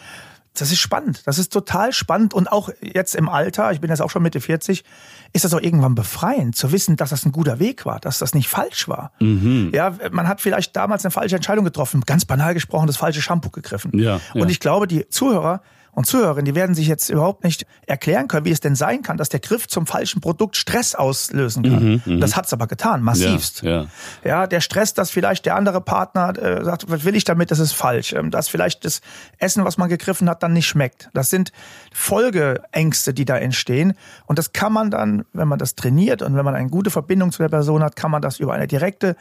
das 0.54 0.70
ist 0.70 0.80
spannend. 0.80 1.22
Das 1.26 1.38
ist 1.38 1.52
total 1.52 1.92
spannend. 1.92 2.34
Und 2.34 2.52
auch 2.52 2.68
jetzt 2.80 3.14
im 3.14 3.28
Alter, 3.28 3.72
ich 3.72 3.80
bin 3.80 3.88
jetzt 3.88 4.02
auch 4.02 4.10
schon 4.10 4.22
Mitte 4.22 4.40
40, 4.40 4.84
ist 5.32 5.44
das 5.44 5.54
auch 5.54 5.60
irgendwann 5.60 5.94
befreiend, 5.94 6.56
zu 6.56 6.72
wissen, 6.72 6.96
dass 6.96 7.10
das 7.10 7.24
ein 7.24 7.32
guter 7.32 7.58
Weg 7.58 7.86
war, 7.86 8.00
dass 8.00 8.18
das 8.18 8.34
nicht 8.34 8.48
falsch 8.48 8.86
war. 8.86 9.12
Mhm. 9.18 9.70
Ja, 9.72 9.94
man 10.10 10.28
hat 10.28 10.42
vielleicht 10.42 10.76
damals 10.76 11.04
eine 11.04 11.10
falsche 11.10 11.36
Entscheidung 11.36 11.64
getroffen, 11.64 12.02
ganz 12.02 12.26
banal 12.26 12.52
gesprochen, 12.52 12.86
das 12.86 12.98
falsche 12.98 13.22
Shampoo 13.22 13.48
gegriffen. 13.48 13.98
Ja, 13.98 14.20
ja. 14.34 14.42
Und 14.42 14.50
ich 14.50 14.60
glaube, 14.60 14.86
die 14.86 15.08
Zuhörer 15.08 15.62
und 15.94 16.06
Zuhörerinnen, 16.06 16.46
die 16.46 16.54
werden 16.54 16.74
sich 16.74 16.86
jetzt 16.86 17.10
überhaupt 17.10 17.44
nicht 17.44 17.66
erklären 17.86 18.26
können, 18.26 18.46
wie 18.46 18.50
es 18.50 18.60
denn 18.60 18.74
sein 18.74 19.02
kann, 19.02 19.18
dass 19.18 19.28
der 19.28 19.40
Griff 19.40 19.68
zum 19.68 19.86
falschen 19.86 20.22
Produkt 20.22 20.56
Stress 20.56 20.94
auslösen 20.94 21.62
kann. 21.64 21.84
Mhm, 21.84 22.02
mhm. 22.04 22.20
das 22.20 22.34
hat's 22.34 22.52
aber 22.54 22.66
getan, 22.66 23.02
massivst. 23.02 23.62
Ja, 23.62 23.70
ja. 23.70 23.86
ja, 24.24 24.46
der 24.46 24.60
Stress, 24.62 24.94
dass 24.94 25.10
vielleicht 25.10 25.44
der 25.44 25.54
andere 25.54 25.82
Partner 25.82 26.36
äh, 26.38 26.64
sagt, 26.64 26.90
was 26.90 27.04
will 27.04 27.14
ich 27.14 27.24
damit, 27.24 27.50
das 27.50 27.58
ist 27.58 27.72
falsch. 27.72 28.14
Ähm, 28.14 28.30
dass 28.30 28.48
vielleicht 28.48 28.86
das 28.86 29.02
Essen, 29.36 29.66
was 29.66 29.76
man 29.76 29.90
gegriffen 29.90 30.30
hat, 30.30 30.42
dann 30.42 30.54
nicht 30.54 30.66
schmeckt. 30.66 31.10
Das 31.12 31.28
sind 31.28 31.52
Folgeängste, 31.92 33.12
die 33.12 33.26
da 33.26 33.36
entstehen. 33.36 33.92
Und 34.24 34.38
das 34.38 34.54
kann 34.54 34.72
man 34.72 34.90
dann, 34.90 35.26
wenn 35.34 35.48
man 35.48 35.58
das 35.58 35.74
trainiert 35.74 36.22
und 36.22 36.34
wenn 36.36 36.44
man 36.44 36.54
eine 36.54 36.70
gute 36.70 36.90
Verbindung 36.90 37.32
zu 37.32 37.42
der 37.42 37.50
Person 37.50 37.82
hat, 37.82 37.96
kann 37.96 38.10
man 38.10 38.22
das 38.22 38.40
über 38.40 38.54
eine 38.54 38.66
direkte, 38.66 39.14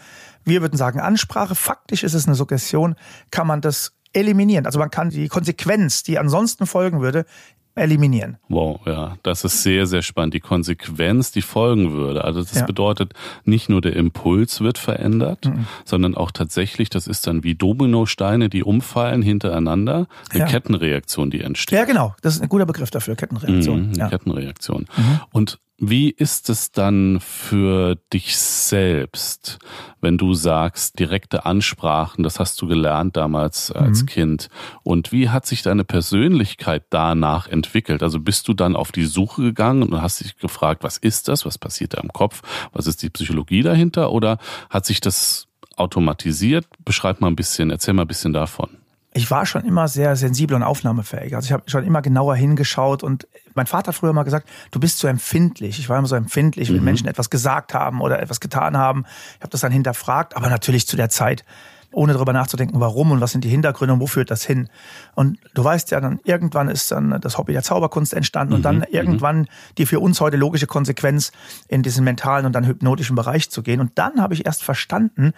wir 0.46 0.62
würden 0.62 0.78
sagen 0.78 1.02
Ansprache, 1.02 1.54
faktisch 1.54 2.04
ist 2.04 2.14
es 2.14 2.28
eine 2.28 2.36
Suggestion, 2.36 2.96
kann 3.30 3.46
man 3.46 3.60
das 3.60 3.94
eliminieren. 4.14 4.66
Also 4.66 4.80
man 4.80 4.90
kann 4.92 5.10
die 5.10 5.28
Konsequenz, 5.28 6.04
die 6.04 6.18
ansonsten 6.20 6.66
folgen 6.66 7.02
würde, 7.02 7.26
eliminieren. 7.74 8.38
Wow, 8.50 8.82
ja, 8.86 9.16
das 9.24 9.46
ist 9.46 9.64
sehr, 9.64 9.86
sehr 9.86 10.02
spannend. 10.02 10.34
Die 10.34 10.42
Konsequenz, 10.42 11.32
die 11.32 11.42
folgen 11.42 11.94
würde. 11.94 12.26
Also 12.26 12.42
das 12.42 12.60
Ja. 12.60 12.66
bedeutet, 12.66 13.14
nicht 13.46 13.70
nur 13.70 13.80
der 13.80 13.96
Impuls 13.96 14.60
wird 14.60 14.78
verändert, 14.78 15.46
Mhm. 15.46 15.68
sondern 15.86 16.16
auch 16.16 16.32
tatsächlich, 16.32 16.90
das 16.90 17.08
ist 17.08 17.28
dann 17.28 17.46
wie 17.46 17.56
Dominosteine, 17.56 18.50
die 18.50 18.64
umfallen 18.64 19.22
hintereinander, 19.22 20.08
eine 20.32 20.40
Ja. 20.42 20.46
Kettenreaktion, 20.48 21.32
die 21.32 21.42
entsteht. 21.42 21.80
Ja, 21.80 21.86
genau. 21.86 22.14
Das 22.22 22.36
ist 22.36 22.42
ein 22.42 22.50
guter 22.50 22.66
Begriff 22.66 22.92
dafür, 22.92 23.16
Kettenreaktion. 23.16 23.84
Mhm, 23.84 23.90
eine 23.94 23.98
ja. 24.00 24.10
Kettenreaktion. 24.10 24.86
Und 25.32 25.60
wie 25.84 26.12
ist 26.12 26.52
es 26.52 26.72
dann 26.72 27.20
für 27.20 27.96
dich 28.14 28.38
selbst, 28.38 29.58
wenn 30.00 30.20
du 30.20 30.36
sagst, 30.36 31.00
direkte 31.00 31.46
Ansprachen, 31.46 32.24
das 32.24 32.40
hast 32.40 32.62
du 32.62 32.68
gelernt 32.68 33.18
damals 33.18 33.72
als 33.72 34.06
Kind. 34.06 34.50
Und 34.84 35.12
wie 35.12 35.30
hat 35.30 35.48
sich 35.48 35.64
deine 35.64 35.84
Persönlichkeit 35.84 36.84
danach 36.92 37.48
entwickelt? 37.48 38.04
Also 38.04 38.20
bist 38.20 38.48
du 38.48 38.54
dann 38.54 38.76
auf 38.76 38.92
die 38.92 39.06
Suche 39.06 39.42
gegangen 39.42 39.82
und 39.82 40.02
hast 40.04 40.22
dich 40.22 40.38
gefragt, 40.38 40.84
was 40.84 40.98
ist 40.98 41.28
das? 41.28 41.48
Was 41.48 41.58
passiert 41.58 41.96
da 41.96 42.02
im 42.02 42.14
Kopf? 42.14 42.44
Was 42.74 42.86
ist 42.86 43.02
die 43.02 43.10
Psychologie 43.10 43.64
dahinter? 43.64 44.12
Oder 44.12 44.38
hat 44.70 44.86
sich 44.86 45.02
das 45.02 45.48
automatisiert? 45.78 46.68
Beschreib 46.86 47.22
mal 47.22 47.28
ein 47.28 47.36
bisschen, 47.36 47.72
erzähl 47.72 47.96
mal 47.96 48.04
ein 48.04 48.08
bisschen 48.08 48.34
davon. 48.34 48.81
Ich 49.14 49.30
war 49.30 49.46
schon 49.46 49.66
immer 49.66 49.88
sehr 49.88 50.16
sensibel 50.16 50.56
und 50.56 50.64
aufnahmefähig. 50.64 51.36
Also 51.36 51.48
ich 51.48 51.52
habe 51.52 51.64
schon 51.70 51.84
immer 51.84 52.02
genauer 52.02 52.36
hingeschaut 52.36 53.04
und 53.04 53.28
mein 53.54 53.68
Vater 53.68 53.90
hat 53.90 53.96
früher 53.96 54.14
mal 54.14 54.24
gesagt, 54.24 54.48
du 54.72 54.80
bist 54.80 55.00
zu 55.00 55.08
empfindlich. 55.08 55.80
Ich 55.80 55.90
war 55.90 55.98
immer 55.98 56.08
so 56.08 56.16
empfindlich, 56.16 56.74
wenn 56.74 56.84
Menschen 56.84 57.08
etwas 57.08 57.30
gesagt 57.30 57.74
haben 57.74 58.00
oder 58.00 58.22
etwas 58.22 58.40
getan 58.40 58.78
haben. 58.78 59.04
Ich 59.36 59.42
habe 59.42 59.50
das 59.50 59.62
dann 59.62 59.72
hinterfragt, 59.72 60.38
aber 60.38 60.50
natürlich 60.50 60.88
zu 60.88 60.96
der 60.96 61.10
Zeit, 61.10 61.44
ohne 61.92 62.14
darüber 62.14 62.32
nachzudenken, 62.32 62.80
warum 62.80 63.12
und 63.12 63.20
was 63.20 63.34
sind 63.34 63.44
die 63.44 63.50
Hintergründe 63.50 63.94
und 63.94 64.00
wo 64.00 64.08
führt 64.08 64.32
das 64.32 64.46
hin. 64.46 64.70
Und 65.14 65.40
du 65.54 65.62
weißt 65.62 65.92
ja, 65.92 66.00
dann 66.00 66.22
irgendwann 66.24 66.70
ist 66.70 66.90
dann 66.94 67.20
das 67.20 67.38
Hobby 67.38 67.52
der 67.52 67.64
Zauberkunst 67.64 68.14
entstanden 68.14 68.54
und 68.54 68.64
dann 68.64 68.84
irgendwann 68.90 69.48
die 69.78 69.86
für 69.86 70.00
uns 70.00 70.22
heute 70.22 70.38
logische 70.38 70.68
Konsequenz 70.68 71.34
in 71.68 71.84
diesen 71.84 72.06
mentalen 72.06 72.46
und 72.46 72.54
dann 72.54 72.66
hypnotischen 72.66 73.18
Bereich 73.18 73.52
zu 73.52 73.62
gehen. 73.62 73.82
Und 73.82 73.92
dann 73.96 74.22
habe 74.22 74.34
ich 74.36 74.46
erst 74.46 74.64
verstanden, 74.64 75.34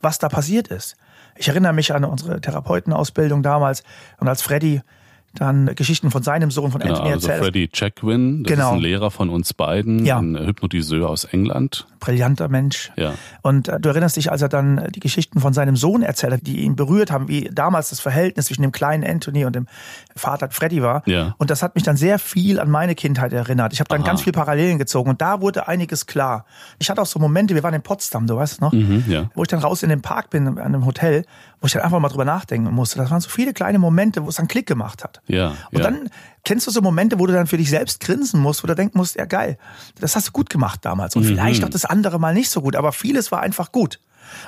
was 0.00 0.18
da 0.18 0.30
passiert 0.30 0.68
ist. 0.68 0.96
Ich 1.38 1.48
erinnere 1.48 1.72
mich 1.72 1.94
an 1.94 2.04
unsere 2.04 2.40
Therapeutenausbildung 2.40 3.42
damals. 3.44 3.84
Und 4.18 4.28
als 4.28 4.42
Freddy 4.42 4.82
dann 5.34 5.74
Geschichten 5.76 6.10
von 6.10 6.22
seinem 6.22 6.50
Sohn, 6.50 6.72
von 6.72 6.80
Genau, 6.80 6.94
Anthony 6.94 7.12
also 7.12 7.28
erzählt. 7.28 7.44
Freddie 7.44 7.68
Checkwin, 7.68 8.42
das 8.44 8.52
Genau. 8.52 8.68
ist 8.70 8.74
ein 8.76 8.80
Lehrer 8.80 9.10
von 9.10 9.28
uns 9.28 9.52
beiden, 9.54 10.04
Ja. 10.04 10.18
ein 10.18 10.36
Hypnotiseur 10.36 11.08
aus 11.08 11.24
England. 11.24 11.86
Brillanter 12.00 12.48
Mensch. 12.48 12.90
Ja. 12.96 13.14
Und 13.42 13.68
äh, 13.68 13.78
du 13.78 13.88
erinnerst 13.90 14.16
dich, 14.16 14.30
als 14.32 14.40
er 14.42 14.48
dann 14.48 14.78
äh, 14.78 14.90
die 14.90 15.00
Geschichten 15.00 15.40
von 15.40 15.52
seinem 15.52 15.76
Sohn 15.76 16.02
erzählt 16.02 16.32
hat, 16.32 16.46
die 16.46 16.60
ihn 16.60 16.76
berührt 16.76 17.10
haben, 17.12 17.28
wie 17.28 17.50
damals 17.52 17.90
das 17.90 18.00
Verhältnis 18.00 18.46
zwischen 18.46 18.62
dem 18.62 18.72
kleinen 18.72 19.04
Anthony 19.04 19.44
und 19.44 19.54
dem 19.54 19.66
Vater 20.16 20.48
Freddy 20.50 20.82
war. 20.82 21.02
Ja. 21.06 21.34
Und 21.38 21.50
das 21.50 21.62
hat 21.62 21.74
mich 21.74 21.84
dann 21.84 21.96
sehr 21.96 22.18
viel 22.18 22.58
an 22.58 22.70
meine 22.70 22.94
Kindheit 22.94 23.32
erinnert. 23.32 23.72
Ich 23.72 23.80
habe 23.80 23.88
dann 23.88 24.00
Aha. 24.00 24.06
ganz 24.08 24.22
viel 24.22 24.32
Parallelen 24.32 24.78
gezogen 24.78 25.10
und 25.10 25.20
da 25.20 25.40
wurde 25.40 25.68
einiges 25.68 26.06
klar. 26.06 26.46
Ich 26.78 26.88
hatte 26.90 27.02
auch 27.02 27.06
so 27.06 27.18
Momente, 27.18 27.54
wir 27.54 27.62
waren 27.62 27.74
in 27.74 27.82
Potsdam, 27.82 28.26
du 28.26 28.36
weißt 28.36 28.60
noch, 28.60 28.72
Mhm, 28.72 29.04
ja. 29.08 29.30
wo 29.34 29.42
ich 29.42 29.48
dann 29.48 29.60
raus 29.60 29.82
in 29.82 29.88
den 29.90 30.00
Park 30.02 30.30
bin, 30.30 30.46
an 30.48 30.58
einem 30.58 30.86
Hotel, 30.86 31.24
wo 31.60 31.66
ich 31.66 31.72
dann 31.72 31.82
einfach 31.82 31.98
mal 32.00 32.08
drüber 32.08 32.24
nachdenken 32.24 32.72
musste. 32.72 32.98
Das 32.98 33.10
waren 33.10 33.20
so 33.20 33.28
viele 33.28 33.52
kleine 33.52 33.78
Momente, 33.78 34.24
wo 34.24 34.28
es 34.28 34.36
dann 34.36 34.48
Klick 34.48 34.66
gemacht 34.66 35.02
hat. 35.04 35.17
Ja, 35.26 35.48
Und 35.70 35.78
ja. 35.78 35.84
dann 35.84 36.08
kennst 36.44 36.66
du 36.66 36.70
so 36.70 36.80
Momente, 36.80 37.18
wo 37.18 37.26
du 37.26 37.32
dann 37.32 37.46
für 37.46 37.58
dich 37.58 37.68
selbst 37.70 38.00
grinsen 38.00 38.40
musst, 38.40 38.62
wo 38.62 38.66
du 38.66 38.74
denken 38.74 38.96
musst, 38.98 39.16
ja 39.16 39.24
geil, 39.26 39.58
das 40.00 40.16
hast 40.16 40.28
du 40.28 40.32
gut 40.32 40.48
gemacht 40.50 40.80
damals. 40.84 41.14
Mhm. 41.14 41.22
Und 41.22 41.28
vielleicht 41.28 41.64
auch 41.64 41.68
das 41.68 41.84
andere 41.84 42.18
mal 42.18 42.32
nicht 42.34 42.50
so 42.50 42.62
gut, 42.62 42.76
aber 42.76 42.92
vieles 42.92 43.30
war 43.32 43.40
einfach 43.40 43.72
gut. 43.72 44.00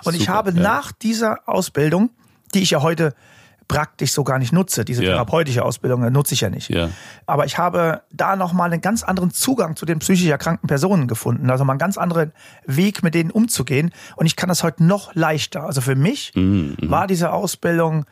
Und 0.05 0.15
ich 0.15 0.23
Super, 0.23 0.33
habe 0.35 0.51
ja. 0.53 0.61
nach 0.61 0.93
dieser 0.93 1.49
Ausbildung, 1.49 2.11
die 2.55 2.61
ich 2.61 2.71
ja 2.71 2.83
heute 2.83 3.15
praktisch 3.69 4.11
so 4.13 4.25
gar 4.25 4.41
nicht 4.41 4.53
nutze, 4.53 4.85
diese 4.85 5.05
Ja. 5.05 5.13
therapeutische 5.13 5.65
Ausbildung, 5.65 6.03
äh, 6.03 6.11
nutze 6.11 6.35
ich 6.35 6.41
ja 6.41 6.51
nicht. 6.51 6.71
Ja. 6.71 6.91
Aber 7.27 7.45
ich 7.47 7.57
habe 7.57 8.03
da 8.11 8.35
nochmal 8.35 8.73
einen 8.73 8.81
ganz 8.81 9.05
anderen 9.05 9.31
Zugang 9.31 9.77
zu 9.77 9.87
den 9.87 10.01
psychisch 10.01 10.27
erkrankten 10.27 10.67
Personen 10.67 11.07
gefunden. 11.07 11.49
Also 11.51 11.65
mal 11.65 11.75
einen 11.75 11.79
ganz 11.79 11.97
anderen 11.97 12.33
Weg, 12.67 13.05
mit 13.05 13.15
denen 13.15 13.31
umzugehen. 13.31 13.93
Und 14.17 14.27
ich 14.27 14.35
kann 14.35 14.49
das 14.49 14.65
heute 14.65 14.83
noch 14.85 15.15
leichter. 15.15 15.63
Also 15.65 15.81
für 15.83 15.95
mich 15.95 16.33
Mhm, 16.35 16.77
war 16.83 17.07
diese 17.07 17.33
Ausbildung 17.33 18.07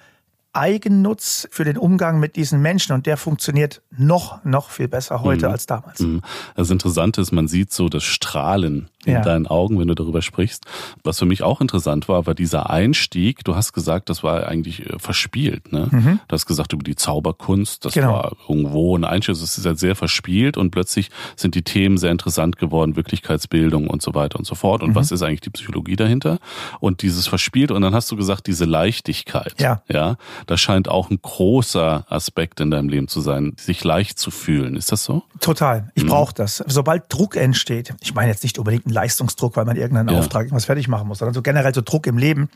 Eigennutz 0.53 1.47
für 1.51 1.65
den 1.65 1.77
Umgang 1.77 2.19
mit 2.21 2.37
diesen 2.37 2.61
Menschen 2.61 2.93
und 2.93 3.07
der 3.07 3.17
funktioniert 3.17 3.83
noch, 3.91 4.45
noch 4.45 4.71
viel 4.71 4.89
besser 4.89 5.23
heute 5.23 5.51
als 5.51 5.67
damals. 5.67 6.01
Mhm. 6.01 6.23
Das 6.57 6.71
Interessante 6.71 7.21
ist, 7.21 7.33
man 7.33 7.49
sieht 7.49 7.73
so 7.73 7.89
das 7.89 8.05
Strahlen 8.05 8.89
in 9.05 9.13
Ja. 9.15 9.21
deinen 9.23 9.47
Augen, 9.47 9.79
wenn 9.79 9.87
du 9.89 9.95
darüber 9.95 10.23
sprichst. 10.23 10.65
Was 11.05 11.19
für 11.21 11.25
mich 11.27 11.43
auch 11.43 11.61
interessant 11.61 12.09
war, 12.09 12.27
war 12.27 12.35
dieser 12.35 12.69
Einstieg. 12.69 13.45
Du 13.45 13.55
hast 13.55 13.73
gesagt, 13.73 14.11
das 14.11 14.23
war 14.25 14.47
eigentlich 14.49 14.85
äh, 14.87 14.99
verspielt. 14.99 15.73
Ne? 15.73 16.19
Du 16.27 16.33
hast 16.33 16.47
gesagt 16.47 16.73
über 16.73 16.83
die 16.83 16.97
Zauberkunst, 16.97 17.85
das 17.85 17.95
Mhm. 17.95 18.01
Genau. 18.01 18.13
war 18.15 18.33
irgendwo 18.49 18.97
ein 18.97 19.05
Einstieg. 19.05 19.35
Es 19.37 19.57
ist 19.57 19.65
halt 19.65 19.79
sehr 19.79 19.95
verspielt 19.95 20.57
und 20.57 20.71
plötzlich 20.73 21.11
sind 21.37 21.55
die 21.55 21.63
Themen 21.63 21.97
sehr 21.97 22.11
interessant 22.11 22.59
geworden, 22.59 22.97
Wirklichkeitsbildung 22.97 23.89
und 23.89 24.03
so 24.03 24.15
weiter 24.15 24.39
und 24.39 24.47
so 24.47 24.55
fort. 24.55 24.83
Mhm. 24.83 24.89
Und 24.89 24.95
was 24.97 25.11
ist 25.13 25.23
eigentlich 25.23 25.41
die 25.43 25.51
Psychologie 25.51 25.97
dahinter? 25.97 26.39
Und 26.81 27.03
dieses 27.03 27.27
verspielt 27.29 27.71
und 27.71 27.83
dann 27.83 27.95
hast 27.95 28.11
du 28.11 28.17
gesagt, 28.17 28.47
diese 28.47 28.65
Leichtigkeit. 28.65 29.55
Ja. 29.61 29.83
Ja, 29.89 30.17
das 30.47 30.61
scheint 30.61 30.89
auch 30.89 31.11
ein 31.11 31.19
großer 31.23 32.05
Aspekt 32.09 32.61
in 32.61 32.71
deinem 32.71 32.89
Leben 32.89 33.09
zu 33.09 33.21
sein, 33.21 33.55
sich 33.59 33.85
leicht 33.85 34.19
zu 34.19 34.31
fühlen. 34.31 34.77
Ist 34.77 34.91
das 34.93 35.05
so? 35.05 35.23
Total. 35.41 35.91
Ich 35.95 36.03
Mhm. 36.05 36.09
brauche 36.09 36.35
das. 36.35 36.63
Sobald 36.67 37.05
Druck 37.09 37.37
entsteht, 37.37 37.95
ich 38.01 38.15
meine 38.15 38.31
jetzt 38.31 38.43
nicht 38.43 38.59
unbedingt 38.59 38.91
Leistungsdruck, 38.99 39.57
weil 39.57 39.65
man 39.65 39.77
irgendeinen 39.77 40.09
Ja. 40.11 40.19
Auftrag 40.19 40.43
irgendwas 40.43 40.65
fertig 40.67 40.89
machen 40.89 41.07
muss, 41.09 41.19
sondern 41.19 41.35
so 41.35 41.43
generell 41.43 41.75
so 41.75 41.81
Druck 41.83 42.07
im 42.07 42.19
Leben, 42.19 42.49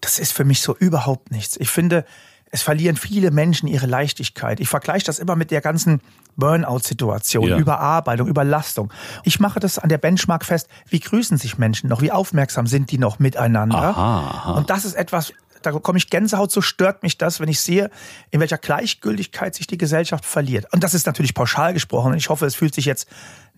das 0.00 0.18
ist 0.18 0.32
für 0.32 0.44
mich 0.44 0.60
so 0.60 0.74
überhaupt 0.76 1.30
nichts. 1.30 1.56
Ich 1.58 1.70
finde, 1.70 2.04
es 2.50 2.62
verlieren 2.62 2.96
viele 2.96 3.30
Menschen 3.30 3.66
ihre 3.68 3.86
Leichtigkeit. 3.86 4.60
Ich 4.60 4.68
vergleiche 4.68 5.04
das 5.04 5.18
immer 5.18 5.36
mit 5.36 5.50
der 5.50 5.60
ganzen 5.60 6.00
Burnout-Situation, 6.36 7.48
Ja. 7.48 7.58
Überarbeitung, 7.58 8.28
Überlastung. 8.28 8.92
Ich 9.24 9.40
mache 9.40 9.60
das 9.60 9.78
an 9.78 9.88
der 9.88 9.98
Benchmark 9.98 10.44
fest, 10.44 10.68
wie 10.88 11.00
grüßen 11.00 11.38
sich 11.38 11.58
Menschen 11.58 11.88
noch, 11.88 12.00
wie 12.00 12.12
aufmerksam 12.12 12.66
sind 12.66 12.90
die 12.90 12.98
noch 12.98 13.18
miteinander. 13.18 13.76
Aha, 13.78 14.18
aha. 14.20 14.52
Und 14.52 14.70
das 14.70 14.84
ist 14.84 14.94
etwas, 14.94 15.32
da 15.62 15.72
komme 15.72 15.98
ich 15.98 16.08
Gänsehaut, 16.10 16.52
so 16.52 16.60
stört 16.60 17.02
mich 17.02 17.18
das, 17.18 17.40
wenn 17.40 17.48
ich 17.48 17.60
sehe, 17.60 17.90
in 18.30 18.40
welcher 18.40 18.58
Gleichgültigkeit 18.58 19.54
sich 19.54 19.66
die 19.66 19.78
Gesellschaft 19.78 20.24
verliert. 20.24 20.72
Und 20.72 20.84
das 20.84 20.94
ist 20.94 21.06
natürlich 21.06 21.34
pauschal 21.34 21.72
gesprochen. 21.74 22.12
Und 22.12 22.18
ich 22.18 22.28
hoffe, 22.28 22.46
es 22.46 22.54
fühlt 22.54 22.74
sich 22.74 22.84
jetzt 22.84 23.08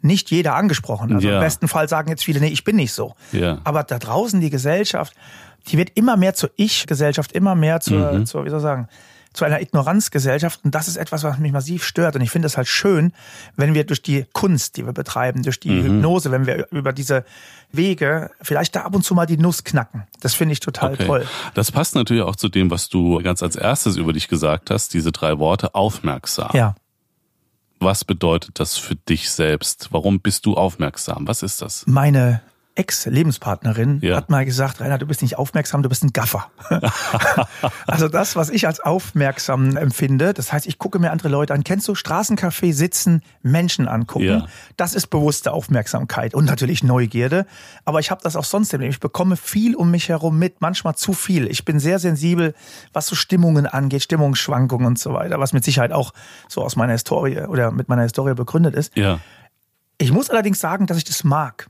nicht 0.00 0.30
jeder 0.30 0.54
angesprochen. 0.54 1.14
Also 1.14 1.28
Ja. 1.28 1.34
im 1.34 1.40
besten 1.40 1.68
Fall 1.68 1.88
sagen 1.88 2.08
jetzt 2.10 2.24
viele, 2.24 2.40
nee, 2.40 2.48
ich 2.48 2.64
bin 2.64 2.76
nicht 2.76 2.92
so. 2.92 3.14
Ja. 3.32 3.58
Aber 3.64 3.82
da 3.84 3.98
draußen 3.98 4.40
die 4.40 4.50
Gesellschaft, 4.50 5.12
die 5.68 5.78
wird 5.78 5.90
immer 5.94 6.16
mehr 6.16 6.34
zur 6.34 6.50
Ich-Gesellschaft, 6.56 7.32
immer 7.32 7.54
mehr 7.54 7.80
zur, 7.80 8.12
Mhm. 8.12 8.26
zur, 8.26 8.44
wie 8.44 8.50
soll 8.50 8.58
ich 8.60 8.62
sagen, 8.62 8.88
zu 9.34 9.44
einer 9.44 9.60
Ignoranzgesellschaft. 9.60 10.60
Und 10.64 10.74
das 10.74 10.88
ist 10.88 10.96
etwas, 10.96 11.22
was 11.22 11.38
mich 11.38 11.52
massiv 11.52 11.84
stört. 11.84 12.16
Und 12.16 12.22
ich 12.22 12.30
finde 12.30 12.46
es 12.46 12.56
halt 12.56 12.66
schön, 12.66 13.12
wenn 13.56 13.74
wir 13.74 13.84
durch 13.84 14.02
die 14.02 14.24
Kunst, 14.32 14.76
die 14.76 14.86
wir 14.86 14.92
betreiben, 14.94 15.42
durch 15.42 15.60
die 15.60 15.82
Hypnose, 15.82 16.30
wenn 16.30 16.46
wir 16.46 16.66
über 16.72 16.92
diese 16.92 17.24
Wege 17.70 18.30
vielleicht 18.40 18.74
da 18.74 18.82
ab 18.82 18.94
und 18.94 19.04
zu 19.04 19.14
mal 19.14 19.26
die 19.26 19.36
Nuss 19.36 19.64
knacken. 19.64 20.04
Das 20.20 20.34
finde 20.34 20.54
ich 20.54 20.60
total 20.60 20.94
Okay. 20.94 21.06
toll. 21.06 21.26
Das 21.54 21.70
passt 21.70 21.94
natürlich 21.94 22.22
auch 22.22 22.36
zu 22.36 22.48
dem, 22.48 22.70
was 22.70 22.88
du 22.88 23.18
ganz 23.22 23.42
als 23.42 23.54
erstes 23.56 23.96
über 23.96 24.12
dich 24.12 24.28
gesagt 24.28 24.70
hast, 24.70 24.94
diese 24.94 25.12
drei 25.12 25.38
Worte 25.38 25.74
aufmerksam. 25.74 26.50
Ja. 26.54 26.74
Was 27.80 28.04
bedeutet 28.04 28.58
das 28.58 28.76
für 28.76 28.96
dich 28.96 29.30
selbst? 29.30 29.88
Warum 29.90 30.20
bist 30.20 30.46
du 30.46 30.54
aufmerksam? 30.54 31.28
Was 31.28 31.42
ist 31.42 31.62
das? 31.62 31.84
Meine 31.86 32.42
Ex-Lebenspartnerin 32.78 33.98
Ja. 34.02 34.16
hat 34.16 34.30
mal 34.30 34.44
gesagt, 34.44 34.80
Rainer, 34.80 34.98
du 34.98 35.06
bist 35.06 35.20
nicht 35.22 35.36
aufmerksam, 35.36 35.82
du 35.82 35.88
bist 35.88 36.04
ein 36.04 36.12
Gaffer. 36.12 36.46
also 37.86 38.08
das, 38.08 38.36
was 38.36 38.50
ich 38.50 38.66
als 38.66 38.80
aufmerksam 38.80 39.76
empfinde, 39.76 40.32
das 40.32 40.52
heißt, 40.52 40.66
ich 40.66 40.78
gucke 40.78 40.98
mir 40.98 41.10
andere 41.10 41.28
Leute 41.28 41.54
an. 41.54 41.64
Kennst 41.64 41.88
du 41.88 41.92
Straßencafé 41.92 42.72
sitzen, 42.72 43.22
Menschen 43.42 43.88
angucken? 43.88 44.24
Ja. 44.24 44.46
Das 44.76 44.94
ist 44.94 45.08
bewusste 45.08 45.52
Aufmerksamkeit 45.52 46.34
und 46.34 46.44
natürlich 46.44 46.82
Neugierde. 46.84 47.46
Aber 47.84 48.00
ich 48.00 48.10
habe 48.10 48.20
das 48.22 48.36
auch 48.36 48.44
sonst 48.44 48.72
im 48.72 48.80
Leben. 48.80 48.92
Ich 48.92 49.00
bekomme 49.00 49.36
viel 49.36 49.74
um 49.74 49.90
mich 49.90 50.08
herum 50.08 50.38
mit, 50.38 50.60
manchmal 50.60 50.94
zu 50.94 51.12
viel. 51.12 51.46
Ich 51.48 51.64
bin 51.64 51.80
sehr 51.80 51.98
sensibel, 51.98 52.54
was 52.92 53.06
so 53.06 53.16
Stimmungen 53.16 53.66
angeht, 53.66 54.04
Stimmungsschwankungen 54.04 54.86
und 54.86 54.98
so 54.98 55.12
weiter, 55.14 55.40
was 55.40 55.52
mit 55.52 55.64
Sicherheit 55.64 55.92
auch 55.92 56.12
so 56.48 56.62
aus 56.62 56.76
meiner 56.76 56.92
Historie 56.92 57.40
oder 57.40 57.70
mit 57.72 57.88
meiner 57.88 58.02
Historie 58.02 58.34
begründet 58.34 58.74
ist. 58.74 58.96
Ja. 58.96 59.18
Ich 59.98 60.12
muss 60.12 60.30
allerdings 60.30 60.60
sagen, 60.60 60.86
dass 60.86 60.96
ich 60.96 61.04
das 61.04 61.24
mag. 61.24 61.68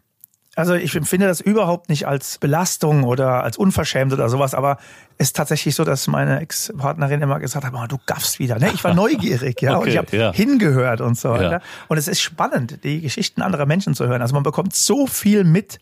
Also 0.58 0.74
ich 0.74 0.96
empfinde 0.96 1.28
das 1.28 1.40
überhaupt 1.40 1.88
nicht 1.88 2.08
als 2.08 2.38
Belastung 2.38 3.04
oder 3.04 3.44
als 3.44 3.56
unverschämt 3.56 4.12
oder 4.12 4.28
sowas, 4.28 4.54
aber 4.54 4.78
ist 5.18 5.34
tatsächlich 5.36 5.74
so, 5.74 5.82
dass 5.84 6.06
meine 6.06 6.40
Ex-Partnerin 6.40 7.20
immer 7.20 7.40
gesagt 7.40 7.64
hat, 7.66 7.72
"Oh, 7.74 7.86
du 7.88 7.98
gaffst 8.06 8.38
wieder. 8.38 8.58
Ne? 8.58 8.70
Ich 8.72 8.84
war 8.84 8.94
neugierig, 9.04 9.60
ja, 9.60 9.72
und 9.72 9.78
Okay, 9.82 9.90
ich 9.90 9.96
habe 9.98 10.16
ja. 10.16 10.32
hingehört 10.32 11.00
und 11.00 11.18
so 11.18 11.30
weiter. 11.30 11.50
Ja. 11.50 11.60
Und 11.88 11.96
es 11.98 12.06
ist 12.08 12.20
spannend, 12.20 12.84
die 12.84 13.00
Geschichten 13.00 13.42
anderer 13.42 13.66
Menschen 13.66 13.94
zu 13.94 14.06
hören. 14.06 14.22
Also 14.22 14.34
man 14.34 14.44
bekommt 14.44 14.74
so 14.74 15.06
viel 15.08 15.42
mit. 15.44 15.78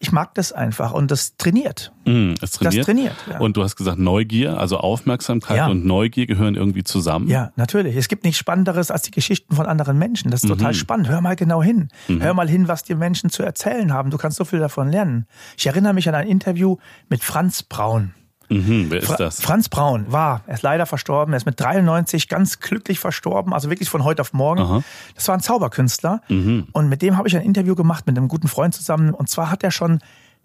Ich 0.00 0.12
mag 0.12 0.34
das 0.34 0.52
einfach 0.52 0.92
und 0.92 1.10
das 1.10 1.36
trainiert. 1.38 1.92
Mm, 2.04 2.34
es 2.42 2.50
trainiert. 2.50 2.84
trainiert, 2.84 3.14
ja. 3.30 3.38
Und 3.38 3.56
du 3.56 3.62
hast 3.62 3.76
gesagt 3.76 3.98
Neugier, 3.98 4.58
also 4.58 4.76
Aufmerksamkeit 4.76 5.56
Ja. 5.56 5.68
und 5.68 5.86
Neugier 5.86 6.26
gehören 6.26 6.56
irgendwie 6.56 6.84
zusammen. 6.84 7.28
Ja, 7.28 7.52
natürlich. 7.56 7.96
Es 7.96 8.08
gibt 8.08 8.24
nichts 8.24 8.38
Spannenderes 8.38 8.90
als 8.90 9.02
die 9.02 9.12
Geschichten 9.12 9.54
von 9.56 9.64
anderen 9.64 9.96
Menschen. 9.98 10.30
Das 10.30 10.42
ist 10.42 10.50
Mhm. 10.50 10.58
total 10.58 10.74
spannend. 10.74 11.08
Hör 11.08 11.22
mal 11.22 11.36
genau 11.36 11.62
hin. 11.62 11.88
Hör 12.08 12.34
mal 12.34 12.48
hin, 12.50 12.68
was 12.68 12.82
die 12.82 12.94
Menschen 12.96 13.30
zu 13.30 13.42
erzählen 13.44 13.94
haben. 13.94 14.10
Du 14.10 14.18
kannst 14.18 14.36
so 14.36 14.44
viel 14.44 14.58
davon 14.58 14.90
lernen. 14.90 15.26
Ich 15.56 15.66
erinnere 15.66 15.94
mich 15.94 16.06
an 16.08 16.14
ein 16.14 16.26
Interview 16.28 16.76
mit 17.08 17.24
Franz 17.24 17.62
Braun. 17.62 18.12
Mhm, 18.54 18.86
wer 18.90 19.00
ist 19.00 19.06
Fra 19.06 19.16
das? 19.16 19.40
Franz 19.40 19.68
Braun 19.68 20.06
war, 20.12 20.42
er 20.46 20.54
ist 20.54 20.62
leider 20.62 20.86
verstorben, 20.86 21.34
er 21.34 21.38
ist 21.38 21.46
mit 21.46 21.60
93 21.60 22.28
ganz 22.28 22.60
glücklich 22.60 22.98
verstorben, 23.00 23.52
also 23.52 23.70
wirklich 23.70 23.88
von 23.88 24.04
heute 24.04 24.22
auf 24.22 24.32
morgen. 24.32 24.60
Aha. 24.60 24.82
Das 25.14 25.26
war 25.28 25.34
ein 25.34 25.40
Zauberkünstler 25.40 26.20
mhm. 26.28 26.68
und 26.72 26.88
mit 26.88 27.02
dem 27.02 27.16
habe 27.16 27.28
ich 27.28 27.36
ein 27.36 27.42
Interview 27.42 27.74
gemacht 27.74 28.06
mit 28.06 28.16
einem 28.16 28.28
guten 28.28 28.48
Freund 28.48 28.74
zusammen 28.74 29.12
und 29.12 29.28
zwar 29.28 29.50
hat 29.50 29.62
er 29.62 29.70
schon 29.70 30.00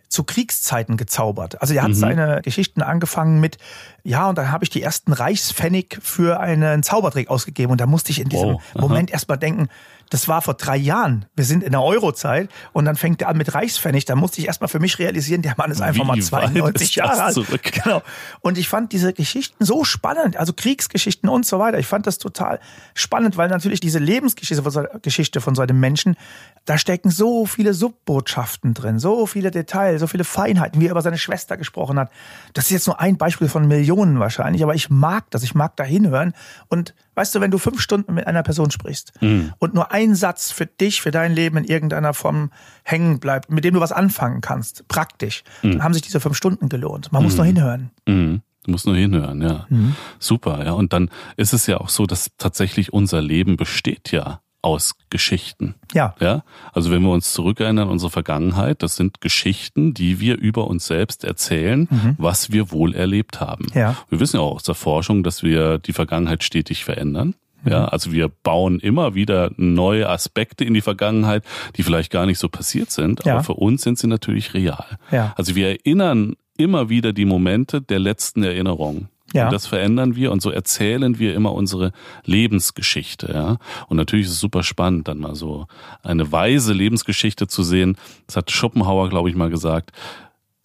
zu 0.09 0.23
Kriegszeiten 0.23 0.97
gezaubert. 0.97 1.61
Also 1.61 1.75
er 1.75 1.83
hat 1.83 1.89
mhm. 1.89 1.95
seine 1.95 2.41
Geschichten 2.41 2.81
angefangen 2.81 3.39
mit, 3.39 3.57
ja, 4.03 4.27
und 4.27 4.37
dann 4.37 4.51
habe 4.51 4.63
ich 4.63 4.71
die 4.71 4.81
ersten 4.81 5.13
Reichspfennig 5.13 5.99
für 6.01 6.39
einen 6.39 6.81
Zaubertrick 6.81 7.29
ausgegeben 7.29 7.71
und 7.71 7.79
da 7.79 7.85
musste 7.85 8.11
ich 8.11 8.19
in 8.19 8.27
diesem 8.27 8.53
wow. 8.53 8.61
Moment 8.75 9.11
erstmal 9.11 9.37
denken, 9.37 9.69
das 10.09 10.27
war 10.27 10.41
vor 10.41 10.55
drei 10.55 10.77
Jahren. 10.77 11.25
Wir 11.35 11.45
sind 11.45 11.63
in 11.63 11.71
der 11.71 11.81
Eurozeit 11.81 12.49
und 12.73 12.85
dann 12.85 12.95
fängt 12.95 13.21
er 13.21 13.29
an 13.29 13.37
mit 13.37 13.53
Reichspfennig. 13.53 14.05
Da 14.05 14.15
musste 14.15 14.41
ich 14.41 14.47
erstmal 14.47 14.67
für 14.67 14.79
mich 14.79 14.99
realisieren, 14.99 15.41
der 15.41 15.55
Mann 15.57 15.71
ist 15.71 15.81
einfach 15.81 16.03
Wie 16.03 16.07
mal 16.07 16.19
92 16.19 16.95
Jahre 16.95 17.23
alt. 17.23 17.33
Zurück? 17.33 17.61
Genau. 17.79 18.01
Und 18.41 18.57
ich 18.57 18.67
fand 18.67 18.91
diese 18.91 19.13
Geschichten 19.13 19.63
so 19.63 19.83
spannend, 19.83 20.35
also 20.35 20.53
Kriegsgeschichten 20.53 21.29
und 21.29 21.45
so 21.45 21.59
weiter. 21.59 21.79
Ich 21.79 21.87
fand 21.87 22.07
das 22.07 22.17
total 22.17 22.59
spannend, 22.93 23.37
weil 23.37 23.47
natürlich 23.47 23.79
diese 23.79 23.99
Lebensgeschichte 23.99 24.63
von 24.63 24.71
so, 24.71 24.83
Geschichte 25.01 25.39
von 25.39 25.55
so 25.55 25.61
einem 25.61 25.79
Menschen, 25.79 26.17
da 26.65 26.77
stecken 26.77 27.09
so 27.09 27.45
viele 27.45 27.73
Subbotschaften 27.73 28.73
drin, 28.73 28.99
so 28.99 29.25
viele 29.27 29.51
Details, 29.51 30.01
so 30.01 30.07
viele 30.07 30.23
Feinheiten, 30.23 30.81
wie 30.81 30.87
er 30.87 30.91
über 30.91 31.01
seine 31.01 31.17
Schwester 31.17 31.57
gesprochen 31.57 31.99
hat. 31.99 32.11
Das 32.53 32.65
ist 32.65 32.71
jetzt 32.71 32.87
nur 32.87 32.99
ein 32.99 33.17
Beispiel 33.17 33.47
von 33.47 33.67
Millionen 33.67 34.19
wahrscheinlich, 34.19 34.63
aber 34.63 34.75
ich 34.75 34.89
mag 34.89 35.29
das, 35.29 35.43
ich 35.43 35.55
mag 35.55 35.77
da 35.77 35.83
hinhören 35.83 36.33
und 36.67 36.93
Weißt 37.19 37.35
du, 37.35 37.41
wenn 37.41 37.51
du 37.51 37.57
fünf 37.57 37.81
Stunden 37.81 38.13
mit 38.13 38.27
einer 38.27 38.43
Person 38.43 38.71
sprichst 38.71 39.11
mhm. 39.19 39.51
und 39.59 39.73
nur 39.73 39.91
ein 39.91 40.15
Satz 40.15 40.51
für 40.51 40.65
dich, 40.65 41.01
für 41.01 41.11
dein 41.11 41.33
Leben 41.33 41.57
in 41.57 41.65
irgendeiner 41.65 42.13
Form 42.13 42.49
hängen 42.85 43.19
bleibt, 43.19 43.51
mit 43.51 43.65
dem 43.65 43.73
du 43.73 43.81
was 43.81 43.91
anfangen 43.91 44.39
kannst, 44.39 44.87
praktisch, 44.87 45.43
mhm. 45.61 45.71
dann 45.73 45.83
haben 45.83 45.93
sich 45.93 46.01
diese 46.01 46.21
fünf 46.21 46.37
Stunden 46.37 46.69
gelohnt. 46.69 47.11
Man 47.11 47.21
muss 47.21 47.35
nur 47.35 47.43
mhm. 47.43 47.49
hinhören. 47.49 47.91
Mhm. 48.07 48.41
Du 48.63 48.71
musst 48.71 48.85
nur 48.85 48.95
hinhören, 48.95 49.41
ja. 49.41 49.65
Mhm. 49.67 49.97
Super, 50.17 50.63
ja. 50.63 50.71
Und 50.71 50.93
dann 50.93 51.09
ist 51.35 51.51
es 51.51 51.67
ja 51.67 51.81
auch 51.81 51.89
so, 51.89 52.05
dass 52.05 52.31
tatsächlich 52.37 52.93
unser 52.93 53.21
Leben 53.21 53.57
besteht 53.57 54.13
ja 54.13 54.39
aus 54.61 54.95
Geschichten. 55.09 55.75
Ja. 55.93 56.15
Ja. 56.19 56.43
Also 56.73 56.91
wenn 56.91 57.01
wir 57.01 57.11
uns 57.11 57.33
zurückerinnern, 57.33 57.87
unsere 57.87 58.11
Vergangenheit, 58.11 58.83
das 58.83 58.95
sind 58.95 59.21
Geschichten, 59.21 59.93
die 59.93 60.19
wir 60.19 60.37
über 60.37 60.67
uns 60.67 60.85
selbst 60.85 61.23
erzählen, 61.23 61.87
mhm. 61.89 62.15
was 62.17 62.51
wir 62.51 62.71
wohl 62.71 62.93
erlebt 62.93 63.39
haben. 63.39 63.67
Ja. 63.73 63.95
Wir 64.09 64.19
wissen 64.19 64.37
ja 64.37 64.41
auch 64.41 64.55
aus 64.55 64.63
der 64.63 64.75
Forschung, 64.75 65.23
dass 65.23 65.43
wir 65.43 65.79
die 65.79 65.93
Vergangenheit 65.93 66.43
stetig 66.43 66.83
verändern. 66.83 67.35
Ja, 67.65 67.81
mhm. 67.81 67.89
also 67.89 68.11
wir 68.11 68.29
bauen 68.29 68.79
immer 68.79 69.15
wieder 69.15 69.51
neue 69.57 70.09
Aspekte 70.09 70.63
in 70.63 70.73
die 70.73 70.81
Vergangenheit, 70.81 71.43
die 71.75 71.83
vielleicht 71.83 72.11
gar 72.11 72.25
nicht 72.25 72.39
so 72.39 72.47
passiert 72.47 72.91
sind, 72.91 73.25
ja. 73.25 73.33
aber 73.33 73.43
für 73.43 73.53
uns 73.53 73.81
sind 73.81 73.97
sie 73.97 74.07
natürlich 74.07 74.53
real. 74.53 74.85
Ja. 75.11 75.33
Also 75.35 75.55
wir 75.55 75.67
erinnern 75.67 76.35
immer 76.57 76.89
wieder 76.89 77.13
die 77.13 77.25
Momente 77.25 77.81
der 77.81 77.99
letzten 77.99 78.43
Erinnerung. 78.43 79.07
Ja. 79.33 79.45
Und 79.45 79.53
das 79.53 79.67
verändern 79.67 80.15
wir 80.15 80.31
und 80.31 80.41
so 80.41 80.49
erzählen 80.49 81.19
wir 81.19 81.35
immer 81.35 81.53
unsere 81.53 81.91
Lebensgeschichte. 82.25 83.31
Ja? 83.33 83.57
Und 83.87 83.97
natürlich 83.97 84.25
ist 84.25 84.33
es 84.33 84.39
super 84.39 84.63
spannend, 84.63 85.07
dann 85.07 85.19
mal 85.19 85.35
so 85.35 85.67
eine 86.03 86.31
weise 86.31 86.73
Lebensgeschichte 86.73 87.47
zu 87.47 87.63
sehen. 87.63 87.97
Das 88.27 88.37
hat 88.37 88.51
Schopenhauer, 88.51 89.09
glaube 89.09 89.29
ich, 89.29 89.35
mal 89.35 89.49
gesagt. 89.49 89.91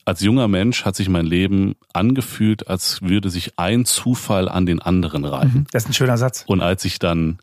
Als 0.07 0.21
junger 0.21 0.49
Mensch 0.49 0.85
hat 0.85 0.97
sich 0.97 1.09
mein 1.09 1.25
Leben 1.25 1.77
angefühlt, 1.95 2.69
als 2.69 3.01
würde 3.01 3.31
sich 3.31 3.59
ein 3.59 3.87
Zufall 3.87 4.49
an 4.49 4.67
den 4.67 4.83
anderen 4.83 5.25
reihen. 5.25 5.53
Mhm. 5.55 5.67
Das 5.73 5.85
ist 5.85 5.91
ein 5.91 5.95
schöner 5.95 6.19
Satz. 6.19 6.45
Und 6.47 6.61
als 6.61 6.85
ich 6.85 6.99
dann 6.99 7.39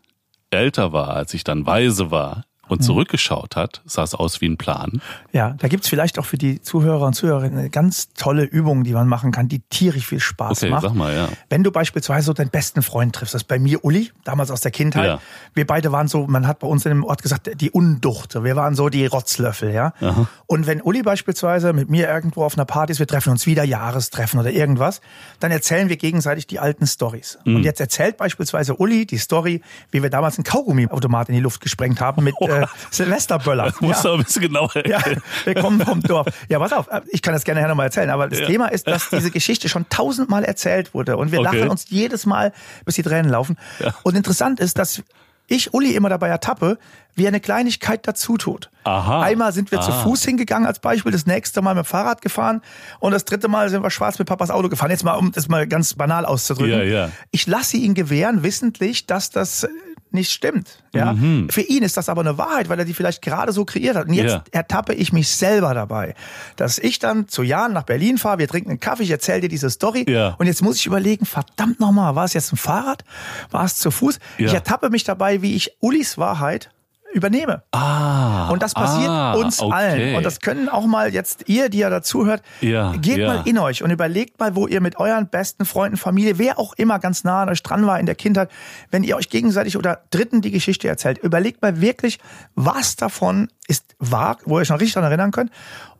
älter 0.50 0.92
war, 0.92 1.08
als 1.08 1.34
ich 1.34 1.42
dann 1.42 1.66
weise 1.66 2.10
war, 2.10 2.44
und 2.72 2.80
mhm. 2.80 2.84
zurückgeschaut 2.84 3.54
hat, 3.54 3.82
sah 3.84 4.02
es 4.02 4.14
aus 4.14 4.40
wie 4.40 4.48
ein 4.48 4.56
Plan. 4.56 5.00
Ja, 5.32 5.54
da 5.58 5.68
gibt's 5.68 5.88
vielleicht 5.88 6.18
auch 6.18 6.24
für 6.24 6.38
die 6.38 6.60
Zuhörer 6.60 7.06
und 7.06 7.14
Zuhörerinnen 7.14 7.58
eine 7.58 7.70
ganz 7.70 8.12
tolle 8.14 8.44
Übung, 8.44 8.82
die 8.84 8.92
man 8.92 9.08
machen 9.08 9.30
kann, 9.30 9.48
die 9.48 9.60
tierisch 9.60 10.06
viel 10.06 10.20
Spaß 10.20 10.62
okay, 10.62 10.70
macht. 10.70 10.82
Sag 10.82 10.94
mal, 10.94 11.14
ja. 11.14 11.28
Wenn 11.50 11.62
du 11.62 11.70
beispielsweise 11.70 12.26
so 12.26 12.32
deinen 12.32 12.50
besten 12.50 12.82
Freund 12.82 13.14
triffst, 13.14 13.34
das 13.34 13.42
ist 13.42 13.48
bei 13.48 13.58
mir 13.58 13.84
Uli, 13.84 14.10
damals 14.24 14.50
aus 14.50 14.62
der 14.62 14.70
Kindheit. 14.70 15.06
Ja. 15.06 15.20
Wir 15.54 15.66
beide 15.66 15.92
waren 15.92 16.08
so, 16.08 16.26
man 16.26 16.46
hat 16.46 16.58
bei 16.60 16.66
uns 16.66 16.84
in 16.86 16.90
dem 16.90 17.04
Ort 17.04 17.22
gesagt, 17.22 17.50
die 17.60 17.70
Unduchte. 17.70 18.42
Wir 18.44 18.56
waren 18.56 18.74
so 18.74 18.88
die 18.88 19.06
Rotzlöffel, 19.06 19.72
ja. 19.72 19.92
Aha. 20.00 20.26
Und 20.46 20.66
wenn 20.66 20.80
Uli 20.80 21.02
beispielsweise 21.02 21.72
mit 21.72 21.90
mir 21.90 22.08
irgendwo 22.08 22.44
auf 22.44 22.56
einer 22.56 22.64
Party 22.64 22.92
ist, 22.92 22.98
wir 22.98 23.06
treffen 23.06 23.30
uns 23.30 23.46
wieder 23.46 23.64
Jahrestreffen 23.64 24.40
oder 24.40 24.50
irgendwas, 24.50 25.00
dann 25.40 25.50
erzählen 25.50 25.88
wir 25.88 25.96
gegenseitig 25.96 26.46
die 26.46 26.58
alten 26.58 26.86
Stories. 26.86 27.38
Mhm. 27.44 27.56
Und 27.56 27.62
jetzt 27.64 27.80
erzählt 27.80 28.16
beispielsweise 28.16 28.76
Uli 28.76 29.06
die 29.06 29.18
Story, 29.18 29.60
wie 29.90 30.02
wir 30.02 30.10
damals 30.10 30.38
einen 30.38 30.44
Kaugummi-Automat 30.44 31.28
in 31.28 31.34
die 31.34 31.40
Luft 31.40 31.60
gesprengt 31.60 32.00
haben 32.00 32.24
mit 32.24 32.34
äh, 32.40 32.61
Silvesterböller. 32.90 33.64
Das 33.64 33.80
musst 33.80 34.04
ja. 34.04 34.12
ein 34.12 34.22
bisschen 34.22 34.42
genauer 34.42 34.74
erklären. 34.74 35.02
Ja, 35.16 35.46
wir 35.46 35.54
kommen 35.54 35.80
vom 35.80 36.02
Dorf. 36.02 36.26
Ja, 36.48 36.58
pass 36.58 36.72
auf, 36.72 36.88
ich 37.08 37.22
kann 37.22 37.34
das 37.34 37.44
gerne 37.44 37.66
nochmal 37.66 37.86
erzählen, 37.86 38.10
aber 38.10 38.28
das 38.28 38.40
ja. 38.40 38.46
Thema 38.46 38.68
ist, 38.68 38.86
dass 38.86 39.10
diese 39.10 39.30
Geschichte 39.30 39.68
schon 39.68 39.88
tausendmal 39.88 40.44
erzählt 40.44 40.94
wurde 40.94 41.16
und 41.16 41.32
wir 41.32 41.40
okay. 41.40 41.58
lachen 41.58 41.70
uns 41.70 41.86
jedes 41.88 42.26
Mal, 42.26 42.52
bis 42.84 42.96
die 42.96 43.02
Tränen 43.02 43.30
laufen. 43.30 43.56
Ja. 43.78 43.94
Und 44.02 44.16
interessant 44.16 44.60
ist, 44.60 44.78
dass 44.78 45.02
ich 45.48 45.74
Uli 45.74 45.94
immer 45.94 46.08
dabei 46.08 46.28
ertappe, 46.28 46.78
wie 47.14 47.24
er 47.24 47.28
eine 47.28 47.40
Kleinigkeit 47.40 48.06
dazu 48.06 48.38
tut. 48.38 48.70
Aha. 48.84 49.22
Einmal 49.22 49.52
sind 49.52 49.70
wir 49.70 49.80
Aha. 49.80 49.86
zu 49.86 49.92
Fuß 49.92 50.24
hingegangen 50.24 50.66
als 50.66 50.78
Beispiel, 50.78 51.12
das 51.12 51.26
nächste 51.26 51.60
Mal 51.60 51.74
mit 51.74 51.84
dem 51.84 51.88
Fahrrad 51.88 52.22
gefahren 52.22 52.62
und 53.00 53.12
das 53.12 53.24
dritte 53.24 53.48
Mal 53.48 53.68
sind 53.68 53.82
wir 53.82 53.90
schwarz 53.90 54.18
mit 54.18 54.28
Papas 54.28 54.50
Auto 54.50 54.68
gefahren. 54.68 54.90
Jetzt 54.90 55.04
mal, 55.04 55.14
um 55.14 55.30
das 55.30 55.48
mal 55.48 55.66
ganz 55.66 55.94
banal 55.94 56.24
auszudrücken. 56.24 56.78
Ja, 56.78 56.82
ja. 56.82 57.10
Ich 57.30 57.46
lasse 57.46 57.76
ihn 57.76 57.94
gewähren, 57.94 58.42
wissentlich, 58.42 59.06
dass 59.06 59.30
das 59.30 59.68
nicht 60.14 60.30
stimmt. 60.30 60.82
Ja? 60.94 61.12
Mhm. 61.12 61.48
Für 61.50 61.62
ihn 61.62 61.82
ist 61.82 61.96
das 61.96 62.08
aber 62.08 62.20
eine 62.20 62.38
Wahrheit, 62.38 62.68
weil 62.68 62.78
er 62.78 62.84
die 62.84 62.94
vielleicht 62.94 63.22
gerade 63.22 63.52
so 63.52 63.64
kreiert 63.64 63.96
hat. 63.96 64.08
Und 64.08 64.14
jetzt 64.14 64.32
ja. 64.32 64.44
ertappe 64.50 64.94
ich 64.94 65.12
mich 65.12 65.28
selber 65.28 65.74
dabei, 65.74 66.14
dass 66.56 66.78
ich 66.78 66.98
dann 66.98 67.28
zu 67.28 67.42
Jahren 67.42 67.72
nach 67.72 67.84
Berlin 67.84 68.18
fahre, 68.18 68.38
wir 68.38 68.48
trinken 68.48 68.70
einen 68.70 68.80
Kaffee, 68.80 69.04
ich 69.04 69.10
erzähle 69.10 69.42
dir 69.42 69.48
diese 69.48 69.70
Story 69.70 70.04
ja. 70.08 70.34
und 70.38 70.46
jetzt 70.46 70.62
muss 70.62 70.76
ich 70.76 70.86
überlegen, 70.86 71.26
verdammt 71.26 71.80
nochmal, 71.80 72.14
war 72.14 72.24
es 72.24 72.34
jetzt 72.34 72.52
ein 72.52 72.56
Fahrrad? 72.56 73.04
War 73.50 73.64
es 73.64 73.76
zu 73.76 73.90
Fuß? 73.90 74.18
Ja. 74.38 74.46
Ich 74.46 74.54
ertappe 74.54 74.90
mich 74.90 75.04
dabei, 75.04 75.42
wie 75.42 75.54
ich 75.54 75.76
Ulis 75.80 76.18
Wahrheit 76.18 76.70
übernehme. 77.12 77.62
Ah, 77.72 78.48
und 78.50 78.62
das 78.62 78.74
passiert 78.74 79.08
ah, 79.08 79.34
uns 79.34 79.60
okay. 79.60 79.72
allen. 79.72 80.14
Und 80.16 80.24
das 80.24 80.40
können 80.40 80.68
auch 80.68 80.86
mal 80.86 81.12
jetzt 81.12 81.48
ihr, 81.48 81.68
die 81.68 81.78
ja 81.78 81.90
dazuhört, 81.90 82.42
ja, 82.60 82.92
geht 82.96 83.18
ja. 83.18 83.26
mal 83.26 83.42
in 83.46 83.58
euch 83.58 83.82
und 83.82 83.90
überlegt 83.90 84.40
mal, 84.40 84.54
wo 84.54 84.66
ihr 84.66 84.80
mit 84.80 84.98
euren 84.98 85.28
besten 85.28 85.64
Freunden, 85.64 85.96
Familie, 85.96 86.38
wer 86.38 86.58
auch 86.58 86.74
immer 86.74 86.98
ganz 86.98 87.24
nah 87.24 87.42
an 87.42 87.48
euch 87.48 87.62
dran 87.62 87.86
war 87.86 88.00
in 88.00 88.06
der 88.06 88.14
Kindheit, 88.14 88.50
wenn 88.90 89.02
ihr 89.04 89.16
euch 89.16 89.28
gegenseitig 89.28 89.76
oder 89.76 90.00
Dritten 90.10 90.40
die 90.40 90.50
Geschichte 90.50 90.88
erzählt, 90.88 91.18
überlegt 91.18 91.62
mal 91.62 91.80
wirklich, 91.80 92.18
was 92.54 92.96
davon 92.96 93.48
ist 93.68 93.94
wahr, 93.98 94.38
wo 94.44 94.58
ihr 94.58 94.62
euch 94.62 94.70
noch 94.70 94.80
richtig 94.80 94.94
daran 94.94 95.10
erinnern 95.10 95.30
könnt 95.30 95.50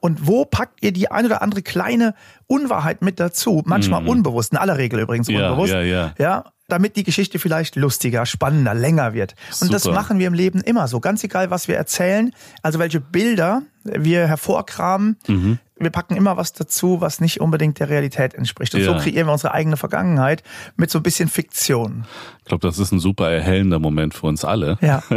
und 0.01 0.27
wo 0.27 0.44
packt 0.44 0.83
ihr 0.83 0.92
die 0.92 1.11
ein 1.11 1.27
oder 1.27 1.42
andere 1.42 1.62
kleine 1.62 2.14
Unwahrheit 2.46 3.03
mit 3.03 3.20
dazu, 3.20 3.62
manchmal 3.64 4.03
mm. 4.03 4.09
unbewusst, 4.09 4.53
in 4.53 4.59
aller 4.59 4.77
Regel 4.77 5.01
übrigens 5.01 5.29
ja, 5.29 5.51
unbewusst. 5.51 5.72
Ja, 5.72 5.81
ja. 5.81 6.14
ja, 6.18 6.44
damit 6.72 6.96
die 6.96 7.04
Geschichte 7.04 7.38
vielleicht 7.38 7.76
lustiger, 7.76 8.24
spannender, 8.24 8.72
länger 8.72 9.12
wird. 9.12 9.35
Und 9.61 9.68
Super. 9.68 9.72
das 9.72 9.85
machen 9.85 10.18
wir 10.18 10.26
im 10.26 10.35
Leben 10.35 10.62
immer 10.62 10.88
so. 10.88 11.00
Ganz 11.00 11.22
egal, 11.22 11.50
was 11.50 11.68
wir 11.68 11.76
erzählen, 11.76 12.32
also 12.62 12.78
welche 12.78 12.98
Bilder 12.98 13.62
wir 13.85 14.26
hervorkramen, 14.26 15.18
mhm. 15.26 15.58
wir 15.76 15.90
packen 15.90 16.16
immer 16.16 16.37
was 16.38 16.54
dazu, 16.54 17.00
was 17.00 17.20
nicht 17.20 17.40
unbedingt 17.40 17.78
der 17.78 17.90
Realität 17.90 18.32
entspricht. 18.32 18.74
Und 18.74 18.80
ja. 18.80 18.87
so 18.87 18.98
kreieren 18.98 19.26
wir 19.26 19.32
unsere 19.32 19.52
eigene 19.52 19.76
Vergangenheit 19.76 20.42
mit 20.76 20.90
so 20.90 20.98
ein 20.98 21.02
bisschen 21.02 21.28
Fiktion. 21.28 22.06
Ich 22.38 22.46
glaube, 22.46 22.66
das 22.66 22.78
ist 22.78 22.90
ein 22.92 23.00
super 23.00 23.30
erhellender 23.30 23.78
Moment 23.78 24.14
für 24.14 24.26
uns 24.26 24.44
alle. 24.44 24.78
Ja. 24.80 25.02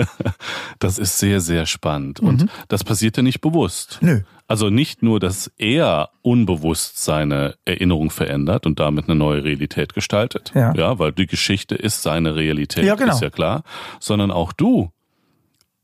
Das 0.79 0.99
ist 0.99 1.19
sehr, 1.19 1.39
sehr 1.39 1.65
spannend. 1.65 2.19
Und 2.19 2.43
mhm. 2.43 2.49
das 2.67 2.83
passiert 2.83 3.15
ja 3.17 3.23
nicht 3.23 3.39
bewusst. 3.39 3.99
Nö. 4.01 4.21
Also 4.47 4.69
nicht 4.69 5.01
nur, 5.01 5.19
dass 5.19 5.51
er 5.57 6.09
unbewusst 6.21 7.03
seine 7.03 7.55
Erinnerung 7.65 8.11
verändert 8.11 8.65
und 8.65 8.79
damit 8.79 9.05
eine 9.09 9.15
neue 9.15 9.43
Realität 9.43 9.93
gestaltet. 9.93 10.51
Ja. 10.53 10.73
ja, 10.75 10.99
weil 10.99 11.11
die 11.11 11.25
Geschichte 11.25 11.75
ist 11.75 12.03
seine 12.03 12.35
Realität, 12.35 12.85
ja, 12.85 12.95
genau. 12.95 13.13
ist 13.13 13.21
ja 13.21 13.31
klar, 13.31 13.63
sondern 13.99 14.31
auch 14.31 14.53
du 14.53 14.91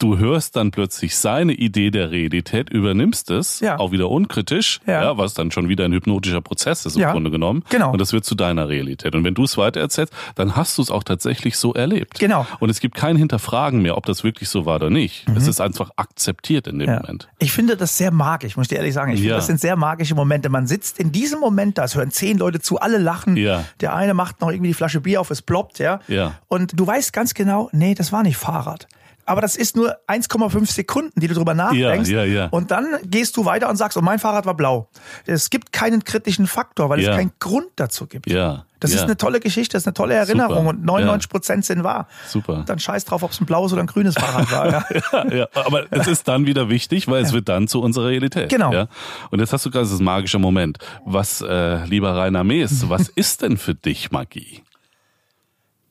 du 0.01 0.17
hörst 0.17 0.55
dann 0.55 0.71
plötzlich 0.71 1.15
seine 1.15 1.53
Idee 1.53 1.91
der 1.91 2.11
Realität, 2.11 2.69
übernimmst 2.69 3.29
es, 3.29 3.59
ja. 3.59 3.77
auch 3.77 3.91
wieder 3.91 4.09
unkritisch, 4.09 4.79
ja. 4.87 5.03
ja. 5.03 5.17
was 5.17 5.33
dann 5.33 5.51
schon 5.51 5.69
wieder 5.69 5.85
ein 5.85 5.93
hypnotischer 5.93 6.41
Prozess 6.41 6.85
ist 6.85 6.95
im 6.95 7.01
ja. 7.01 7.11
Grunde 7.11 7.31
genommen. 7.31 7.63
Genau. 7.69 7.91
Und 7.91 8.01
das 8.01 8.13
wird 8.13 8.25
zu 8.25 8.35
deiner 8.35 8.69
Realität. 8.69 9.15
Und 9.15 9.23
wenn 9.23 9.33
du 9.33 9.43
es 9.43 9.57
weitererzählst, 9.57 10.13
dann 10.35 10.55
hast 10.55 10.77
du 10.77 10.81
es 10.81 10.91
auch 10.91 11.03
tatsächlich 11.03 11.57
so 11.57 11.73
erlebt. 11.73 12.19
Genau. 12.19 12.45
Und 12.59 12.69
es 12.69 12.79
gibt 12.79 12.95
kein 12.95 13.15
Hinterfragen 13.15 13.81
mehr, 13.81 13.97
ob 13.97 14.05
das 14.05 14.23
wirklich 14.23 14.49
so 14.49 14.65
war 14.65 14.75
oder 14.77 14.89
nicht. 14.89 15.27
Mhm. 15.27 15.37
Es 15.37 15.47
ist 15.47 15.61
einfach 15.61 15.91
akzeptiert 15.95 16.67
in 16.67 16.79
dem. 16.79 16.91
Moment. 16.91 17.29
Ich 17.39 17.51
finde 17.51 17.77
das 17.77 17.97
sehr 17.97 18.11
magisch, 18.11 18.57
muss 18.57 18.65
ich 18.65 18.69
dir 18.69 18.77
ehrlich 18.77 18.93
sagen. 18.93 19.13
Ich 19.13 19.19
finde, 19.19 19.35
das 19.35 19.47
sind 19.47 19.59
sehr 19.59 19.75
magische 19.75 20.15
Momente. 20.15 20.49
Man 20.49 20.67
sitzt 20.67 20.99
in 20.99 21.11
diesem 21.11 21.39
Moment 21.39 21.77
da, 21.77 21.85
es 21.85 21.95
hören 21.95 22.11
zehn 22.11 22.37
Leute 22.37 22.59
zu, 22.59 22.79
alle 22.79 22.97
lachen. 22.97 23.37
Ja. 23.37 23.65
Der 23.79 23.95
eine 23.95 24.13
macht 24.13 24.41
noch 24.41 24.49
irgendwie 24.49 24.69
die 24.69 24.73
Flasche 24.73 25.01
Bier 25.01 25.21
auf, 25.21 25.31
es 25.31 25.41
ploppt, 25.41 25.79
ja. 25.79 25.99
ja. 26.07 26.33
Und 26.47 26.79
du 26.79 26.85
weißt 26.85 27.13
ganz 27.13 27.33
genau, 27.33 27.69
nee, 27.71 27.93
das 27.93 28.11
war 28.11 28.23
nicht 28.23 28.37
Fahrrad. 28.37 28.87
Aber 29.25 29.41
das 29.41 29.55
ist 29.55 29.75
nur 29.75 29.95
1,5 30.07 30.71
Sekunden, 30.71 31.19
die 31.19 31.27
du 31.27 31.33
drüber 31.33 31.53
nachdenkst. 31.53 32.09
Ja, 32.09 32.23
ja, 32.23 32.33
ja. 32.33 32.47
Und 32.47 32.71
dann 32.71 32.85
gehst 33.05 33.37
du 33.37 33.45
weiter 33.45 33.69
und 33.69 33.77
sagst, 33.77 33.97
oh, 33.97 34.01
mein 34.01 34.19
Fahrrad 34.19 34.45
war 34.45 34.55
blau. 34.55 34.89
Es 35.25 35.49
gibt 35.49 35.71
keinen 35.71 36.03
kritischen 36.03 36.47
Faktor, 36.47 36.89
weil 36.89 36.99
Ja. 36.99 37.11
es 37.11 37.17
keinen 37.17 37.31
Grund 37.39 37.67
dazu 37.75 38.07
gibt. 38.07 38.29
Ja. 38.29 38.65
Das 38.79 38.91
ja. 38.91 38.97
ist 38.97 39.03
eine 39.03 39.15
tolle 39.15 39.39
Geschichte, 39.39 39.73
das 39.73 39.83
ist 39.83 39.87
eine 39.87 39.93
tolle 39.93 40.15
Erinnerung 40.15 40.65
Super. 40.65 40.69
und 40.69 40.83
99 40.83 41.29
Prozent 41.29 41.65
sind 41.65 41.83
wahr. 41.83 42.07
Super. 42.27 42.63
Dann 42.65 42.79
scheiß 42.79 43.05
drauf, 43.05 43.21
ob 43.21 43.29
es 43.29 43.39
ein 43.39 43.45
blaues 43.45 43.71
oder 43.73 43.81
ein 43.81 43.87
grünes 43.87 44.15
Fahrrad 44.15 44.51
war. 44.51 44.71
Ja. 44.71 44.83
Ja, 45.11 45.35
ja, 45.35 45.47
aber 45.53 45.85
es 45.91 46.07
ist 46.07 46.27
dann 46.27 46.45
wieder 46.45 46.69
wichtig, 46.69 47.07
weil 47.07 47.23
es 47.23 47.31
wird 47.31 47.47
dann 47.49 47.67
zu 47.67 47.81
unserer 47.81 48.07
Realität. 48.07 48.49
Genau. 48.49 48.73
Ja? 48.73 48.87
Und 49.29 49.39
jetzt 49.39 49.53
hast 49.53 49.65
du 49.65 49.69
gerade 49.71 49.87
das 49.87 49.99
magische 49.99 50.39
Moment. 50.39 50.79
Was, 51.05 51.41
äh, 51.41 51.85
lieber 51.85 52.15
Rainer 52.15 52.43
Mees, 52.43 52.85
was 52.89 53.09
ist 53.09 53.41
denn 53.43 53.57
für 53.57 53.75
dich 53.75 54.11
Magie? 54.11 54.63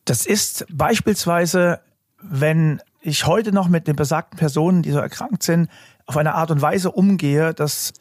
Das 0.04 0.26
ist 0.26 0.66
beispielsweise, 0.70 1.80
wenn 2.20 2.80
ich 3.00 3.26
heute 3.26 3.52
noch 3.52 3.68
mit 3.68 3.86
den 3.86 3.96
besagten 3.96 4.38
Personen, 4.38 4.82
die 4.82 4.90
so 4.90 4.98
erkrankt 4.98 5.42
sind, 5.42 5.68
auf 6.06 6.16
eine 6.16 6.34
Art 6.34 6.50
und 6.50 6.60
Weise 6.60 6.90
umgehe, 6.90 7.54
dass 7.54 7.92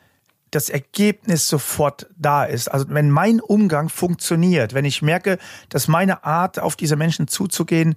das 0.51 0.69
Ergebnis 0.69 1.47
sofort 1.47 2.07
da 2.17 2.43
ist. 2.43 2.69
Also 2.69 2.87
wenn 2.89 3.11
mein 3.11 3.39
Umgang 3.39 3.89
funktioniert, 3.89 4.73
wenn 4.73 4.85
ich 4.85 5.01
merke, 5.01 5.37
dass 5.69 5.87
meine 5.87 6.23
Art, 6.23 6.59
auf 6.59 6.75
diese 6.75 6.95
Menschen 6.95 7.27
zuzugehen, 7.27 7.95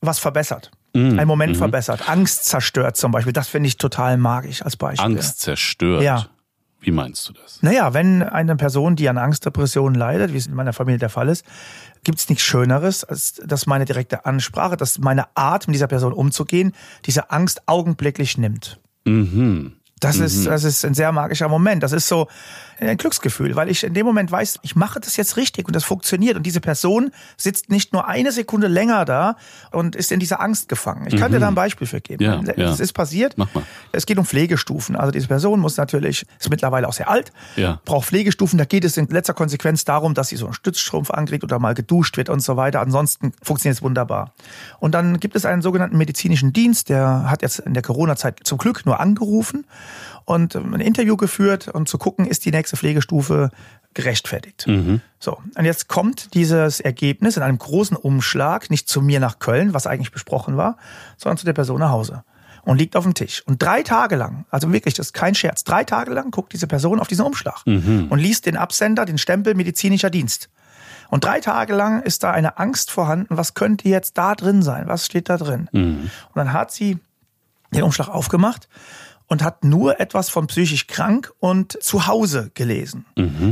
was 0.00 0.18
verbessert. 0.18 0.70
Mm, 0.94 1.18
Ein 1.18 1.26
Moment 1.26 1.54
mhm. 1.54 1.58
verbessert. 1.58 2.08
Angst 2.08 2.44
zerstört 2.44 2.96
zum 2.96 3.10
Beispiel. 3.10 3.32
Das 3.32 3.48
finde 3.48 3.66
ich 3.66 3.76
total 3.76 4.16
magisch 4.16 4.62
als 4.62 4.76
Beispiel. 4.76 5.04
Angst 5.04 5.40
zerstört. 5.40 6.02
Ja. 6.02 6.26
Wie 6.80 6.92
meinst 6.92 7.28
du 7.28 7.32
das? 7.32 7.60
Naja, 7.62 7.92
wenn 7.92 8.22
eine 8.22 8.54
Person, 8.54 8.94
die 8.94 9.08
an 9.08 9.18
Angstdepressionen 9.18 9.98
leidet, 9.98 10.32
wie 10.32 10.36
es 10.36 10.46
in 10.46 10.54
meiner 10.54 10.72
Familie 10.72 11.00
der 11.00 11.08
Fall 11.08 11.28
ist, 11.28 11.44
gibt 12.04 12.18
es 12.18 12.28
nichts 12.28 12.44
Schöneres, 12.44 13.04
als 13.04 13.34
dass 13.44 13.66
meine 13.66 13.84
direkte 13.84 14.24
Ansprache, 14.24 14.76
dass 14.76 14.98
meine 14.98 15.36
Art, 15.36 15.66
mit 15.66 15.74
dieser 15.74 15.86
Person 15.86 16.12
umzugehen, 16.12 16.72
diese 17.06 17.30
Angst 17.30 17.62
augenblicklich 17.66 18.38
nimmt. 18.38 18.80
Mhm. 19.04 19.77
Das 20.00 20.16
ist, 20.18 20.46
das 20.46 20.64
ist 20.64 20.84
ein 20.84 20.94
sehr 20.94 21.12
magischer 21.12 21.48
Moment. 21.48 21.82
Das 21.82 21.92
ist 21.92 22.06
so 22.08 22.28
ein 22.80 22.96
Glücksgefühl, 22.96 23.56
weil 23.56 23.68
ich 23.68 23.82
in 23.82 23.94
dem 23.94 24.06
Moment 24.06 24.30
weiß, 24.30 24.60
ich 24.62 24.76
mache 24.76 25.00
das 25.00 25.16
jetzt 25.16 25.36
richtig 25.36 25.66
und 25.66 25.74
das 25.74 25.82
funktioniert. 25.84 26.36
Und 26.36 26.44
diese 26.44 26.60
Person 26.60 27.10
sitzt 27.36 27.70
nicht 27.70 27.92
nur 27.92 28.06
eine 28.06 28.30
Sekunde 28.30 28.68
länger 28.68 29.04
da 29.04 29.36
und 29.72 29.96
ist 29.96 30.12
in 30.12 30.20
dieser 30.20 30.40
Angst 30.40 30.68
gefangen. 30.68 31.06
Ich 31.08 31.16
kann 31.16 31.32
dir 31.32 31.40
da 31.40 31.48
ein 31.48 31.54
Beispiel 31.54 31.86
für 31.86 32.00
geben. 32.00 32.22
Ja, 32.22 32.40
ja. 32.56 32.70
Es 32.70 32.78
ist 32.80 32.92
passiert. 32.92 33.34
Mach 33.36 33.52
mal. 33.54 33.64
Es 33.92 34.06
geht 34.06 34.18
um 34.18 34.24
Pflegestufen. 34.24 34.94
Also 34.94 35.10
diese 35.10 35.26
Person 35.26 35.58
muss 35.60 35.76
natürlich, 35.76 36.24
ist 36.38 36.50
mittlerweile 36.50 36.86
auch 36.88 36.92
sehr 36.92 37.08
alt, 37.10 37.32
Ja. 37.56 37.80
braucht 37.84 38.06
Pflegestufen. 38.06 38.58
Da 38.58 38.64
geht 38.64 38.84
es 38.84 38.96
in 38.96 39.06
letzter 39.08 39.34
Konsequenz 39.34 39.84
darum, 39.84 40.14
dass 40.14 40.28
sie 40.28 40.36
so 40.36 40.46
einen 40.46 40.54
Stützstrumpf 40.54 41.10
ankriegt 41.10 41.42
oder 41.42 41.58
mal 41.58 41.74
geduscht 41.74 42.16
wird 42.16 42.28
und 42.28 42.40
so 42.40 42.56
weiter. 42.56 42.80
Ansonsten 42.80 43.32
funktioniert 43.42 43.76
es 43.78 43.82
wunderbar. 43.82 44.32
Und 44.78 44.94
dann 44.94 45.18
gibt 45.18 45.34
es 45.34 45.44
einen 45.44 45.62
sogenannten 45.62 45.96
medizinischen 45.98 46.52
Dienst, 46.52 46.88
der 46.88 47.28
hat 47.28 47.42
jetzt 47.42 47.58
in 47.58 47.74
der 47.74 47.82
Corona-Zeit 47.82 48.40
zum 48.44 48.58
Glück 48.58 48.86
nur 48.86 49.00
angerufen 49.00 49.64
und 50.24 50.54
ein 50.54 50.80
Interview 50.80 51.16
geführt, 51.16 51.68
um 51.68 51.86
zu 51.86 51.98
gucken, 51.98 52.26
ist 52.26 52.44
die 52.44 52.50
nächste 52.50 52.76
Pflegestufe 52.76 53.50
gerechtfertigt. 53.94 54.66
So, 55.18 55.38
und 55.56 55.64
jetzt 55.64 55.88
kommt 55.88 56.34
dieses 56.34 56.80
Ergebnis 56.80 57.36
in 57.36 57.42
einem 57.42 57.58
großen 57.58 57.96
Umschlag, 57.96 58.70
nicht 58.70 58.88
zu 58.88 59.00
mir 59.00 59.18
nach 59.18 59.38
Köln, 59.38 59.74
was 59.74 59.86
eigentlich 59.86 60.12
besprochen 60.12 60.56
war, 60.56 60.76
sondern 61.16 61.38
zu 61.38 61.46
der 61.46 61.52
Person 61.54 61.80
nach 61.80 61.90
Hause. 61.90 62.24
Und 62.64 62.76
liegt 62.76 62.96
auf 62.96 63.04
dem 63.04 63.14
Tisch. 63.14 63.42
Und 63.46 63.62
drei 63.62 63.82
Tage 63.82 64.16
lang, 64.16 64.44
also 64.50 64.70
wirklich, 64.72 64.92
das 64.92 65.06
ist 65.06 65.12
kein 65.14 65.34
Scherz, 65.34 65.64
drei 65.64 65.84
Tage 65.84 66.12
lang 66.12 66.30
guckt 66.30 66.52
diese 66.52 66.66
Person 66.66 67.00
auf 67.00 67.08
diesen 67.08 67.24
Umschlag 67.24 67.62
und 67.64 68.18
liest 68.18 68.44
den 68.44 68.58
Absender, 68.58 69.06
den 69.06 69.16
Stempel 69.16 69.54
medizinischer 69.54 70.10
Dienst. 70.10 70.50
Und 71.08 71.24
drei 71.24 71.40
Tage 71.40 71.74
lang 71.74 72.02
ist 72.02 72.22
da 72.22 72.30
eine 72.32 72.58
Angst 72.58 72.90
vorhanden, 72.90 73.38
was 73.38 73.54
könnte 73.54 73.88
jetzt 73.88 74.18
da 74.18 74.34
drin 74.34 74.60
sein? 74.60 74.86
Was 74.86 75.06
steht 75.06 75.30
da 75.30 75.38
drin? 75.38 75.70
Und 75.72 76.36
dann 76.36 76.52
hat 76.52 76.70
sie 76.70 76.98
den 77.72 77.82
Umschlag 77.82 78.08
aufgemacht 78.08 78.68
und 79.28 79.42
hat 79.44 79.62
nur 79.62 80.00
etwas 80.00 80.30
von 80.30 80.46
psychisch 80.46 80.86
krank 80.86 81.32
und 81.38 81.80
zu 81.82 82.06
Hause 82.06 82.50
gelesen. 82.54 83.04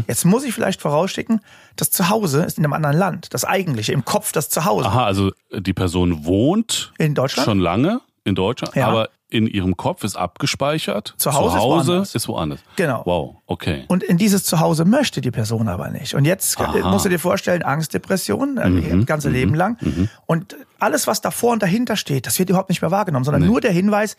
Jetzt 0.08 0.24
muss 0.24 0.44
ich 0.44 0.54
vielleicht 0.54 0.80
vorausschicken, 0.80 1.40
das 1.76 1.90
Zuhause 1.90 2.42
ist 2.44 2.58
in 2.58 2.64
einem 2.64 2.72
anderen 2.72 2.96
Land. 2.96 3.34
Das 3.34 3.44
eigentliche, 3.44 3.92
im 3.92 4.04
Kopf 4.04 4.32
das 4.32 4.48
Zuhause. 4.48 4.88
Aha, 4.88 5.04
also 5.04 5.30
die 5.52 5.74
Person 5.74 6.24
wohnt 6.24 6.92
In 6.98 7.14
Deutschland? 7.14 7.44
schon 7.44 7.58
lange 7.60 8.00
in 8.24 8.34
Deutschland, 8.34 8.74
Ja. 8.74 8.88
aber 8.88 9.10
in 9.28 9.46
ihrem 9.48 9.76
Kopf 9.76 10.04
ist 10.04 10.16
abgespeichert. 10.16 11.14
Zu 11.18 11.32
Hause 11.34 11.96
ist 11.98 12.14
ist 12.14 12.28
woanders. 12.28 12.60
Genau. 12.76 13.02
Wow, 13.04 13.36
okay. 13.46 13.84
Und 13.88 14.02
in 14.04 14.18
dieses 14.18 14.44
Zuhause 14.44 14.84
möchte 14.84 15.20
die 15.20 15.32
Person 15.32 15.68
aber 15.68 15.90
nicht. 15.90 16.14
Und 16.14 16.24
jetzt 16.24 16.58
Aha. 16.60 16.72
Mhm, 16.72 16.90
musst 16.90 17.04
du 17.04 17.08
dir 17.08 17.18
vorstellen, 17.18 17.62
Angstdepression, 17.62 18.56
äh, 18.56 18.96
das 18.96 19.06
ganze 19.06 19.28
Leben 19.28 19.54
lang. 19.54 19.78
Und 20.26 20.56
alles, 20.78 21.06
was 21.06 21.20
davor 21.20 21.52
und 21.52 21.62
dahinter 21.62 21.96
steht, 21.96 22.26
das 22.26 22.38
wird 22.38 22.50
überhaupt 22.50 22.68
nicht 22.68 22.82
mehr 22.82 22.90
wahrgenommen, 22.92 23.24
sondern 23.24 23.44
nur 23.44 23.60
der 23.60 23.72
Hinweis, 23.72 24.16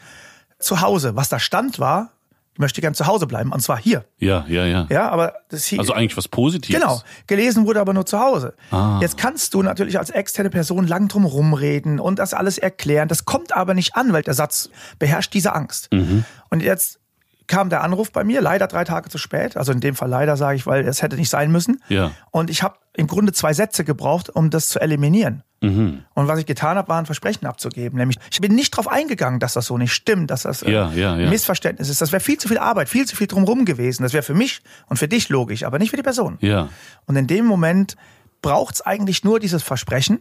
zu 0.60 0.82
Hause, 0.82 1.16
was 1.16 1.30
da 1.30 1.40
stand 1.40 1.80
war, 1.80 2.12
ich 2.58 2.60
möchte 2.60 2.82
gern 2.82 2.96
zu 2.96 3.06
Hause 3.06 3.28
bleiben, 3.28 3.52
und 3.52 3.60
zwar 3.60 3.78
hier. 3.78 4.06
Ja, 4.18 4.44
ja, 4.48 4.66
ja. 4.66 4.88
Ja, 4.90 5.10
aber 5.10 5.36
das 5.50 5.66
hier. 5.66 5.80
Also 5.80 5.94
eigentlich 5.94 6.18
was 6.18 6.28
Positives. 6.28 6.82
Genau. 6.82 7.02
Gelesen 7.28 7.68
wurde 7.68 7.80
aber 7.80 7.94
nur 7.94 8.08
zu 8.08 8.20
Hause. 8.20 8.56
Ah. 8.72 8.98
Jetzt 9.00 9.16
kannst 9.16 9.54
du 9.54 9.62
natürlich 9.62 10.00
als 10.00 10.10
externe 10.10 10.50
Person 10.50 10.88
lang 10.88 11.08
drum 11.08 11.26
rumreden 11.26 12.00
und 12.00 12.18
das 12.18 12.34
alles 12.34 12.58
erklären. 12.58 13.10
Das 13.10 13.26
kommt 13.26 13.56
aber 13.56 13.76
nicht 13.76 13.96
an, 13.96 14.12
weil 14.12 14.24
der 14.24 14.34
Satz 14.34 14.72
beherrscht 14.98 15.36
diese 15.36 15.54
Angst. 15.54 15.94
Mhm. 15.94 16.26
Und 16.50 16.64
jetzt 16.64 17.00
kam 17.48 17.70
der 17.70 17.84
Anruf 17.84 18.12
bei 18.12 18.24
mir, 18.24 18.42
leider 18.42 18.68
drei 18.68 18.84
Tage 18.84 19.10
zu 19.10 19.18
spät. 19.18 19.56
Also 19.58 19.72
in 19.72 19.80
dem 19.80 19.96
Fall 19.96 20.10
leider 20.10 20.36
sage 20.36 20.58
ich, 20.58 20.68
weil 20.68 20.86
es 20.86 21.02
hätte 21.02 21.16
nicht 21.16 21.30
sein 21.30 21.52
müssen. 21.52 21.82
Ja. 21.88 22.12
Und 22.32 22.50
ich 22.50 22.62
habe 22.62 22.76
im 22.94 23.08
Grunde 23.08 23.32
zwei 23.32 23.54
Sätze 23.54 23.84
gebraucht, 23.86 24.30
um 24.30 24.50
das 24.50 24.68
zu 24.68 24.80
eliminieren. 24.80 25.44
Mhm. 25.62 26.04
Und 26.14 26.28
was 26.28 26.40
ich 26.40 26.46
getan 26.46 26.78
habe, 26.78 26.90
war 26.90 27.00
ein 27.00 27.06
Versprechen 27.06 27.48
abzugeben. 27.48 27.98
Nämlich, 27.98 28.20
ich 28.32 28.42
bin 28.42 28.54
nicht 28.54 28.74
darauf 28.74 28.88
eingegangen, 28.88 29.40
dass 29.40 29.54
das 29.54 29.68
so 29.68 29.78
nicht 29.78 29.94
stimmt, 29.94 30.30
dass 30.30 30.44
das 30.44 30.62
äh, 30.62 30.72
Ja, 30.72 30.92
ja, 30.92 31.16
ja. 31.16 31.24
ein 31.24 31.30
Missverständnis 31.30 31.90
ist. 31.90 32.02
Das 32.02 32.12
wäre 32.12 32.20
viel 32.20 32.38
zu 32.38 32.48
viel 32.48 32.58
Arbeit, 32.58 32.90
viel 32.90 33.06
zu 33.06 33.16
viel 33.16 33.28
drumherum 33.28 33.66
gewesen. 33.66 34.04
Das 34.04 34.14
wäre 34.14 34.24
für 34.24 34.34
mich 34.34 34.62
und 34.88 34.98
für 34.98 35.08
dich 35.08 35.30
logisch, 35.30 35.64
aber 35.64 35.80
nicht 35.80 35.92
für 35.92 35.98
die 35.98 36.04
Person. 36.04 36.38
Ja. 36.42 36.70
Und 37.06 37.16
in 37.16 37.28
dem 37.28 37.46
Moment 37.46 37.96
braucht 38.42 38.76
es 38.76 38.82
eigentlich 38.82 39.24
nur 39.24 39.40
dieses 39.40 39.64
Versprechen, 39.64 40.20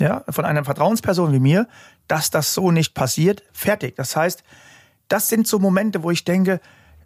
ja, 0.00 0.24
von 0.28 0.44
einer 0.44 0.64
Vertrauensperson 0.64 1.32
wie 1.32 1.40
mir, 1.40 1.68
dass 2.06 2.30
das 2.30 2.54
so 2.54 2.70
nicht 2.70 2.94
passiert. 2.94 3.42
Fertig. 3.52 3.96
Das 3.96 4.16
heißt, 4.16 4.42
das 5.08 5.28
sind 5.28 5.46
so 5.46 5.58
Momente, 5.58 6.02
wo 6.02 6.10
ich 6.10 6.24
denke, 6.24 6.60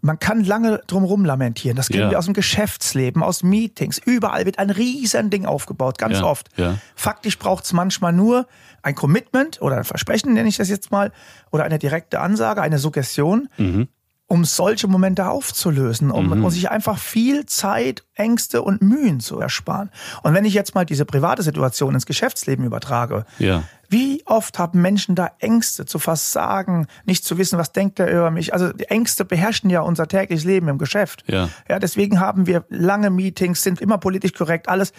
man 0.05 0.19
kann 0.19 0.43
lange 0.43 0.81
drumherum 0.89 1.25
lamentieren. 1.25 1.77
Das 1.77 1.89
kennen 1.89 2.03
Ja. 2.05 2.11
wir 2.11 2.19
aus 2.19 2.25
dem 2.25 2.35
Geschäftsleben, 2.35 3.23
aus 3.23 3.45
Meetings. 3.45 3.99
Überall 4.05 4.45
wird 4.47 4.59
ein 4.59 4.71
riesen 4.71 5.31
Ding 5.31 5.47
aufgebaut, 5.47 5.97
ganz 5.99 6.19
Ja, 6.19 6.25
oft. 6.25 6.49
ja. 6.57 6.77
Faktisch 6.97 7.39
braucht 7.39 7.65
es 7.65 7.73
manchmal 7.73 8.13
nur 8.13 8.49
ein 8.83 8.97
Commitment 8.97 9.63
oder 9.63 9.77
ein 9.77 9.85
Versprechen, 9.85 10.33
nenne 10.33 10.49
ich 10.49 10.57
das 10.57 10.69
jetzt 10.69 10.91
mal, 10.91 11.13
oder 11.53 11.63
eine 11.63 11.79
direkte 11.79 12.19
Ansage, 12.19 12.61
eine 12.63 12.79
Suggestion, 12.79 13.49
um 14.33 14.47
solche 14.47 14.89
Momente 14.89 15.29
aufzulösen, 15.29 16.11
um, 16.11 16.33
um 16.33 16.49
sich 16.49 16.71
einfach 16.71 16.97
viel 16.99 17.45
Zeit, 17.45 18.03
Ängste 18.15 18.63
und 18.63 18.81
Mühen 18.81 19.21
zu 19.21 19.39
ersparen. 19.39 19.91
Und 20.23 20.33
wenn 20.33 20.47
ich 20.47 20.55
jetzt 20.55 20.75
mal 20.75 20.87
diese 20.87 21.05
private 21.05 21.43
Situation 21.43 21.93
ins 21.93 22.07
Geschäftsleben 22.07 22.65
übertrage, 22.65 23.27
Ja. 23.39 23.65
wie 23.91 24.23
oft 24.25 24.59
haben 24.59 24.81
Menschen 24.81 25.15
da 25.17 25.33
Ängste 25.39 25.85
zu 25.85 25.99
versagen, 25.99 26.87
nicht 27.05 27.27
zu 27.27 27.37
wissen, 27.37 27.59
was 27.59 27.73
denkt 27.73 28.01
er 28.01 28.11
über 28.11 28.31
mich? 28.31 28.55
Also 28.55 28.73
die 28.73 28.85
Ängste 28.87 29.27
beherrschen 29.27 29.69
ja 29.69 29.83
unser 29.83 30.09
tägliches 30.09 30.47
Leben 30.47 30.69
im 30.69 30.79
Geschäft. 30.79 31.25
Ja. 31.27 31.51
Ja, 31.69 31.79
deswegen 31.79 32.19
haben 32.19 32.47
wir 32.47 32.65
lange 32.71 33.11
Meetings, 33.11 33.63
sind 33.63 33.83
immer 33.83 33.99
politisch 33.99 34.33
korrekt, 34.33 34.67
alles. 34.67 34.95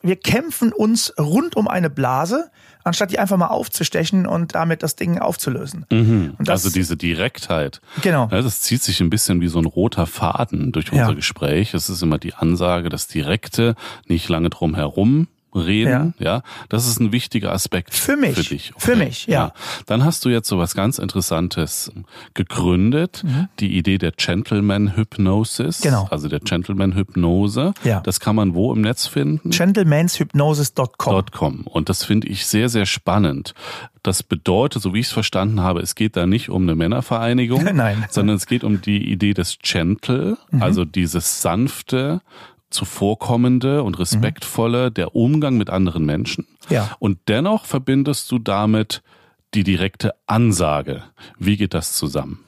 Wir 0.00 0.14
kämpfen 0.14 0.72
uns 0.72 1.12
rund 1.18 1.56
um 1.56 1.66
eine 1.66 1.90
Blase, 1.90 2.52
anstatt 2.86 3.10
die 3.10 3.18
einfach 3.18 3.36
mal 3.36 3.48
aufzustechen 3.48 4.26
und 4.26 4.54
damit 4.54 4.82
das 4.82 4.94
Ding 4.96 5.18
aufzulösen. 5.18 5.84
Und 5.90 6.36
das, 6.38 6.64
also 6.64 6.74
diese 6.74 6.96
Direktheit. 6.96 7.80
Genau. 8.02 8.28
Ja, 8.30 8.40
das 8.42 8.60
zieht 8.60 8.82
sich 8.82 9.00
ein 9.00 9.10
bisschen 9.10 9.40
wie 9.40 9.48
so 9.48 9.58
ein 9.58 9.64
roter 9.66 10.06
Faden 10.06 10.72
durch 10.72 10.92
unser 10.92 11.08
Ja. 11.08 11.12
Gespräch. 11.12 11.74
Es 11.74 11.88
ist 11.88 12.02
immer 12.02 12.18
die 12.18 12.34
Ansage, 12.34 12.88
das 12.88 13.08
Direkte, 13.08 13.74
nicht 14.06 14.28
lange 14.28 14.50
drum 14.50 14.74
herum 14.74 15.28
reden, 15.56 16.14
ja. 16.18 16.42
Das 16.68 16.86
ist 16.86 17.00
ein 17.00 17.12
wichtiger 17.12 17.52
Aspekt 17.52 17.94
Für 17.94 18.16
mich. 18.16 18.34
Für 18.34 18.42
dich. 18.42 18.72
Für 18.76 18.96
mich, 18.96 19.26
ja. 19.26 19.52
Dann 19.86 20.04
hast 20.04 20.24
du 20.24 20.28
jetzt 20.28 20.48
so 20.48 20.58
was 20.58 20.74
ganz 20.74 20.98
Interessantes 20.98 21.92
gegründet, 22.34 23.24
die 23.60 23.76
Idee 23.76 23.98
der 23.98 24.12
Gentleman 24.12 24.96
Hypnosis. 24.96 25.80
Genau. 25.80 26.06
Also 26.10 26.28
der 26.28 26.40
Gentleman 26.40 26.94
Hypnose. 26.94 27.72
Ja. 27.84 28.00
Das 28.00 28.20
kann 28.20 28.36
man 28.36 28.54
wo 28.54 28.72
im 28.72 28.80
Netz 28.80 29.06
finden? 29.06 29.50
gentlemanshypnosis.com. 29.50 31.24
.com. 31.32 31.60
Und 31.66 31.88
das 31.88 32.04
finde 32.04 32.28
ich 32.28 32.46
sehr, 32.46 32.68
sehr 32.68 32.86
spannend. 32.86 33.54
Das 34.02 34.22
bedeutet, 34.22 34.82
so 34.82 34.94
wie 34.94 35.00
ich 35.00 35.06
es 35.06 35.12
verstanden 35.12 35.60
habe, 35.60 35.80
es 35.80 35.94
geht 35.94 36.16
da 36.16 36.26
nicht 36.26 36.48
um 36.48 36.62
eine 36.62 36.74
Männervereinigung, 36.74 37.64
Nein. 37.74 38.04
sondern 38.08 38.36
es 38.36 38.46
geht 38.46 38.62
um 38.62 38.80
die 38.80 39.10
Idee 39.10 39.34
des 39.34 39.58
Gentle, 39.62 40.38
also 40.60 40.84
dieses 40.84 41.42
sanfte, 41.42 42.20
zuvorkommende 42.70 43.82
und 43.82 43.98
respektvolle, 43.98 44.90
der 44.90 45.14
Umgang 45.14 45.56
mit 45.56 45.70
anderen 45.70 46.04
Menschen. 46.04 46.46
Ja. 46.68 46.90
Und 46.98 47.18
dennoch 47.28 47.64
verbindest 47.64 48.30
du 48.30 48.38
damit 48.38 49.02
die 49.54 49.64
direkte 49.64 50.14
Ansage. 50.26 51.04
Wie 51.38 51.56
geht 51.56 51.74
das 51.74 51.92
zusammen? 51.92 52.46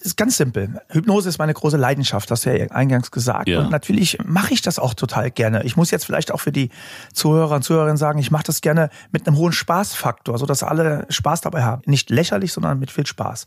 ist 0.00 0.16
ganz 0.16 0.36
simpel. 0.36 0.80
Hypnose 0.88 1.28
ist 1.28 1.38
meine 1.38 1.54
große 1.54 1.76
Leidenschaft, 1.76 2.30
hast 2.30 2.46
du 2.46 2.56
ja 2.56 2.70
eingangs 2.70 3.10
gesagt. 3.10 3.48
Ja. 3.48 3.60
Und 3.60 3.70
natürlich 3.70 4.18
mache 4.24 4.54
ich 4.54 4.62
das 4.62 4.78
auch 4.78 4.94
total 4.94 5.30
gerne. 5.30 5.64
Ich 5.64 5.76
muss 5.76 5.90
jetzt 5.90 6.06
vielleicht 6.06 6.32
auch 6.32 6.40
für 6.40 6.52
die 6.52 6.70
Zuhörer 7.12 7.56
und 7.56 7.62
Zuhörerinnen 7.62 7.96
sagen, 7.96 8.18
ich 8.18 8.30
mache 8.30 8.44
das 8.44 8.60
gerne 8.60 8.90
mit 9.10 9.26
einem 9.26 9.36
hohen 9.36 9.52
Spaßfaktor, 9.52 10.38
sodass 10.38 10.62
alle 10.62 11.06
Spaß 11.08 11.40
dabei 11.40 11.62
haben. 11.62 11.82
Nicht 11.86 12.10
lächerlich, 12.10 12.52
sondern 12.52 12.78
mit 12.78 12.90
viel 12.90 13.06
Spaß. 13.06 13.46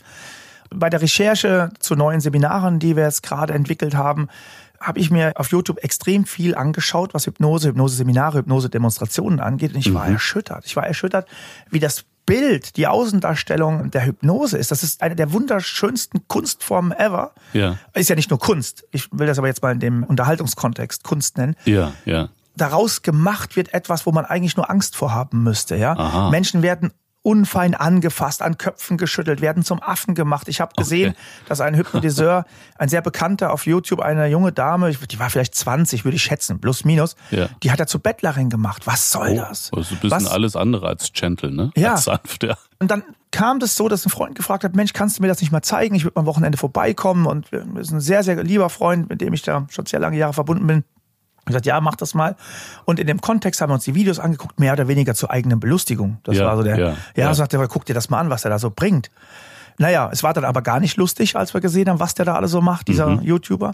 Bei 0.73 0.89
der 0.89 1.01
Recherche 1.01 1.69
zu 1.79 1.95
neuen 1.95 2.21
Seminaren, 2.21 2.79
die 2.79 2.95
wir 2.95 3.03
jetzt 3.03 3.23
gerade 3.23 3.53
entwickelt 3.53 3.95
haben, 3.95 4.27
habe 4.81 4.99
ich 4.99 5.11
mir 5.11 5.33
auf 5.35 5.51
YouTube 5.51 5.83
extrem 5.83 6.25
viel 6.25 6.55
angeschaut, 6.55 7.13
was 7.13 7.27
Hypnose, 7.27 7.69
Hypnose-Seminare, 7.69 8.39
Hypnose-Demonstrationen 8.39 9.39
angeht. 9.39 9.73
Und 9.73 9.79
ich 9.79 9.93
war 9.93 10.07
erschüttert. 10.07 10.65
Ich 10.65 10.75
war 10.75 10.85
erschüttert, 10.85 11.27
wie 11.69 11.79
das 11.79 12.05
Bild, 12.25 12.77
die 12.77 12.87
Außendarstellung 12.87 13.91
der 13.91 14.05
Hypnose 14.05 14.57
ist. 14.57 14.71
Das 14.71 14.83
ist 14.83 15.01
eine 15.01 15.15
der 15.15 15.33
wunderschönsten 15.33 16.27
Kunstformen 16.27 16.91
ever. 16.91 17.33
Ja. 17.53 17.77
Ist 17.93 18.09
ja 18.09 18.15
nicht 18.15 18.29
nur 18.29 18.39
Kunst. 18.39 18.85
Ich 18.91 19.09
will 19.11 19.27
das 19.27 19.37
aber 19.37 19.47
jetzt 19.47 19.61
mal 19.61 19.71
in 19.71 19.79
dem 19.79 20.03
Unterhaltungskontext 20.03 21.03
Kunst 21.03 21.37
nennen. 21.37 21.55
Ja, 21.65 21.93
ja. 22.05 22.29
Daraus 22.55 23.01
gemacht 23.01 23.55
wird 23.55 23.73
etwas, 23.73 24.05
wo 24.05 24.11
man 24.11 24.25
eigentlich 24.25 24.57
nur 24.57 24.69
Angst 24.69 24.95
vorhaben 24.95 25.43
müsste. 25.43 25.77
Ja? 25.77 25.93
Aha. 25.97 26.29
Menschen 26.29 26.61
werden 26.61 26.91
unfein 27.23 27.75
angefasst, 27.75 28.41
an 28.41 28.57
Köpfen 28.57 28.97
geschüttelt, 28.97 29.41
werden 29.41 29.63
zum 29.63 29.81
Affen 29.81 30.15
gemacht. 30.15 30.47
Ich 30.47 30.59
habe 30.59 30.73
gesehen, 30.75 31.11
Okay. 31.11 31.19
dass 31.47 31.61
ein 31.61 31.75
Hypnotiseur, 31.75 32.45
ein 32.77 32.89
sehr 32.89 33.01
bekannter 33.01 33.53
auf 33.53 33.65
YouTube, 33.65 33.99
eine 33.99 34.27
junge 34.27 34.51
Dame, 34.51 34.91
die 34.91 35.19
war 35.19 35.29
vielleicht 35.29 35.53
20, 35.53 36.03
würde 36.03 36.15
ich 36.15 36.23
schätzen, 36.23 36.59
plus 36.59 36.83
minus, 36.83 37.15
Ja. 37.29 37.47
die 37.61 37.71
hat 37.71 37.79
er 37.79 37.87
zur 37.87 38.01
Bettlerin 38.01 38.49
gemacht. 38.49 38.87
Was 38.87 39.11
soll 39.11 39.35
das? 39.35 39.69
Oh, 39.73 39.77
also 39.77 39.95
ein 39.95 40.01
bisschen 40.01 40.25
Was? 40.25 40.31
alles 40.31 40.55
andere 40.55 40.87
als 40.87 41.13
gentle, 41.13 41.51
ne? 41.51 41.71
Ja. 41.75 41.91
Als 41.93 42.05
sanft, 42.05 42.43
ja. 42.43 42.57
Und 42.79 42.89
dann 42.89 43.03
kam 43.29 43.59
das 43.59 43.75
so, 43.75 43.87
dass 43.87 44.05
ein 44.05 44.09
Freund 44.09 44.33
gefragt 44.35 44.63
hat, 44.63 44.75
Mensch, 44.75 44.91
kannst 44.93 45.17
du 45.17 45.21
mir 45.21 45.27
das 45.27 45.39
nicht 45.41 45.51
mal 45.51 45.61
zeigen? 45.61 45.93
Ich 45.95 46.03
würde 46.03 46.13
mal 46.15 46.21
am 46.21 46.25
Wochenende 46.25 46.57
vorbeikommen. 46.57 47.27
Und 47.27 47.51
wir 47.51 47.61
sind 47.83 47.97
ein 47.97 48.01
sehr, 48.01 48.23
sehr 48.23 48.43
lieber 48.43 48.69
Freund, 48.71 49.07
mit 49.09 49.21
dem 49.21 49.33
ich 49.33 49.43
da 49.43 49.67
schon 49.69 49.85
sehr 49.85 49.99
lange 49.99 50.17
Jahre 50.17 50.33
verbunden 50.33 50.65
bin. 50.65 50.83
Ich 51.41 51.45
gesagt, 51.45 51.65
ja, 51.65 51.81
mach 51.81 51.95
das 51.95 52.13
mal. 52.13 52.35
Und 52.85 52.99
in 52.99 53.07
dem 53.07 53.19
Kontext 53.19 53.61
haben 53.61 53.69
wir 53.69 53.73
uns 53.75 53.83
die 53.83 53.95
Videos 53.95 54.19
angeguckt, 54.19 54.59
mehr 54.59 54.73
oder 54.73 54.87
weniger 54.87 55.15
zur 55.15 55.31
eigenen 55.31 55.59
Belustigung. 55.59 56.17
Das 56.23 56.37
Ja, 56.37 56.45
war 56.45 56.55
so 56.57 56.63
der, 56.63 56.77
ja, 56.77 56.87
ja, 56.89 56.95
ja. 57.15 57.33
sagte 57.33 57.57
guck 57.67 57.85
dir 57.85 57.93
das 57.95 58.09
mal 58.09 58.19
an, 58.19 58.29
was 58.29 58.43
er 58.45 58.51
da 58.51 58.59
so 58.59 58.69
bringt. 58.69 59.09
Naja, 59.77 60.09
es 60.11 60.21
war 60.21 60.33
dann 60.33 60.45
aber 60.45 60.61
gar 60.61 60.79
nicht 60.79 60.97
lustig, 60.97 61.35
als 61.35 61.53
wir 61.53 61.61
gesehen 61.61 61.89
haben, 61.89 61.99
was 61.99 62.13
der 62.13 62.25
da 62.25 62.35
alles 62.35 62.51
so 62.51 62.61
macht, 62.61 62.87
dieser 62.87 63.07
Mhm. 63.07 63.21
YouTuber. 63.23 63.73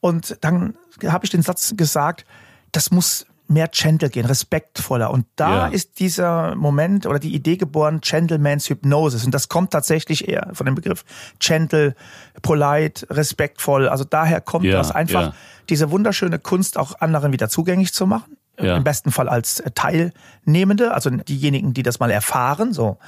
Und 0.00 0.38
dann 0.40 0.74
habe 1.06 1.24
ich 1.24 1.30
den 1.30 1.42
Satz 1.42 1.74
gesagt, 1.76 2.24
das 2.72 2.90
muss 2.90 3.26
mehr 3.48 3.68
gentle 3.68 4.08
gehen, 4.08 4.24
respektvoller. 4.24 5.10
Und 5.10 5.26
da 5.36 5.66
Ja. 5.66 5.66
ist 5.66 5.98
dieser 6.00 6.54
Moment 6.54 7.04
oder 7.06 7.18
die 7.18 7.34
Idee 7.34 7.58
geboren, 7.58 8.00
Gentleman's 8.00 8.70
Hypnosis. 8.70 9.26
Und 9.26 9.32
das 9.34 9.48
kommt 9.48 9.72
tatsächlich 9.72 10.26
eher 10.26 10.48
von 10.54 10.64
dem 10.64 10.74
Begriff 10.74 11.04
gentle, 11.38 11.94
polite, 12.40 13.06
respektvoll. 13.10 13.88
Also 13.88 14.04
daher 14.04 14.40
kommt 14.40 14.64
Ja, 14.64 14.78
das 14.78 14.90
einfach, 14.90 15.20
ja. 15.20 15.32
Diese 15.68 15.90
wunderschöne 15.90 16.38
Kunst 16.38 16.78
auch 16.78 17.00
anderen 17.00 17.32
wieder 17.32 17.48
zugänglich 17.48 17.92
zu 17.92 18.06
machen. 18.06 18.36
Ja. 18.60 18.76
Im 18.76 18.84
besten 18.84 19.10
Fall 19.10 19.28
als 19.28 19.60
äh, 19.60 19.70
Teilnehmende, 19.74 20.92
also 20.92 21.10
diejenigen, 21.10 21.72
die 21.72 21.82
das 21.82 22.00
mal 22.00 22.10
erfahren, 22.10 22.72
so. 22.72 22.98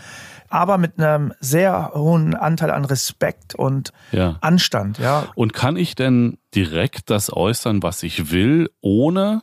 Aber 0.49 0.79
mit 0.79 0.99
einem 0.99 1.33
sehr 1.40 1.93
hohen 1.95 2.35
Anteil 2.35 2.71
an 2.71 2.85
Respekt 2.85 3.55
und 3.55 3.93
Ja. 4.12 4.38
Anstand, 4.40 4.99
ja. 4.99 5.27
Und 5.35 5.53
kann 5.53 5.77
ich 5.77 5.95
denn 5.95 6.38
direkt 6.55 7.11
das 7.11 7.33
äußern, 7.33 7.83
was 7.83 8.03
ich 8.03 8.31
will, 8.31 8.71
ohne 8.81 9.43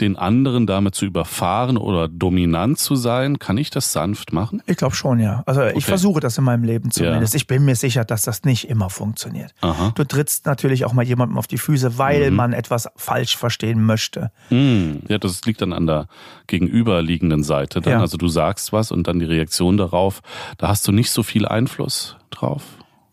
den 0.00 0.16
anderen 0.16 0.66
damit 0.66 0.94
zu 0.94 1.04
überfahren 1.06 1.76
oder 1.76 2.08
dominant 2.08 2.78
zu 2.78 2.94
sein? 2.96 3.38
Kann 3.38 3.58
ich 3.58 3.70
das 3.70 3.92
sanft 3.92 4.32
machen? 4.32 4.62
Ich 4.66 4.76
glaube 4.76 4.94
schon, 4.94 5.18
ja. 5.18 5.42
Also 5.46 5.62
ich 5.64 5.84
versuche 5.84 6.20
das 6.20 6.38
in 6.38 6.44
meinem 6.44 6.64
Leben 6.64 6.90
zumindest. 6.90 7.34
Ich 7.34 7.46
bin 7.46 7.64
mir 7.64 7.74
sicher, 7.74 8.04
dass 8.04 8.22
das 8.22 8.44
nicht 8.44 8.68
immer 8.68 8.90
funktioniert. 8.90 9.54
Aha. 9.60 9.92
Du 9.94 10.04
trittst 10.04 10.46
natürlich 10.46 10.84
auch 10.84 10.92
mal 10.92 11.04
jemandem 11.04 11.36
auf 11.38 11.46
die 11.46 11.58
Füße, 11.58 11.98
weil 11.98 12.30
man 12.30 12.52
etwas 12.52 12.88
falsch 12.96 13.36
verstehen 13.36 13.84
möchte. 13.84 14.30
Hm, 14.48 15.00
ja, 15.08 15.18
das 15.18 15.44
liegt 15.44 15.62
dann 15.62 15.72
an 15.72 15.86
der 15.86 16.06
gegenüberliegenden 16.46 17.42
Seite. 17.42 17.80
Dann. 17.80 17.94
Ja. 17.94 18.00
Also 18.00 18.16
du 18.16 18.28
sagst 18.28 18.72
was 18.72 18.90
und 18.90 19.06
dann 19.06 19.18
die 19.18 19.24
Reaktion 19.26 19.76
darauf, 19.76 20.20
da 20.58 20.68
hast 20.68 20.86
du 20.88 20.92
nicht 20.92 21.10
so 21.10 21.22
viel 21.22 21.46
Einfluss 21.46 22.16
drauf. 22.30 22.62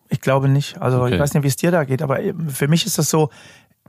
Ich 0.10 0.22
glaube 0.22 0.48
nicht. 0.50 0.82
Also 0.82 1.02
Okay. 1.02 1.16
ich 1.16 1.20
weiß 1.20 1.34
nicht, 1.34 1.44
wie 1.44 1.48
es 1.48 1.56
dir 1.56 1.72
da 1.72 1.84
geht, 1.84 2.02
aber 2.02 2.22
eben 2.22 2.50
für 2.50 2.68
mich 2.68 2.86
ist 2.86 2.98
das 2.98 3.10
so 3.10 3.30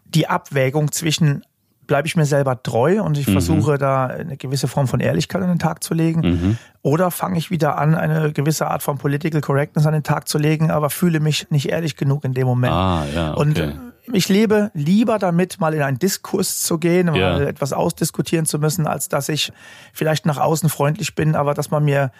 die 0.06 0.28
Abwägung 0.28 0.92
zwischen 0.92 1.42
bleibe 1.86 2.08
ich 2.08 2.16
mir 2.16 2.24
selber 2.26 2.62
treu 2.62 3.02
und 3.02 3.12
Mhm. 3.16 3.20
ich 3.20 3.30
versuche 3.30 3.78
da 3.78 4.06
eine 4.06 4.36
gewisse 4.36 4.68
Form 4.68 4.88
von 4.88 5.00
Ehrlichkeit 5.00 5.42
an 5.42 5.48
den 5.48 5.58
Tag 5.58 5.82
zu 5.84 5.94
legen 5.94 6.20
Mhm. 6.20 6.58
oder 6.82 7.10
fange 7.10 7.38
ich 7.38 7.50
wieder 7.50 7.78
an, 7.78 7.94
eine 7.94 8.32
gewisse 8.32 8.66
Art 8.68 8.82
von 8.82 8.98
Political 8.98 9.40
Correctness 9.40 9.86
an 9.86 9.92
den 9.92 10.02
Tag 10.02 10.28
zu 10.28 10.38
legen, 10.38 10.70
aber 10.70 10.90
fühle 10.90 11.20
mich 11.20 11.50
nicht 11.50 11.68
ehrlich 11.68 11.96
genug 11.96 12.24
in 12.24 12.34
dem 12.34 12.46
Moment. 12.46 12.72
Ah, 12.72 13.04
ja, 13.14 13.32
okay. 13.32 13.40
Und 13.40 13.82
ich 14.12 14.28
lebe 14.28 14.70
lieber 14.74 15.18
damit, 15.18 15.58
mal 15.60 15.74
in 15.74 15.82
einen 15.82 15.98
Diskurs 15.98 16.62
zu 16.62 16.78
gehen, 16.78 17.12
Ja. 17.14 17.32
mal 17.38 17.46
etwas 17.46 17.72
ausdiskutieren 17.72 18.46
zu 18.46 18.58
müssen, 18.58 18.86
als 18.86 19.08
dass 19.08 19.28
ich 19.28 19.52
vielleicht 19.92 20.26
nach 20.26 20.38
außen 20.38 20.68
freundlich 20.68 21.14
bin, 21.14 21.34
aber 21.34 21.54
dass 21.54 21.70
man 21.70 21.84
mir 21.84 22.12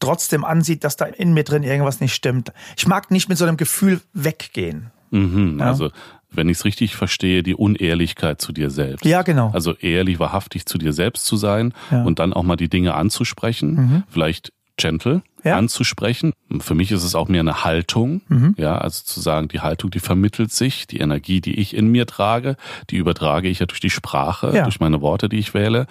trotzdem 0.00 0.44
ansieht, 0.44 0.82
dass 0.84 0.96
da 0.96 1.04
in 1.04 1.32
mir 1.32 1.44
drin 1.44 1.62
irgendwas 1.62 2.00
nicht 2.00 2.14
stimmt. 2.14 2.52
Ich 2.76 2.86
mag 2.88 3.10
nicht 3.12 3.28
mit 3.28 3.38
so 3.38 3.44
einem 3.44 3.56
Gefühl 3.56 4.00
weggehen. 4.12 4.90
Mhm, 5.10 5.60
Also, 5.60 5.90
wenn 6.34 6.48
ich 6.48 6.58
es 6.58 6.64
richtig 6.64 6.96
verstehe, 6.96 7.42
die 7.42 7.54
Unehrlichkeit 7.54 8.40
zu 8.40 8.52
dir 8.52 8.70
selbst. 8.70 9.04
Ja, 9.04 9.22
genau. 9.22 9.50
Also 9.52 9.74
ehrlich, 9.74 10.18
wahrhaftig 10.18 10.66
zu 10.66 10.78
dir 10.78 10.92
selbst 10.92 11.24
zu 11.26 11.36
sein 11.36 11.72
Ja. 11.90 12.00
Mhm. 12.00 12.06
und 12.06 12.18
dann 12.18 12.32
auch 12.32 12.42
mal 12.42 12.56
die 12.56 12.68
Dinge 12.68 12.94
anzusprechen, 12.94 14.04
vielleicht 14.08 14.52
gentle 14.76 15.22
Ja. 15.44 15.56
anzusprechen. 15.58 16.32
Für 16.60 16.74
mich 16.74 16.90
ist 16.92 17.02
es 17.04 17.14
auch 17.14 17.28
mehr 17.28 17.40
eine 17.40 17.64
Haltung, 17.64 18.22
Mhm. 18.28 18.54
ja, 18.56 18.78
also 18.78 19.02
zu 19.04 19.20
sagen, 19.20 19.48
die 19.48 19.60
Haltung, 19.60 19.90
die 19.90 20.00
vermittelt 20.00 20.50
sich, 20.52 20.86
die 20.86 20.98
Energie, 20.98 21.40
die 21.40 21.58
ich 21.60 21.76
in 21.76 21.88
mir 21.88 22.06
trage, 22.06 22.56
die 22.90 22.96
übertrage 22.96 23.48
ich 23.48 23.58
ja 23.58 23.66
durch 23.66 23.80
die 23.80 23.90
Sprache, 23.90 24.52
Ja. 24.54 24.62
durch 24.64 24.80
meine 24.80 25.00
Worte, 25.02 25.28
die 25.28 25.38
ich 25.38 25.52
wähle, 25.54 25.86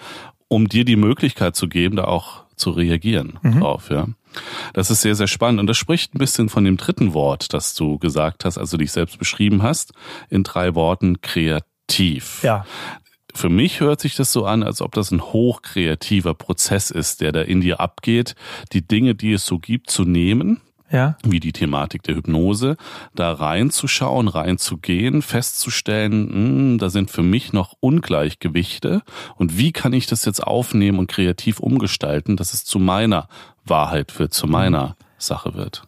um 0.48 0.68
dir 0.68 0.84
die 0.84 0.96
Möglichkeit 0.96 1.54
zu 1.56 1.68
geben, 1.68 1.96
da 1.96 2.04
auch 2.04 2.42
zu 2.62 2.70
reagieren 2.70 3.38
Mhm. 3.42 3.60
drauf, 3.60 3.90
ja. 3.90 4.06
Das 4.72 4.90
ist 4.90 5.02
sehr, 5.02 5.14
sehr 5.14 5.26
spannend. 5.26 5.60
Und 5.60 5.66
das 5.66 5.76
spricht 5.76 6.14
ein 6.14 6.18
bisschen 6.18 6.48
von 6.48 6.64
dem 6.64 6.78
dritten 6.78 7.12
Wort, 7.12 7.52
das 7.52 7.74
du 7.74 7.98
gesagt 7.98 8.46
hast, 8.46 8.56
also 8.56 8.78
dich 8.78 8.90
selbst 8.92 9.18
beschrieben 9.18 9.62
hast, 9.62 9.92
in 10.30 10.42
drei 10.42 10.74
Worten 10.74 11.20
kreativ. 11.20 12.42
Ja. 12.42 12.64
Für 13.34 13.48
mich 13.48 13.80
hört 13.80 14.00
sich 14.00 14.14
das 14.14 14.32
so 14.32 14.44
an, 14.46 14.62
als 14.62 14.80
ob 14.80 14.92
das 14.92 15.10
ein 15.10 15.20
hochkreativer 15.22 16.34
Prozess 16.34 16.90
ist, 16.90 17.20
der 17.20 17.32
da 17.32 17.42
in 17.42 17.60
dir 17.60 17.80
abgeht, 17.80 18.34
die 18.72 18.86
Dinge, 18.86 19.14
die 19.14 19.32
es 19.32 19.46
so 19.46 19.58
gibt, 19.58 19.90
zu 19.90 20.04
nehmen, 20.04 20.60
Ja. 20.92 21.16
wie 21.24 21.40
die 21.40 21.52
Thematik 21.52 22.02
der 22.02 22.16
Hypnose, 22.16 22.76
da 23.14 23.32
reinzuschauen, 23.32 24.28
reinzugehen, 24.28 25.22
festzustellen, 25.22 26.28
hm, 26.28 26.78
da 26.78 26.90
sind 26.90 27.10
für 27.10 27.22
mich 27.22 27.54
noch 27.54 27.74
Ungleichgewichte 27.80 29.00
und 29.36 29.56
wie 29.56 29.72
kann 29.72 29.94
ich 29.94 30.06
das 30.06 30.26
jetzt 30.26 30.42
aufnehmen 30.42 30.98
und 30.98 31.06
kreativ 31.06 31.60
umgestalten, 31.60 32.36
dass 32.36 32.52
es 32.52 32.66
zu 32.66 32.78
meiner 32.78 33.26
Wahrheit 33.64 34.18
wird, 34.18 34.34
zu 34.34 34.46
meiner 34.46 34.96
Sache 35.16 35.54
wird. 35.54 35.82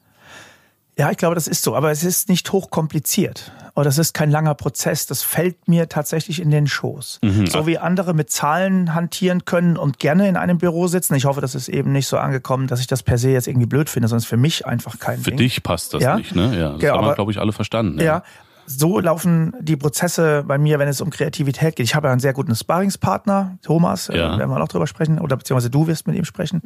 Ja, 0.96 1.10
ich 1.10 1.16
glaube, 1.16 1.34
das 1.34 1.48
ist 1.48 1.62
so. 1.62 1.74
Aber 1.74 1.90
es 1.90 2.04
ist 2.04 2.28
nicht 2.28 2.52
hochkompliziert. 2.52 3.52
Oder 3.76 3.88
es 3.88 3.98
ist 3.98 4.14
kein 4.14 4.30
langer 4.30 4.54
Prozess. 4.54 5.06
Das 5.06 5.22
fällt 5.22 5.66
mir 5.66 5.88
tatsächlich 5.88 6.40
in 6.40 6.50
den 6.52 6.68
Schoß. 6.68 7.18
Mhm. 7.22 7.46
So 7.48 7.66
wie 7.66 7.76
andere 7.78 8.14
mit 8.14 8.30
Zahlen 8.30 8.94
hantieren 8.94 9.44
können 9.46 9.76
und 9.76 9.98
gerne 9.98 10.28
in 10.28 10.36
einem 10.36 10.58
Büro 10.58 10.86
sitzen. 10.86 11.14
Ich 11.16 11.24
hoffe, 11.24 11.40
das 11.40 11.56
ist 11.56 11.68
eben 11.68 11.90
nicht 11.90 12.06
so 12.06 12.16
angekommen, 12.18 12.68
dass 12.68 12.78
ich 12.78 12.86
das 12.86 13.02
per 13.02 13.18
se 13.18 13.30
jetzt 13.30 13.48
irgendwie 13.48 13.66
blöd 13.66 13.90
finde, 13.90 14.06
sondern 14.06 14.18
es 14.18 14.24
ist 14.24 14.28
für 14.30 14.36
mich 14.36 14.64
einfach 14.64 15.00
kein 15.00 15.18
Für 15.18 15.30
Ding. 15.30 15.38
dich 15.38 15.62
passt 15.64 15.92
das 15.92 16.02
Ja? 16.04 16.16
nicht, 16.16 16.36
ne? 16.36 16.56
Ja, 16.56 16.72
das 16.74 16.82
Ja, 16.82 16.92
haben 16.92 17.00
wir, 17.00 17.06
aber- 17.06 17.14
glaube 17.16 17.32
ich, 17.32 17.40
alle 17.40 17.52
verstanden. 17.52 18.00
Ja. 18.00 18.22
So 18.66 18.98
laufen 19.00 19.54
die 19.60 19.76
Prozesse 19.76 20.44
bei 20.46 20.56
mir, 20.58 20.78
wenn 20.78 20.88
es 20.88 21.00
um 21.00 21.10
Kreativität 21.10 21.76
geht. 21.76 21.84
Ich 21.84 21.94
habe 21.94 22.06
ja 22.08 22.12
einen 22.12 22.20
sehr 22.20 22.32
guten 22.32 22.54
Sparringspartner, 22.54 23.58
Thomas, 23.62 24.08
äh, 24.08 24.16
Ja. 24.18 24.34
Mhm. 24.34 24.38
werden 24.38 24.50
wir 24.50 24.58
noch 24.58 24.68
drüber 24.68 24.86
sprechen, 24.86 25.18
oder 25.20 25.36
beziehungsweise 25.36 25.70
du 25.70 25.86
wirst 25.86 26.06
mit 26.06 26.16
ihm 26.16 26.24
sprechen. 26.24 26.62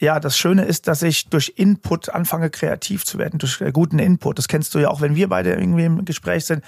Ja, 0.00 0.18
das 0.20 0.36
Schöne 0.36 0.64
ist, 0.64 0.88
dass 0.88 1.02
ich 1.02 1.28
durch 1.28 1.52
Input 1.56 2.08
anfange, 2.08 2.50
kreativ 2.50 3.04
zu 3.04 3.18
werden, 3.18 3.38
durch 3.38 3.60
äh, 3.60 3.70
guten 3.72 3.98
Input. 3.98 4.38
Das 4.38 4.48
kennst 4.48 4.74
du 4.74 4.78
ja 4.78 4.88
auch, 4.88 5.00
wenn 5.00 5.14
wir 5.14 5.28
beide 5.28 5.52
irgendwie 5.54 5.84
im 5.84 6.04
Gespräch 6.04 6.44
sind. 6.44 6.64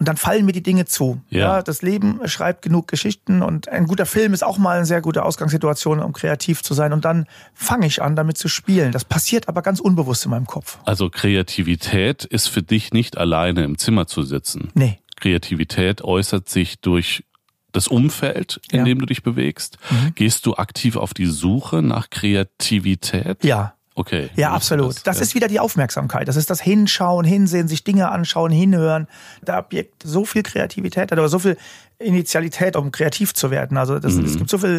Und 0.00 0.06
dann 0.06 0.16
fallen 0.16 0.44
mir 0.46 0.52
die 0.52 0.62
Dinge 0.62 0.84
zu. 0.84 1.20
Ja. 1.28 1.60
das 1.60 1.82
Leben 1.82 2.20
schreibt 2.28 2.62
genug 2.62 2.86
Geschichten 2.86 3.42
und 3.42 3.68
ein 3.68 3.86
guter 3.88 4.06
Film 4.06 4.32
ist 4.32 4.44
auch 4.44 4.56
mal 4.56 4.76
eine 4.76 4.86
sehr 4.86 5.00
gute 5.00 5.24
Ausgangssituation, 5.24 5.98
um 5.98 6.12
kreativ 6.12 6.62
zu 6.62 6.72
sein. 6.72 6.92
Und 6.92 7.04
dann 7.04 7.26
fange 7.52 7.86
ich 7.86 8.00
an, 8.00 8.14
damit 8.14 8.38
zu 8.38 8.46
spielen. 8.46 8.92
Das 8.92 9.04
passiert 9.04 9.48
aber 9.48 9.60
ganz 9.60 9.80
unbewusst 9.80 10.24
in 10.24 10.30
meinem 10.30 10.46
Kopf. 10.46 10.78
Also 10.84 11.10
Kreativität 11.10 12.24
ist 12.24 12.46
für 12.46 12.62
dich 12.62 12.92
nicht 12.92 13.18
alleine 13.18 13.64
im 13.64 13.76
Zimmer 13.76 14.06
zu 14.06 14.22
sitzen. 14.22 14.70
Nee. 14.74 15.00
Kreativität 15.16 16.02
äußert 16.02 16.48
sich 16.48 16.78
durch 16.80 17.24
das 17.72 17.88
Umfeld, 17.88 18.60
in 18.70 18.78
Ja. 18.78 18.84
dem 18.84 19.00
du 19.00 19.06
dich 19.06 19.24
bewegst. 19.24 19.78
Gehst 20.14 20.46
du 20.46 20.54
aktiv 20.54 20.94
auf 20.96 21.12
die 21.12 21.26
Suche 21.26 21.82
nach 21.82 22.08
Kreativität? 22.08 23.42
Ja, 23.44 23.74
Okay. 23.98 24.30
Ja, 24.36 24.52
absolut. 24.52 24.90
ist 24.96 25.06
Das 25.06 25.16
Ja. 25.16 25.22
ist 25.22 25.34
wieder 25.34 25.48
die 25.48 25.60
Aufmerksamkeit. 25.60 26.28
Das 26.28 26.36
ist 26.36 26.50
das 26.50 26.60
Hinschauen, 26.60 27.24
Hinsehen, 27.24 27.68
sich 27.68 27.82
Dinge 27.84 28.10
anschauen, 28.10 28.52
hinhören. 28.52 29.08
Da 29.42 29.60
birgt 29.60 30.02
so 30.04 30.24
viel 30.24 30.42
Kreativität 30.42 31.10
oder 31.12 31.28
so 31.28 31.38
viel 31.38 31.56
Initialität, 31.98 32.76
um 32.76 32.92
kreativ 32.92 33.34
zu 33.34 33.50
werden. 33.50 33.76
Also 33.76 33.98
das, 33.98 34.14
es 34.14 34.36
gibt 34.38 34.48
so 34.50 34.58
viele 34.58 34.78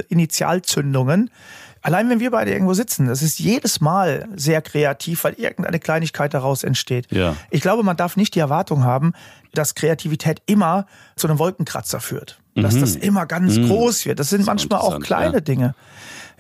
Initialzündungen. 0.54 1.30
Allein 1.82 2.10
wenn 2.10 2.20
wir 2.20 2.32
beide 2.32 2.52
irgendwo 2.52 2.74
sitzen, 2.74 3.08
das 3.08 3.22
ist 3.22 3.40
jedes 3.40 3.80
Mal 3.80 4.28
sehr 4.36 4.62
kreativ, 4.62 5.24
weil 5.24 5.34
irgendeine 5.34 5.80
Kleinigkeit 5.80 6.34
daraus 6.34 6.64
entsteht. 6.64 7.08
Ja. 7.12 7.36
Ich 7.52 7.62
glaube, 7.62 7.84
man 7.84 7.96
darf 7.96 8.18
nicht 8.18 8.36
die 8.36 8.40
Erwartung 8.40 8.84
haben, 8.84 9.14
dass 9.54 9.76
Kreativität 9.76 10.42
immer 10.46 10.86
zu 11.16 11.28
einem 11.28 11.40
Wolkenkratzer 11.40 12.00
führt. 12.02 12.40
Dass 12.56 12.76
Mhm. 12.76 12.82
das 12.82 12.96
immer 12.98 13.26
ganz 13.26 13.56
groß 13.58 14.06
wird. 14.06 14.20
Das 14.20 14.30
sind 14.30 14.46
manchmal 14.46 14.80
auch 14.82 15.00
kleine 15.00 15.36
ja. 15.36 15.40
Dinge. 15.40 15.76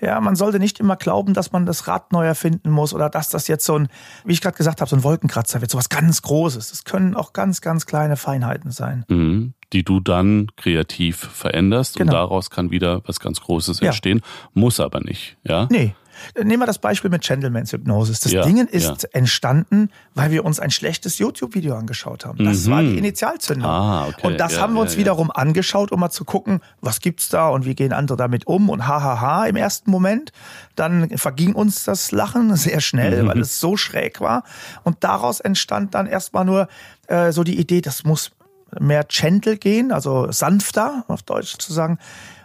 Ja, 0.02 0.20
man 0.22 0.36
sollte 0.36 0.60
nicht 0.60 0.80
immer 0.80 0.96
glauben, 0.96 1.34
dass 1.34 1.52
man 1.52 1.66
das 1.66 1.88
Rad 1.88 2.12
neu 2.12 2.26
erfinden 2.26 2.70
muss 2.70 2.94
oder 2.94 3.10
dass 3.10 3.30
das 3.30 3.48
jetzt 3.48 3.66
so 3.66 3.78
ein, 3.78 3.88
wie 4.26 4.34
ich 4.34 4.42
gerade 4.42 4.58
gesagt 4.58 4.82
habe, 4.82 4.90
so 4.90 4.96
ein 4.96 5.04
Wolkenkratzer 5.04 5.62
wird, 5.62 5.72
so 5.72 5.78
was 5.78 5.90
ganz 5.90 6.22
Großes. 6.22 6.70
Das 6.70 6.84
können 6.84 7.16
auch 7.16 7.34
ganz, 7.34 7.62
ganz 7.62 7.86
kleine 7.86 8.16
Feinheiten 8.18 8.72
sein. 8.72 9.06
Mhm. 9.10 9.54
Die 9.74 9.84
du 9.84 10.00
dann 10.00 10.48
kreativ 10.58 11.18
veränderst 11.18 11.96
und 11.98 12.08
Genau. 12.08 12.14
daraus 12.14 12.50
kann 12.50 12.72
wieder 12.72 13.02
was 13.06 13.20
ganz 13.20 13.40
Großes 13.42 13.80
Ja. 13.82 13.88
entstehen. 13.88 14.22
Muss 14.54 14.80
aber 14.80 15.00
nicht. 15.02 15.38
Ja. 15.44 15.68
Nee. 15.70 15.94
Nehmen 16.42 16.62
wir 16.62 16.66
das 16.66 16.78
Beispiel 16.80 17.10
mit 17.10 17.22
Gentleman's 17.24 17.72
Hypnosis. 17.72 18.20
Das 18.20 18.32
Ja, 18.32 18.44
Ding 18.44 18.58
ist 18.68 19.04
ja. 19.04 19.10
entstanden, 19.14 19.90
weil 20.16 20.32
wir 20.32 20.46
uns 20.46 20.60
ein 20.60 20.72
schlechtes 20.72 21.18
YouTube-Video 21.18 21.76
angeschaut 21.76 22.26
haben. 22.26 22.44
Das 22.44 22.66
Mhm. 22.66 22.72
war 22.72 22.82
die 22.82 22.98
Initialzündung. 22.98 23.70
Ah, 23.70 24.08
okay. 24.08 24.28
Und 24.28 24.40
das 24.40 24.54
Ja, 24.56 24.62
haben 24.62 24.74
wir 24.74 24.82
uns 24.82 24.98
wiederum 24.98 25.32
angeschaut, 25.32 25.92
um 25.92 26.00
mal 26.00 26.10
zu 26.10 26.26
gucken, 26.26 26.62
was 26.82 27.00
gibt's 27.00 27.30
da 27.30 27.50
und 27.50 27.66
wie 27.66 27.76
gehen 27.76 27.94
andere 27.94 28.18
damit 28.18 28.48
um 28.48 28.70
und 28.70 28.88
hahaha 28.88 29.46
im 29.46 29.56
ersten 29.56 29.92
Moment. 29.92 30.32
Dann 30.76 31.10
verging 31.18 31.54
uns 31.54 31.84
das 31.84 32.12
Lachen 32.12 32.56
sehr 32.56 32.82
schnell, 32.82 33.24
Mhm. 33.24 33.28
weil 33.28 33.40
es 33.40 33.60
so 33.60 33.78
schräg 33.78 34.22
war. 34.22 34.44
Und 34.84 35.04
daraus 35.04 35.40
entstand 35.40 35.94
dann 35.96 36.08
erstmal 36.08 36.46
nur 36.46 36.68
äh, 37.08 37.32
so 37.32 37.44
die 37.44 37.60
Idee, 37.60 37.82
das 37.82 38.04
muss 38.04 38.32
mehr 38.80 39.04
gentle 39.04 39.58
gehen, 39.58 39.92
also 39.92 40.32
sanfter, 40.32 41.04
auf 41.08 41.24
Deutsch 41.24 41.58
zu 41.58 41.74
sagen. 41.74 41.98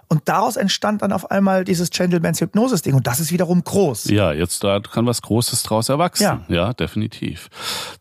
Und 0.09 0.29
daraus 0.29 0.57
entstand 0.57 1.03
dann 1.03 1.13
auf 1.13 1.31
einmal 1.31 1.65
dieses 1.65 1.91
Gentleman's 1.91 2.41
Hypnosis-Ding. 2.41 2.95
Und 2.95 3.07
das 3.07 3.21
ist 3.21 3.33
wiederum 3.33 3.65
groß. 3.65 4.07
Ja, 4.07 4.33
jetzt 4.33 4.63
da 4.63 4.81
kann 4.81 5.07
was 5.07 5.23
Großes 5.23 5.63
draus 5.63 5.89
erwachsen. 5.89 6.23
Ja. 6.23 6.45
ja, 6.49 6.73
definitiv. 6.73 7.49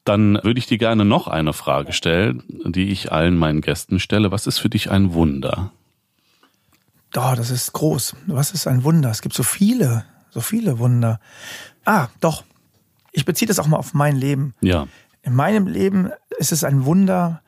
Dann 0.04 0.40
würde 0.44 0.60
ich 0.60 0.68
dir 0.68 0.78
gerne 0.78 1.06
noch 1.06 1.28
eine 1.28 1.54
Frage 1.54 1.94
stellen, 1.94 2.44
die 2.66 2.90
ich 2.90 3.12
allen 3.12 3.38
meinen 3.38 3.62
Gästen 3.62 4.00
stelle. 4.00 4.32
Was 4.32 4.48
ist 4.48 4.60
für 4.60 4.70
dich 4.70 4.92
ein 4.92 5.14
Wunder? 5.14 5.72
Oh, 7.16 7.34
das 7.36 7.52
ist 7.52 7.74
groß. 7.74 8.16
Was 8.28 8.52
ist 8.52 8.68
ein 8.68 8.84
Wunder? 8.84 9.10
Es 9.12 9.22
gibt 9.22 9.36
so 9.36 9.44
viele, 9.44 10.06
so 10.32 10.42
viele 10.42 10.80
Wunder. 10.80 11.20
Ah, 11.86 12.08
doch. 12.20 12.44
Ich 13.12 13.26
beziehe 13.26 13.48
das 13.48 13.60
auch 13.60 13.68
mal 13.68 13.78
auf 13.78 13.94
mein 13.94 14.16
Leben. 14.16 14.56
Ja. 14.62 14.88
In 15.22 15.36
meinem 15.36 15.68
Leben 15.68 16.10
ist 16.38 16.52
es 16.52 16.64
ein 16.64 16.86
Wunder, 16.86 17.42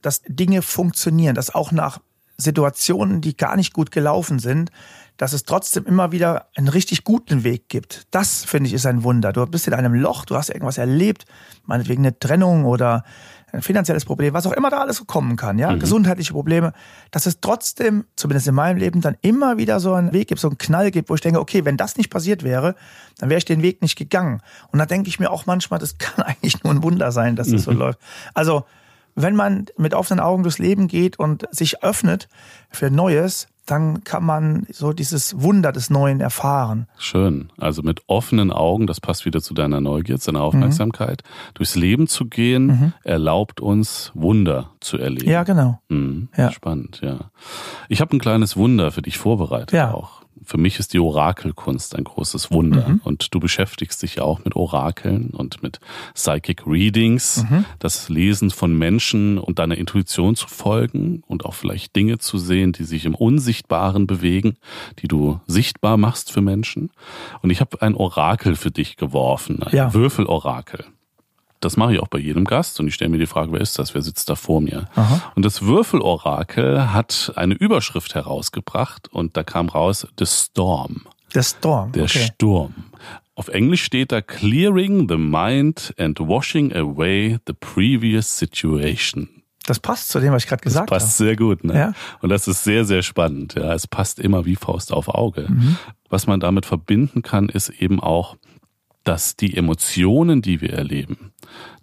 dass 0.00 0.22
Dinge 0.26 0.62
funktionieren, 0.62 1.34
dass 1.34 1.54
auch 1.54 1.70
nach 1.72 2.00
Situationen, 2.36 3.20
die 3.20 3.36
gar 3.36 3.56
nicht 3.56 3.72
gut 3.72 3.90
gelaufen 3.90 4.38
sind, 4.38 4.70
dass 5.16 5.32
es 5.32 5.44
trotzdem 5.44 5.84
immer 5.84 6.10
wieder 6.10 6.48
einen 6.56 6.68
richtig 6.68 7.04
guten 7.04 7.44
Weg 7.44 7.68
gibt. 7.68 8.06
Das, 8.10 8.44
finde 8.44 8.68
ich, 8.68 8.74
ist 8.74 8.86
ein 8.86 9.04
Wunder. 9.04 9.32
Du 9.32 9.46
bist 9.46 9.66
in 9.68 9.74
einem 9.74 9.94
Loch, 9.94 10.24
du 10.24 10.36
hast 10.36 10.48
irgendwas 10.48 10.78
erlebt, 10.78 11.26
meinetwegen 11.64 12.02
eine 12.02 12.18
Trennung 12.18 12.64
oder 12.64 13.04
ein 13.52 13.62
finanzielles 13.62 14.06
Problem, 14.06 14.32
was 14.32 14.46
auch 14.46 14.52
immer 14.52 14.70
da 14.70 14.78
alles 14.78 14.96
so 14.96 15.04
kommen 15.04 15.36
kann, 15.36 15.58
ja, 15.58 15.74
gesundheitliche 15.74 16.32
Probleme, 16.32 16.72
dass 17.10 17.26
es 17.26 17.40
trotzdem, 17.40 18.04
zumindest 18.16 18.48
in 18.48 18.54
meinem 18.54 18.78
Leben, 18.78 19.02
dann 19.02 19.16
immer 19.20 19.58
wieder 19.58 19.78
so 19.78 19.92
einen 19.92 20.12
Weg 20.12 20.28
gibt, 20.28 20.40
so 20.40 20.48
einen 20.48 20.56
Knall 20.56 20.90
gibt, 20.90 21.10
wo 21.10 21.14
ich 21.14 21.20
denke, 21.20 21.38
okay, 21.38 21.64
wenn 21.66 21.76
das 21.76 21.96
nicht 21.98 22.10
passiert 22.10 22.44
wäre, 22.44 22.74
dann 23.18 23.28
wäre 23.28 23.38
ich 23.38 23.44
den 23.44 23.62
Weg 23.62 23.82
nicht 23.82 23.96
gegangen. 23.96 24.40
Und 24.70 24.78
da 24.78 24.86
denke 24.86 25.08
ich 25.08 25.20
mir 25.20 25.30
auch 25.30 25.44
manchmal, 25.44 25.78
das 25.78 25.98
kann 25.98 26.24
eigentlich 26.24 26.64
nur 26.64 26.72
ein 26.72 26.82
Wunder 26.82 27.12
sein, 27.12 27.36
dass 27.36 27.48
es 27.48 27.64
so 27.64 27.72
läuft. 27.72 27.98
Also, 28.32 28.64
wenn 29.14 29.36
man 29.36 29.66
mit 29.76 29.94
offenen 29.94 30.20
Augen 30.20 30.42
durchs 30.42 30.58
Leben 30.58 30.88
geht 30.88 31.18
und 31.18 31.46
sich 31.50 31.82
öffnet 31.82 32.28
für 32.70 32.90
Neues, 32.90 33.48
dann 33.66 34.02
kann 34.02 34.24
man 34.24 34.66
so 34.72 34.92
dieses 34.92 35.40
Wunder 35.40 35.70
des 35.70 35.88
Neuen 35.88 36.20
erfahren. 36.20 36.88
Schön. 36.98 37.52
Also 37.58 37.82
mit 37.82 38.00
offenen 38.08 38.50
Augen, 38.50 38.88
das 38.88 39.00
passt 39.00 39.24
wieder 39.24 39.40
zu 39.40 39.54
deiner 39.54 39.80
Neugier, 39.80 40.18
zu 40.18 40.32
deiner 40.32 40.42
Aufmerksamkeit. 40.44 41.22
Durchs 41.54 41.76
Leben 41.76 42.08
zu 42.08 42.24
gehen, 42.26 42.92
erlaubt 43.04 43.60
uns, 43.60 44.10
Wunder 44.14 44.70
zu 44.80 44.98
erleben. 44.98 45.30
Ja, 45.30 45.44
genau. 45.44 45.78
Mhm. 45.88 46.28
Ja. 46.36 46.50
Spannend, 46.50 47.00
ja. 47.04 47.30
Ich 47.88 48.00
habe 48.00 48.16
ein 48.16 48.20
kleines 48.20 48.56
Wunder 48.56 48.90
für 48.90 49.02
dich 49.02 49.16
vorbereitet 49.18 49.72
Ja. 49.72 49.94
auch. 49.94 50.21
Für 50.44 50.58
mich 50.58 50.78
ist 50.78 50.92
die 50.92 50.98
Orakelkunst 50.98 51.94
ein 51.96 52.04
großes 52.04 52.50
Wunder. 52.50 52.88
Mhm. 52.88 53.00
Und 53.04 53.32
du 53.32 53.38
beschäftigst 53.40 54.02
dich 54.02 54.16
ja 54.16 54.22
auch 54.24 54.44
mit 54.44 54.56
Orakeln 54.56 55.30
und 55.30 55.62
mit 55.62 55.78
Psychic 56.14 56.66
Readings, 56.66 57.44
Mhm. 57.48 57.64
das 57.78 58.08
Lesen 58.08 58.50
von 58.50 58.76
Menschen 58.76 59.38
und 59.38 59.58
deiner 59.58 59.76
Intuition 59.78 60.34
zu 60.34 60.48
folgen 60.48 61.22
und 61.28 61.44
auch 61.44 61.54
vielleicht 61.54 61.94
Dinge 61.96 62.18
zu 62.18 62.38
sehen, 62.38 62.72
die 62.72 62.84
sich 62.84 63.04
im 63.04 63.14
Unsichtbaren 63.14 64.06
bewegen, 64.06 64.56
die 64.98 65.08
du 65.08 65.40
sichtbar 65.46 65.96
machst 65.96 66.32
für 66.32 66.40
Menschen. 66.40 66.90
Und 67.42 67.50
ich 67.50 67.60
habe 67.60 67.80
ein 67.80 67.94
Orakel 67.94 68.56
für 68.56 68.70
dich 68.70 68.96
geworfen, 68.96 69.62
ein 69.62 69.74
Ja. 69.76 69.94
Würfelorakel. 69.94 70.84
Das 71.62 71.76
mache 71.76 71.94
ich 71.94 72.00
auch 72.00 72.08
bei 72.08 72.18
jedem 72.18 72.44
Gast 72.44 72.80
und 72.80 72.88
ich 72.88 72.94
stelle 72.94 73.10
mir 73.10 73.18
die 73.18 73.26
Frage, 73.26 73.52
wer 73.52 73.60
ist 73.60 73.78
das? 73.78 73.94
Wer 73.94 74.02
sitzt 74.02 74.28
da 74.28 74.34
vor 74.34 74.60
mir? 74.60 74.88
Und 75.36 75.44
das 75.44 75.62
Würfelorakel 75.62 76.92
hat 76.92 77.32
eine 77.36 77.54
Überschrift 77.54 78.14
herausgebracht 78.14 79.08
und 79.08 79.36
da 79.36 79.44
kam 79.44 79.68
raus 79.68 80.06
The 80.18 80.26
Storm, 80.26 81.02
Der 81.34 81.42
Storm. 81.42 81.92
der 81.92 82.04
okay. 82.04 82.26
Sturm. 82.34 82.74
Auf 83.34 83.48
Englisch 83.48 83.82
steht 83.84 84.12
da 84.12 84.20
Clearing 84.20 85.08
the 85.08 85.16
Mind 85.16 85.94
and 85.98 86.18
Washing 86.20 86.74
Away 86.74 87.38
the 87.46 87.52
Previous 87.54 88.36
Situation. 88.38 89.28
Das 89.64 89.78
passt 89.78 90.08
zu 90.08 90.18
dem, 90.18 90.32
was 90.32 90.42
ich 90.42 90.48
gerade 90.48 90.62
gesagt 90.62 90.90
Passt 90.90 91.06
habe. 91.20 91.28
sehr 91.28 91.36
gut, 91.36 91.62
ne? 91.62 91.74
Ja. 91.78 91.92
Und 92.20 92.30
das 92.30 92.48
ist 92.48 92.64
sehr, 92.64 92.84
sehr 92.84 93.02
spannend. 93.02 93.54
Ja, 93.54 93.72
es 93.74 93.86
passt 93.86 94.18
immer 94.18 94.44
wie 94.44 94.56
Faust 94.56 94.92
auf 94.92 95.06
Auge. 95.08 95.46
Mhm. 95.48 95.76
Was 96.10 96.26
man 96.26 96.40
damit 96.40 96.66
verbinden 96.66 97.22
kann, 97.22 97.48
ist 97.48 97.68
eben 97.68 98.00
auch, 98.00 98.36
dass 99.04 99.36
die 99.36 99.56
Emotionen, 99.56 100.42
die 100.42 100.60
wir 100.60 100.72
erleben, 100.72 101.32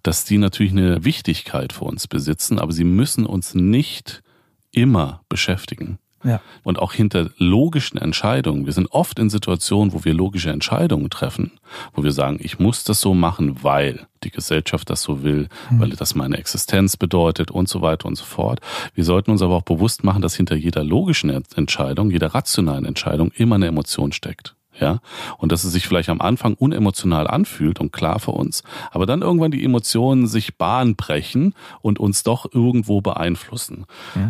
dass 0.03 0.25
die 0.25 0.37
natürlich 0.37 0.71
eine 0.71 1.03
Wichtigkeit 1.03 1.73
für 1.73 1.85
uns 1.85 2.07
besitzen, 2.07 2.59
aber 2.59 2.71
sie 2.71 2.83
müssen 2.83 3.25
uns 3.25 3.53
nicht 3.53 4.23
immer 4.71 5.21
beschäftigen. 5.29 5.99
Ja. 6.23 6.41
Und 6.63 6.79
auch 6.79 6.91
hinter 6.91 7.29
logischen 7.37 7.97
Entscheidungen. 7.97 8.65
Wir 8.65 8.73
sind 8.73 8.91
oft 8.91 9.19
in 9.19 9.29
Situationen, 9.29 9.93
wo 9.93 10.03
wir 10.03 10.13
logische 10.13 10.49
Entscheidungen 10.49 11.09
treffen, 11.09 11.53
wo 11.93 12.03
wir 12.03 12.11
sagen, 12.11 12.39
ich 12.41 12.59
muss 12.59 12.83
das 12.83 12.99
so 12.99 13.13
machen, 13.13 13.63
weil 13.63 14.05
die 14.25 14.29
Gesellschaft 14.29 14.89
das 14.89 15.01
so 15.01 15.23
will, 15.23 15.47
weil 15.69 15.91
das 15.91 16.15
meine 16.15 16.37
Existenz 16.37 16.97
bedeutet 16.97 17.51
und 17.51 17.69
so 17.69 17.81
weiter 17.81 18.05
und 18.05 18.17
so 18.17 18.25
fort. 18.25 18.59
Wir 18.93 19.05
sollten 19.05 19.31
uns 19.31 19.41
aber 19.41 19.55
auch 19.55 19.63
bewusst 19.63 20.03
machen, 20.03 20.21
dass 20.21 20.35
hinter 20.35 20.55
jeder 20.55 20.83
logischen 20.83 21.29
Entscheidung, 21.55 22.11
jeder 22.11 22.35
rationalen 22.35 22.83
Entscheidung 22.83 23.31
immer 23.31 23.55
eine 23.55 23.67
Emotion 23.67 24.11
steckt. 24.11 24.55
Ja, 24.79 24.99
und 25.37 25.51
dass 25.51 25.63
es 25.63 25.73
sich 25.73 25.87
vielleicht 25.87 26.09
am 26.09 26.21
Anfang 26.21 26.53
unemotional 26.53 27.27
anfühlt 27.27 27.79
und 27.79 27.91
klar 27.91 28.19
für 28.19 28.31
uns, 28.31 28.63
aber 28.91 29.05
dann 29.05 29.21
irgendwann 29.21 29.51
die 29.51 29.63
Emotionen 29.63 30.27
sich 30.27 30.57
Bahn 30.57 30.95
brechen 30.95 31.53
und 31.81 31.99
uns 31.99 32.23
doch 32.23 32.53
irgendwo 32.53 33.01
beeinflussen. 33.01 33.85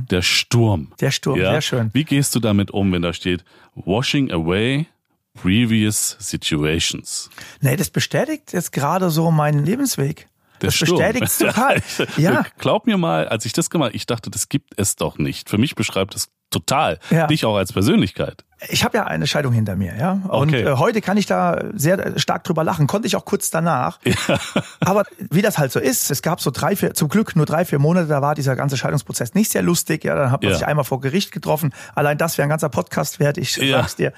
Der 0.10 0.22
Sturm. 0.22 0.92
Der 1.00 1.12
Sturm, 1.12 1.38
sehr 1.38 1.62
schön. 1.62 1.90
Wie 1.94 2.04
gehst 2.04 2.34
du 2.36 2.40
damit 2.40 2.72
um, 2.72 2.92
wenn 2.92 3.02
da 3.02 3.14
steht, 3.14 3.44
washing 3.76 4.32
away 4.32 4.88
previous 5.42 6.16
situations? 6.20 7.30
Nee, 7.62 7.76
das 7.76 7.90
bestätigt 7.90 8.54
jetzt 8.54 8.72
gerade 8.72 9.10
so 9.10 9.32
meinen 9.32 9.64
Lebensweg. 9.64 10.29
Der 10.62 10.70
das 10.70 10.82
es 11.22 11.38
total. 11.38 11.82
ja. 12.18 12.46
Glaub 12.58 12.86
mir 12.88 12.98
mal, 12.98 13.28
als 13.28 13.46
ich 13.46 13.54
das 13.54 13.70
gemacht 13.70 13.92
ich 13.94 14.06
dachte, 14.06 14.30
das 14.30 14.50
gibt 14.50 14.74
es 14.78 14.96
doch 14.96 15.18
nicht. 15.18 15.50
Für 15.50 15.58
mich 15.58 15.76
beschreibt 15.76 16.16
es 16.16 16.30
total 16.52 16.98
Ja. 17.12 17.28
dich 17.28 17.46
auch 17.46 17.56
als 17.56 17.72
Persönlichkeit. 17.74 18.44
Ich 18.70 18.84
habe 18.84 18.98
ja 18.98 19.04
eine 19.06 19.26
Scheidung 19.28 19.54
hinter 19.54 19.76
mir, 19.76 19.96
ja. 19.98 20.14
Und 20.28 20.50
Okay. 20.50 20.64
äh, 20.64 20.76
heute 20.78 21.00
kann 21.00 21.16
ich 21.16 21.28
da 21.28 21.64
sehr 21.76 22.20
stark 22.20 22.44
drüber 22.44 22.64
lachen. 22.64 22.88
Konnte 22.88 23.08
ich 23.08 23.16
auch 23.16 23.24
kurz 23.24 23.52
danach. 23.52 24.00
Aber 24.82 25.04
wie 25.30 25.42
das 25.44 25.58
halt 25.60 25.72
so 25.72 25.80
ist, 25.80 26.10
es 26.12 26.22
gab 26.24 26.42
so 26.42 26.50
drei, 26.52 26.76
vier, 26.76 26.94
zum 26.96 27.08
Glück 27.08 27.36
nur 27.36 27.46
drei, 27.46 27.64
vier 27.66 27.80
Monate, 27.80 28.08
da 28.08 28.22
war 28.22 28.34
dieser 28.36 28.56
ganze 28.56 28.76
Scheidungsprozess 28.78 29.34
nicht 29.36 29.52
sehr 29.52 29.62
lustig. 29.62 30.04
Ja, 30.04 30.16
dann 30.16 30.32
hat 30.32 30.42
man 30.42 30.52
Ja. 30.52 30.58
sich 30.58 30.68
einmal 30.68 30.84
vor 30.86 31.00
Gericht 31.00 31.32
getroffen. 31.32 31.72
Allein 31.96 32.18
das 32.18 32.38
wäre 32.38 32.48
ein 32.48 32.50
ganzer 32.50 32.70
Podcast 32.70 33.20
wert, 33.20 33.38
ich 33.38 33.56
Ja. 33.58 33.78
sag's 33.82 33.96
dir. 33.96 34.12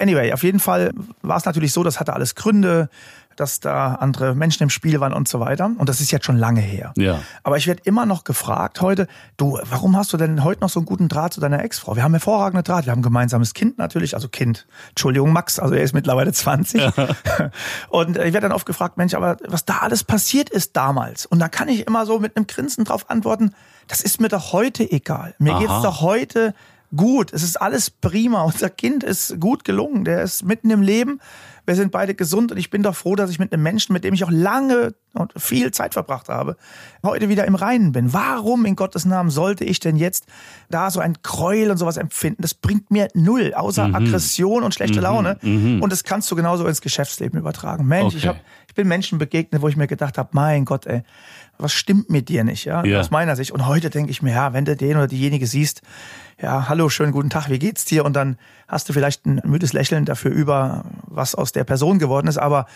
Anyway, 0.00 0.32
auf 0.32 0.42
jeden 0.42 0.58
Fall 0.60 0.92
war 1.22 1.36
es 1.36 1.44
natürlich 1.44 1.72
so, 1.72 1.84
das 1.84 2.00
hatte 2.00 2.12
alles 2.14 2.34
Gründe, 2.34 2.88
dass 3.36 3.60
da 3.60 3.94
andere 3.94 4.34
Menschen 4.34 4.64
im 4.64 4.70
Spiel 4.70 5.00
waren 5.00 5.12
und 5.12 5.28
so 5.28 5.40
weiter. 5.40 5.70
Und 5.78 5.88
das 5.88 6.00
ist 6.00 6.10
jetzt 6.10 6.26
schon 6.26 6.36
lange 6.36 6.60
her. 6.60 6.92
Ja. 6.96 7.20
Aber 7.42 7.56
ich 7.56 7.66
werde 7.66 7.82
immer 7.84 8.06
noch 8.06 8.24
gefragt 8.24 8.80
heute, 8.80 9.06
du, 9.36 9.58
warum 9.68 9.96
hast 9.96 10.12
du 10.12 10.16
denn 10.16 10.44
heute 10.44 10.60
noch 10.60 10.68
so 10.68 10.80
einen 10.80 10.86
guten 10.86 11.08
Draht 11.08 11.34
zu 11.34 11.40
deiner 11.40 11.62
Ex-Frau? 11.62 11.96
Wir 11.96 12.02
haben 12.02 12.12
hervorragende 12.12 12.62
Draht, 12.62 12.86
wir 12.86 12.92
haben 12.92 13.00
ein 13.00 13.02
gemeinsames 13.02 13.54
Kind 13.54 13.78
natürlich, 13.78 14.14
also 14.14 14.28
Kind, 14.28 14.66
Entschuldigung, 14.90 15.32
Max, 15.32 15.58
also 15.58 15.74
er 15.74 15.82
ist 15.82 15.94
mittlerweile 15.94 16.32
20. 16.32 16.82
Und 17.88 18.16
ich 18.16 18.32
werde 18.32 18.40
dann 18.40 18.52
oft 18.52 18.66
gefragt, 18.66 18.96
Mensch, 18.96 19.14
aber 19.14 19.36
was 19.46 19.64
da 19.64 19.78
alles 19.78 20.04
passiert 20.04 20.50
ist 20.50 20.76
damals. 20.76 21.26
Und 21.26 21.38
da 21.38 21.48
kann 21.48 21.68
ich 21.68 21.86
immer 21.86 22.06
so 22.06 22.18
mit 22.18 22.36
einem 22.36 22.46
Grinsen 22.46 22.84
drauf 22.84 23.10
antworten, 23.10 23.52
das 23.88 24.00
ist 24.00 24.20
mir 24.20 24.28
doch 24.28 24.52
heute 24.52 24.90
egal. 24.90 25.34
Mir 25.38 25.54
Aha. 25.54 25.60
geht's 25.60 25.82
doch 25.82 26.00
heute 26.00 26.54
gut. 26.94 27.32
Es 27.32 27.42
ist 27.42 27.56
alles 27.56 27.90
prima. 27.90 28.42
Unser 28.42 28.70
Kind 28.70 29.02
ist 29.02 29.40
gut 29.40 29.64
gelungen. 29.64 30.04
Der 30.04 30.22
ist 30.22 30.44
mitten 30.44 30.70
im 30.70 30.82
Leben. 30.82 31.20
Wir 31.66 31.74
sind 31.74 31.90
beide 31.90 32.14
gesund 32.14 32.52
und 32.52 32.58
ich 32.58 32.70
bin 32.70 32.84
doch 32.84 32.94
froh, 32.94 33.16
dass 33.16 33.28
ich 33.28 33.40
mit 33.40 33.52
einem 33.52 33.64
Menschen, 33.64 33.92
mit 33.92 34.04
dem 34.04 34.14
ich 34.14 34.22
auch 34.22 34.30
lange 34.30 34.94
und 35.14 35.32
viel 35.36 35.72
Zeit 35.72 35.94
verbracht 35.94 36.28
habe, 36.28 36.56
heute 37.02 37.28
wieder 37.28 37.44
im 37.44 37.56
Reinen 37.56 37.90
bin. 37.90 38.12
Warum 38.12 38.64
in 38.66 38.76
Gottes 38.76 39.04
Namen 39.04 39.30
sollte 39.30 39.64
ich 39.64 39.80
denn 39.80 39.96
jetzt 39.96 40.26
da 40.70 40.92
so 40.92 41.00
ein 41.00 41.14
Gräuel 41.24 41.72
und 41.72 41.78
sowas 41.78 41.96
empfinden? 41.96 42.42
Das 42.42 42.54
bringt 42.54 42.92
mir 42.92 43.08
null, 43.14 43.52
außer 43.52 43.88
mhm. 43.88 43.96
Aggression 43.96 44.62
und 44.62 44.74
schlechte 44.74 44.98
mhm. 44.98 45.02
Laune. 45.02 45.38
Mhm. 45.42 45.82
Und 45.82 45.90
das 45.90 46.04
kannst 46.04 46.30
du 46.30 46.36
genauso 46.36 46.66
ins 46.66 46.80
Geschäftsleben 46.80 47.36
übertragen. 47.36 47.84
Mensch, 47.86 48.14
okay. 48.14 48.16
ich, 48.18 48.26
hab, 48.28 48.36
ich 48.68 48.74
bin 48.74 48.86
Menschen 48.86 49.18
begegnet, 49.18 49.60
wo 49.60 49.66
ich 49.66 49.76
mir 49.76 49.88
gedacht 49.88 50.18
habe, 50.18 50.28
mein 50.32 50.66
Gott, 50.66 50.86
ey, 50.86 51.02
was 51.58 51.72
stimmt 51.72 52.10
mit 52.10 52.28
dir 52.28 52.44
nicht, 52.44 52.64
ja? 52.64 52.84
ja. 52.84 53.00
Aus 53.00 53.10
meiner 53.10 53.34
Sicht. 53.34 53.50
Und 53.50 53.66
heute 53.66 53.90
denke 53.90 54.10
ich 54.10 54.22
mir, 54.22 54.32
ja, 54.32 54.52
wenn 54.52 54.64
du 54.64 54.76
den 54.76 54.96
oder 54.96 55.08
diejenige 55.08 55.46
siehst, 55.48 55.82
ja, 56.40 56.68
hallo, 56.68 56.90
schönen 56.90 57.12
guten 57.12 57.30
Tag, 57.30 57.48
wie 57.48 57.58
geht's 57.58 57.84
dir? 57.84 58.04
Und 58.04 58.14
dann 58.14 58.36
hast 58.68 58.88
du 58.88 58.92
vielleicht 58.92 59.24
ein 59.24 59.40
müdes 59.44 59.72
Lächeln 59.72 60.04
dafür 60.04 60.30
über, 60.30 60.84
was 61.02 61.34
aus 61.34 61.52
der 61.52 61.64
Person 61.64 61.98
geworden 61.98 62.26
ist, 62.26 62.36
aber 62.38 62.66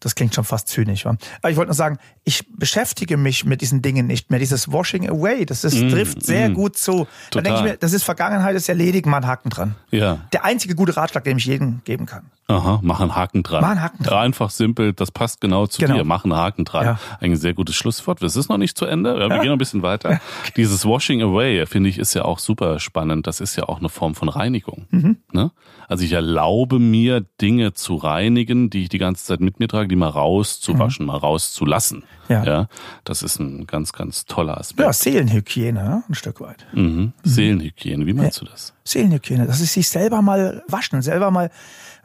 das 0.00 0.14
klingt 0.14 0.34
schon 0.34 0.44
fast 0.44 0.68
zynisch. 0.68 1.04
Wa? 1.04 1.16
Aber 1.42 1.50
ich 1.50 1.56
wollte 1.56 1.68
nur 1.68 1.74
sagen, 1.74 1.98
ich 2.24 2.44
beschäftige 2.56 3.16
mich 3.16 3.44
mit 3.44 3.60
diesen 3.60 3.82
Dingen 3.82 4.06
nicht 4.06 4.30
mehr. 4.30 4.38
Dieses 4.38 4.70
Washing 4.70 5.08
Away, 5.08 5.46
das 5.46 5.64
ist, 5.64 5.80
mm, 5.80 5.88
trifft 5.88 6.22
sehr 6.24 6.50
mm, 6.50 6.54
gut 6.54 6.76
zu. 6.76 7.06
Dann 7.30 7.44
denke 7.44 7.58
ich 7.58 7.64
mir, 7.64 7.76
das 7.76 7.92
ist 7.92 8.04
Vergangenheit, 8.04 8.54
ist 8.54 8.68
erledigt, 8.68 9.06
mal 9.06 9.18
einen 9.18 9.26
Haken 9.26 9.50
dran. 9.50 9.74
Ja. 9.90 10.18
Der 10.32 10.44
einzige 10.44 10.74
gute 10.74 10.96
Ratschlag, 10.96 11.24
den 11.24 11.38
ich 11.38 11.46
jedem 11.46 11.80
geben 11.84 12.06
kann. 12.06 12.30
Aha, 12.50 12.80
mach 12.82 13.00
einen 13.00 13.14
Haken 13.14 13.42
dran. 13.42 13.60
Mach 13.60 13.70
einen 13.70 13.82
Haken 13.82 14.04
dran. 14.04 14.18
Einfach 14.24 14.48
simpel, 14.48 14.94
das 14.94 15.10
passt 15.10 15.42
genau 15.42 15.66
zu 15.66 15.82
genau. 15.82 15.96
dir. 15.96 16.04
Mach 16.04 16.24
einen 16.24 16.34
Haken 16.34 16.64
dran. 16.64 16.84
Ja. 16.86 16.98
Ein 17.20 17.36
sehr 17.36 17.52
gutes 17.52 17.74
Schlusswort. 17.74 18.22
Es 18.22 18.36
ist 18.36 18.48
noch 18.48 18.56
nicht 18.56 18.78
zu 18.78 18.86
Ende. 18.86 19.16
Wir 19.16 19.28
ja. 19.28 19.36
gehen 19.36 19.48
noch 19.48 19.56
ein 19.56 19.58
bisschen 19.58 19.82
weiter. 19.82 20.18
Dieses 20.56 20.86
Washing 20.86 21.20
Away, 21.20 21.66
finde 21.66 21.90
ich, 21.90 21.98
ist 21.98 22.14
ja 22.14 22.24
auch 22.24 22.38
super 22.38 22.78
spannend. 22.78 23.26
Das 23.26 23.40
ist 23.40 23.56
ja 23.56 23.64
auch 23.64 23.80
eine 23.80 23.90
Form 23.90 24.14
von 24.14 24.30
Reinigung. 24.30 24.86
Mhm. 24.90 25.18
Ne? 25.30 25.50
Also 25.88 26.04
ich 26.04 26.12
erlaube 26.12 26.78
mir, 26.78 27.22
Dinge 27.40 27.74
zu 27.74 27.96
reinigen, 27.96 28.70
die 28.70 28.84
ich 28.84 28.88
die 28.88 28.98
ganze 28.98 29.26
Zeit 29.26 29.40
mit 29.40 29.58
mir 29.58 29.68
trage, 29.68 29.87
die 29.88 29.96
mal 29.96 30.08
rauszuwaschen, 30.08 31.04
mhm. 31.04 31.12
mal 31.12 31.18
rauszulassen. 31.18 32.04
Ja. 32.28 32.44
ja. 32.44 32.68
Das 33.04 33.22
ist 33.22 33.38
ein 33.38 33.66
ganz, 33.66 33.92
ganz 33.92 34.26
toller 34.26 34.58
Aspekt. 34.58 34.80
Ja, 34.80 34.92
Seelenhygiene, 34.92 36.02
ein 36.08 36.14
Stück 36.14 36.40
weit. 36.40 36.66
Mhm. 36.72 36.82
mhm. 36.82 37.12
Seelenhygiene, 37.24 38.06
wie 38.06 38.12
meinst 38.12 38.40
ja. 38.40 38.46
du 38.46 38.50
das? 38.50 38.74
Seelenhygiene, 38.84 39.46
das 39.46 39.60
ist 39.60 39.74
sich 39.74 39.88
selber 39.88 40.22
mal 40.22 40.62
waschen, 40.68 41.02
selber 41.02 41.30
mal 41.30 41.50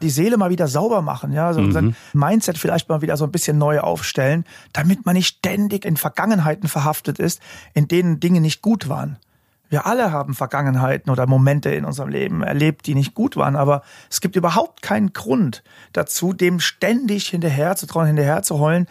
die 0.02 0.10
Seele 0.10 0.36
mal 0.36 0.50
wieder 0.50 0.68
sauber 0.68 1.02
machen, 1.02 1.32
ja, 1.32 1.52
so 1.52 1.60
mhm. 1.60 1.72
sein 1.72 1.96
Mindset 2.12 2.58
vielleicht 2.58 2.88
mal 2.88 3.00
wieder 3.00 3.16
so 3.16 3.24
ein 3.24 3.32
bisschen 3.32 3.58
neu 3.58 3.80
aufstellen, 3.80 4.44
damit 4.72 5.06
man 5.06 5.14
nicht 5.14 5.38
ständig 5.38 5.84
in 5.84 5.96
Vergangenheiten 5.96 6.68
verhaftet 6.68 7.18
ist, 7.18 7.40
in 7.74 7.88
denen 7.88 8.20
Dinge 8.20 8.40
nicht 8.40 8.60
gut 8.60 8.88
waren. 8.88 9.18
Wir 9.70 9.86
alle 9.86 10.12
haben 10.12 10.34
Vergangenheiten 10.34 11.10
oder 11.10 11.26
Momente 11.26 11.70
in 11.70 11.84
unserem 11.84 12.10
Leben 12.10 12.42
erlebt, 12.42 12.86
die 12.86 12.94
nicht 12.94 13.14
gut 13.14 13.36
waren, 13.36 13.56
aber 13.56 13.82
es 14.10 14.20
gibt 14.20 14.36
überhaupt 14.36 14.82
keinen 14.82 15.12
Grund 15.12 15.62
dazu, 15.92 16.32
dem 16.32 16.60
ständig 16.60 17.28
hinterher 17.28 17.74
zu 17.76 17.86
trauen, 17.86 18.06
hinterher 18.06 18.42
zu 18.42 18.58
heulen 18.58 18.86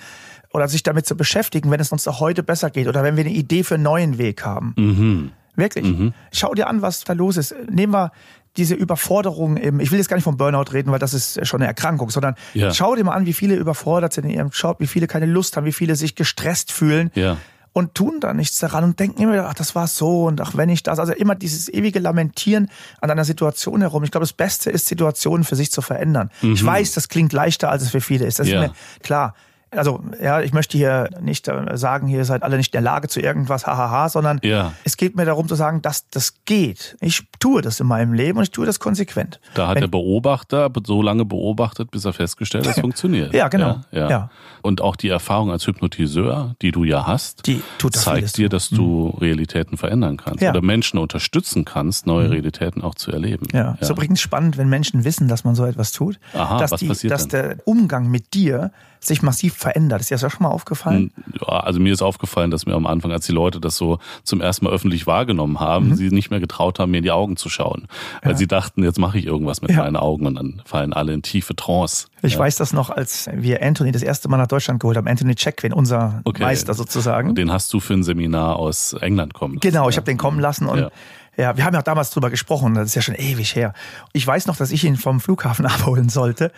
oder 0.52 0.68
sich 0.68 0.84
damit 0.84 1.06
zu 1.06 1.16
beschäftigen, 1.16 1.72
wenn 1.72 1.80
es 1.80 1.92
uns 1.92 2.08
auch 2.08 2.20
heute 2.20 2.44
besser 2.44 2.70
geht 2.70 2.88
oder 2.88 3.04
wenn 3.04 3.18
wir 3.18 3.24
eine 3.24 3.34
Idee 3.34 3.64
für 3.64 3.76
einen 3.76 3.84
neuen 3.84 4.18
Weg 4.18 4.46
haben. 4.46 4.74
Mhm. 4.78 5.32
Wirklich. 5.56 5.86
Mhm. 5.86 6.14
Schau 6.32 6.54
dir 6.54 6.68
an, 6.68 6.82
was 6.82 7.04
da 7.04 7.14
los 7.14 7.38
ist. 7.38 7.56
Nehmen 7.70 7.94
wir 7.94 8.12
diese 8.58 8.76
Überforderung 8.76 9.58
im, 9.58 9.80
ich 9.80 9.92
will 9.92 9.98
jetzt 9.98 10.10
gar 10.10 10.16
nicht 10.16 10.24
vom 10.24 10.38
Burnout 10.38 10.72
reden, 10.74 10.92
weil 10.92 11.00
das 11.00 11.14
ist 11.14 11.46
schon 11.48 11.62
eine 11.62 11.68
Erkrankung, 11.68 12.10
sondern 12.12 12.36
ja. 12.54 12.74
schau 12.74 12.96
dir 12.96 13.04
mal 13.04 13.14
an, 13.14 13.26
wie 13.26 13.34
viele 13.34 13.56
überfordert 13.56 14.14
sind 14.14 14.26
in 14.26 14.32
ihrem 14.32 14.50
Job, 14.50 14.80
wie 14.80 14.88
viele 14.88 15.08
keine 15.08 15.26
Lust 15.26 15.58
haben, 15.58 15.66
wie 15.66 15.72
viele 15.74 15.96
sich 15.96 16.16
gestresst 16.16 16.72
fühlen. 16.72 17.12
Ja. 17.16 17.38
Und 17.74 17.96
tun 17.96 18.20
da 18.20 18.34
nichts 18.34 18.60
daran 18.60 18.84
und 18.84 19.00
denken 19.00 19.24
immer, 19.24 19.48
ach, 19.48 19.56
das 19.56 19.74
war 19.74 19.88
so 19.88 20.26
und 20.26 20.40
ach, 20.42 20.56
wenn 20.56 20.70
ich 20.70 20.84
das, 20.84 21.00
also 21.00 21.12
immer 21.12 21.34
dieses 21.34 21.70
ewige 21.70 22.00
Lamentieren 22.00 22.70
an 23.02 23.10
einer 23.10 23.26
Situation 23.26 23.82
herum. 23.82 24.04
Ich 24.04 24.12
glaube, 24.12 24.24
das 24.24 24.34
Beste 24.34 24.70
ist, 24.70 24.86
Situationen 24.86 25.44
für 25.44 25.56
sich 25.56 25.72
zu 25.72 25.82
verändern. 25.82 26.30
Mhm. 26.42 26.54
Ich 26.54 26.64
weiß, 26.64 26.92
das 26.94 27.10
klingt 27.10 27.34
leichter, 27.34 27.72
als 27.72 27.82
es 27.82 27.90
für 27.90 28.02
viele 28.02 28.26
ist. 28.26 28.38
Das 28.38 28.48
ja. 28.48 28.62
ist 28.62 28.70
mir 28.70 28.76
klar 29.02 29.34
also 29.76 30.04
ja, 30.22 30.42
ich 30.42 30.54
möchte 30.54 30.78
hier 30.78 31.10
nicht 31.22 31.48
äh, 31.48 31.78
sagen, 31.78 32.08
ihr 32.08 32.26
seid 32.26 32.44
alle 32.44 32.58
nicht 32.58 32.74
in 32.74 32.78
der 32.78 32.82
Lage 32.82 33.08
zu 33.08 33.20
irgendwas, 33.20 33.66
hahaha, 33.68 34.10
sondern 34.10 34.40
ja. 34.44 34.74
es 34.84 34.98
geht 34.98 35.16
mir 35.16 35.26
darum 35.26 35.48
zu 35.48 35.56
sagen, 35.56 35.82
dass 35.82 36.10
das 36.10 36.46
geht. 36.46 36.98
Ich 37.02 37.24
tue 37.40 37.62
das 37.62 37.80
in 37.80 37.88
meinem 37.88 38.14
Leben 38.14 38.38
und 38.38 38.44
ich 38.44 38.52
tue 38.52 38.66
das 38.66 38.80
konsequent. 38.80 39.40
Da 39.54 39.68
hat 39.68 39.76
Wenn, 39.76 39.82
der 39.82 39.88
Beobachter 39.88 40.70
so 40.86 41.02
lange 41.02 41.26
beobachtet, 41.26 41.92
bis 41.92 42.06
er 42.06 42.14
festgestellt, 42.14 42.68
hat, 42.68 42.76
es 42.76 42.82
funktioniert. 42.82 43.34
Ja, 43.34 43.48
genau. 43.48 43.82
Ja, 43.92 44.10
ja. 44.10 44.30
Und 44.62 44.82
auch 44.82 44.96
die 44.96 45.10
Erfahrung 45.10 45.52
als 45.52 45.68
Hypnotiseur, 45.68 46.56
die 46.62 46.72
du 46.72 46.84
ja 46.84 47.06
hast, 47.06 47.46
die 47.48 47.62
tut 47.78 47.96
zeigt 47.96 48.38
dir, 48.38 48.50
dass 48.50 48.70
du 48.70 49.12
mhm. 49.14 49.20
Realitäten 49.20 49.78
verändern 49.78 50.18
kannst 50.18 50.42
ja. 50.42 50.52
oder 50.52 50.62
Menschen 50.62 51.00
unterstützen 51.00 51.66
kannst, 51.66 52.08
neue 52.08 52.28
mhm. 52.28 52.34
Realitäten 52.34 52.82
auch 52.82 52.96
zu 52.96 53.12
erleben. 53.12 53.48
Ja, 53.52 53.60
ja. 53.60 53.78
ist 53.80 53.90
übrigens 53.90 54.22
spannend, 54.22 54.58
wenn 54.58 54.70
Menschen 54.70 55.04
wissen, 55.04 55.28
dass 55.28 55.44
man 55.44 55.56
so 55.56 55.66
etwas 55.66 55.92
tut, 55.92 56.20
Aha, 56.34 56.58
dass, 56.60 56.72
die, 56.72 56.88
dass 57.08 57.28
der 57.28 57.58
Umgang 57.66 58.10
mit 58.10 58.34
dir 58.34 58.72
sich 59.00 59.22
massiv 59.22 59.54
verändert. 59.64 60.02
Ist 60.02 60.12
dir 60.12 60.16
das 60.16 60.24
auch 60.24 60.32
schon 60.32 60.44
mal 60.44 60.50
aufgefallen? 60.50 61.12
Hm, 61.16 61.24
ja, 61.42 61.60
also 61.60 61.80
mir 61.80 61.94
ist 61.94 62.02
aufgefallen, 62.02 62.52
dass 62.52 62.66
mir 62.66 62.76
am 62.76 62.86
Anfang, 62.86 63.12
als 63.12 63.26
die 63.26 63.32
Leute 63.32 63.60
das 63.60 63.78
so 63.78 63.98
zum 64.24 64.42
ersten 64.42 64.66
Mal 64.66 64.72
öffentlich 64.72 65.08
wahrgenommen 65.08 65.60
haben, 65.60 65.90
mhm. 65.90 65.96
sie 65.96 66.10
nicht 66.10 66.30
mehr 66.30 66.40
getraut 66.40 66.80
haben, 66.80 66.92
mir 66.92 66.98
in 66.98 67.04
die 67.04 67.12
Augen 67.12 67.38
zu 67.38 67.50
schauen. 67.50 67.88
Weil 68.22 68.34
ja. 68.34 68.38
sie 68.38 68.48
dachten, 68.48 68.84
jetzt 68.84 69.00
mache 69.00 69.18
ich 69.18 69.26
irgendwas 69.26 69.62
mit 69.62 69.72
ja. 69.72 69.78
meinen 69.78 69.96
Augen 69.96 70.28
und 70.28 70.36
dann 70.36 70.62
fallen 70.66 70.94
alle 70.94 71.14
in 71.14 71.22
tiefe 71.22 71.56
Trance. 71.56 72.08
Ich 72.22 72.34
ja. 72.34 72.40
weiß 72.40 72.58
das 72.58 72.74
noch, 72.74 72.90
als 72.90 73.30
wir 73.34 73.64
Anthony 73.64 73.92
das 73.92 74.04
erste 74.04 74.30
Mal 74.30 74.38
nach 74.38 74.48
Deutschland 74.48 74.80
geholt 74.80 74.98
haben. 74.98 75.08
Anthony 75.08 75.36
Checkwin, 75.36 75.74
unser 75.74 76.22
okay. 76.26 76.44
Meister 76.44 76.74
sozusagen. 76.74 77.36
Den 77.36 77.52
hast 77.52 77.74
du 77.74 77.80
für 77.80 77.94
ein 77.94 78.04
Seminar 78.04 78.58
aus 78.58 78.94
England 78.94 79.34
kommen 79.34 79.56
lassen. 79.56 79.62
Genau, 79.62 79.90
ich 79.90 79.98
habe 79.98 80.06
den 80.06 80.18
kommen 80.18 80.40
lassen 80.40 80.68
und 80.68 80.92
ja, 81.36 81.58
wir 81.58 81.66
haben 81.66 81.74
ja 81.74 81.82
damals 81.82 82.12
drüber 82.12 82.30
gesprochen, 82.30 82.76
das 82.76 82.90
ist 82.90 82.96
ja 82.96 83.02
schon 83.02 83.16
ewig 83.16 83.56
her. 83.56 83.74
Ich 84.12 84.26
weiß 84.26 84.46
noch, 84.46 84.56
dass 84.56 84.72
ich 84.72 84.84
ihn 84.84 84.98
vom 84.98 85.20
Flughafen 85.20 85.66
abholen 85.66 86.10
sollte. 86.10 86.52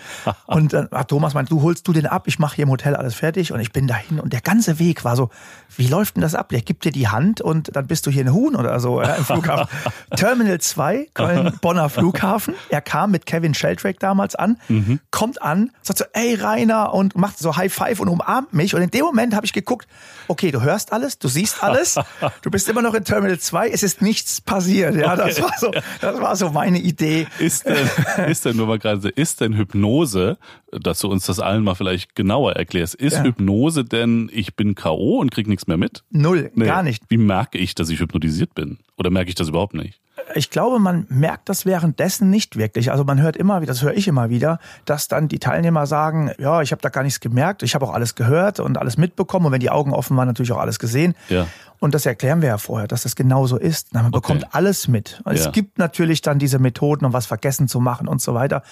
Und 0.47 0.73
dann 0.73 0.89
hat 0.91 1.07
Thomas 1.07 1.33
meint, 1.33 1.49
du 1.49 1.61
holst 1.61 1.87
du 1.87 1.93
den 1.93 2.05
ab, 2.05 2.23
ich 2.27 2.39
mache 2.39 2.57
hier 2.57 2.63
im 2.63 2.69
Hotel 2.69 2.95
alles 2.95 3.15
fertig 3.15 3.53
und 3.53 3.61
ich 3.61 3.71
bin 3.71 3.87
dahin. 3.87 4.19
Und 4.19 4.33
der 4.33 4.41
ganze 4.41 4.77
Weg 4.79 5.05
war 5.05 5.15
so, 5.15 5.29
wie 5.77 5.87
läuft 5.87 6.15
denn 6.15 6.21
das 6.21 6.35
ab? 6.35 6.49
Der 6.49 6.61
gibt 6.61 6.83
dir 6.83 6.91
die 6.91 7.07
Hand 7.07 7.39
und 7.39 7.75
dann 7.75 7.87
bist 7.87 8.05
du 8.05 8.11
hier 8.11 8.25
ein 8.25 8.33
Huhn 8.33 8.55
oder 8.55 8.79
so 8.79 9.01
ja, 9.01 9.15
im 9.15 9.23
Flughafen. 9.23 9.67
Terminal 10.15 10.59
2, 10.59 11.07
Köln-Bonner 11.13 11.89
Flughafen. 11.89 12.53
Er 12.69 12.81
kam 12.81 13.11
mit 13.11 13.25
Kevin 13.25 13.53
Sheldrake 13.53 13.99
damals 13.99 14.35
an, 14.35 14.57
mhm. 14.67 14.99
kommt 15.09 15.41
an, 15.41 15.71
sagt 15.83 15.99
so, 15.99 16.05
ey 16.11 16.35
Rainer 16.35 16.93
und 16.93 17.15
macht 17.15 17.37
so 17.37 17.55
High 17.55 17.73
Five 17.73 18.01
und 18.01 18.09
umarmt 18.09 18.53
mich. 18.53 18.75
Und 18.75 18.81
in 18.81 18.91
dem 18.91 19.05
Moment 19.05 19.35
habe 19.35 19.45
ich 19.45 19.53
geguckt, 19.53 19.87
okay, 20.27 20.51
du 20.51 20.61
hörst 20.61 20.91
alles, 20.91 21.17
du 21.17 21.29
siehst 21.29 21.63
alles, 21.63 21.95
du 22.41 22.51
bist 22.51 22.67
immer 22.67 22.81
noch 22.81 22.93
in 22.93 23.05
Terminal 23.05 23.39
2, 23.39 23.69
es 23.69 23.81
ist 23.81 24.01
nichts 24.01 24.41
passiert 24.41 24.64
passiert. 24.65 24.95
Ja, 24.95 25.13
okay. 25.13 25.23
das 25.27 25.41
war 25.41 25.53
so, 25.59 25.71
das 26.01 26.21
war 26.21 26.35
so 26.35 26.49
meine 26.49 26.79
Idee. 26.79 27.27
Ist 27.39 27.65
denn, 27.65 28.27
ist 28.27 28.45
denn 28.45 28.57
nur 28.57 28.67
mal 28.67 28.79
gerade, 28.79 29.09
ist 29.09 29.41
denn 29.41 29.55
Hypnose, 29.55 30.37
dass 30.71 30.99
du 30.99 31.07
uns 31.07 31.25
das 31.25 31.39
allen 31.39 31.63
mal 31.63 31.75
vielleicht 31.75 32.15
genauer 32.15 32.53
erklärst, 32.53 32.95
ist 32.95 33.17
ja. 33.17 33.23
Hypnose 33.23 33.85
denn, 33.85 34.29
ich 34.33 34.55
bin 34.55 34.75
K.O. 34.75 35.19
und 35.19 35.31
krieg 35.31 35.47
nichts 35.47 35.67
mehr 35.67 35.77
mit? 35.77 36.03
Null, 36.11 36.51
nee. 36.55 36.65
gar 36.65 36.83
nicht. 36.83 37.03
Wie 37.09 37.17
merke 37.17 37.57
ich, 37.57 37.75
dass 37.75 37.89
ich 37.89 37.99
hypnotisiert 37.99 38.53
bin? 38.55 38.77
Oder 38.97 39.09
merke 39.09 39.29
ich 39.29 39.35
das 39.35 39.49
überhaupt 39.49 39.73
nicht? 39.73 39.99
Ich 40.33 40.49
glaube, 40.49 40.79
man 40.79 41.05
merkt 41.09 41.49
das 41.49 41.65
währenddessen 41.65 42.29
nicht 42.29 42.57
wirklich. 42.57 42.91
Also 42.91 43.03
man 43.03 43.21
hört 43.21 43.37
immer 43.37 43.61
wieder, 43.61 43.71
das 43.71 43.83
höre 43.83 43.93
ich 43.93 44.07
immer 44.07 44.29
wieder, 44.29 44.59
dass 44.85 45.07
dann 45.07 45.27
die 45.27 45.39
Teilnehmer 45.39 45.85
sagen, 45.85 46.31
ja, 46.37 46.61
ich 46.61 46.71
habe 46.71 46.81
da 46.81 46.89
gar 46.89 47.03
nichts 47.03 47.19
gemerkt, 47.19 47.63
ich 47.63 47.75
habe 47.75 47.85
auch 47.85 47.93
alles 47.93 48.15
gehört 48.15 48.59
und 48.59 48.77
alles 48.77 48.97
mitbekommen 48.97 49.45
und 49.45 49.51
wenn 49.51 49.59
die 49.59 49.69
Augen 49.69 49.93
offen 49.93 50.17
waren, 50.17 50.27
natürlich 50.27 50.51
auch 50.51 50.59
alles 50.59 50.79
gesehen. 50.79 51.15
Ja. 51.29 51.47
Und 51.79 51.93
das 51.93 52.05
erklären 52.05 52.41
wir 52.41 52.49
ja 52.49 52.57
vorher, 52.57 52.87
dass 52.87 53.03
das 53.03 53.15
genauso 53.15 53.57
ist. 53.57 53.93
Man 53.93 54.05
okay. 54.05 54.13
bekommt 54.13 54.55
alles 54.55 54.87
mit. 54.87 55.21
Ja. 55.25 55.31
Es 55.33 55.51
gibt 55.51 55.77
natürlich 55.77 56.21
dann 56.21 56.39
diese 56.39 56.57
Methoden, 56.59 57.05
um 57.05 57.13
was 57.13 57.25
vergessen 57.25 57.67
zu 57.67 57.79
machen 57.79 58.07
und 58.07 58.21
so 58.21 58.33
weiter. 58.33 58.63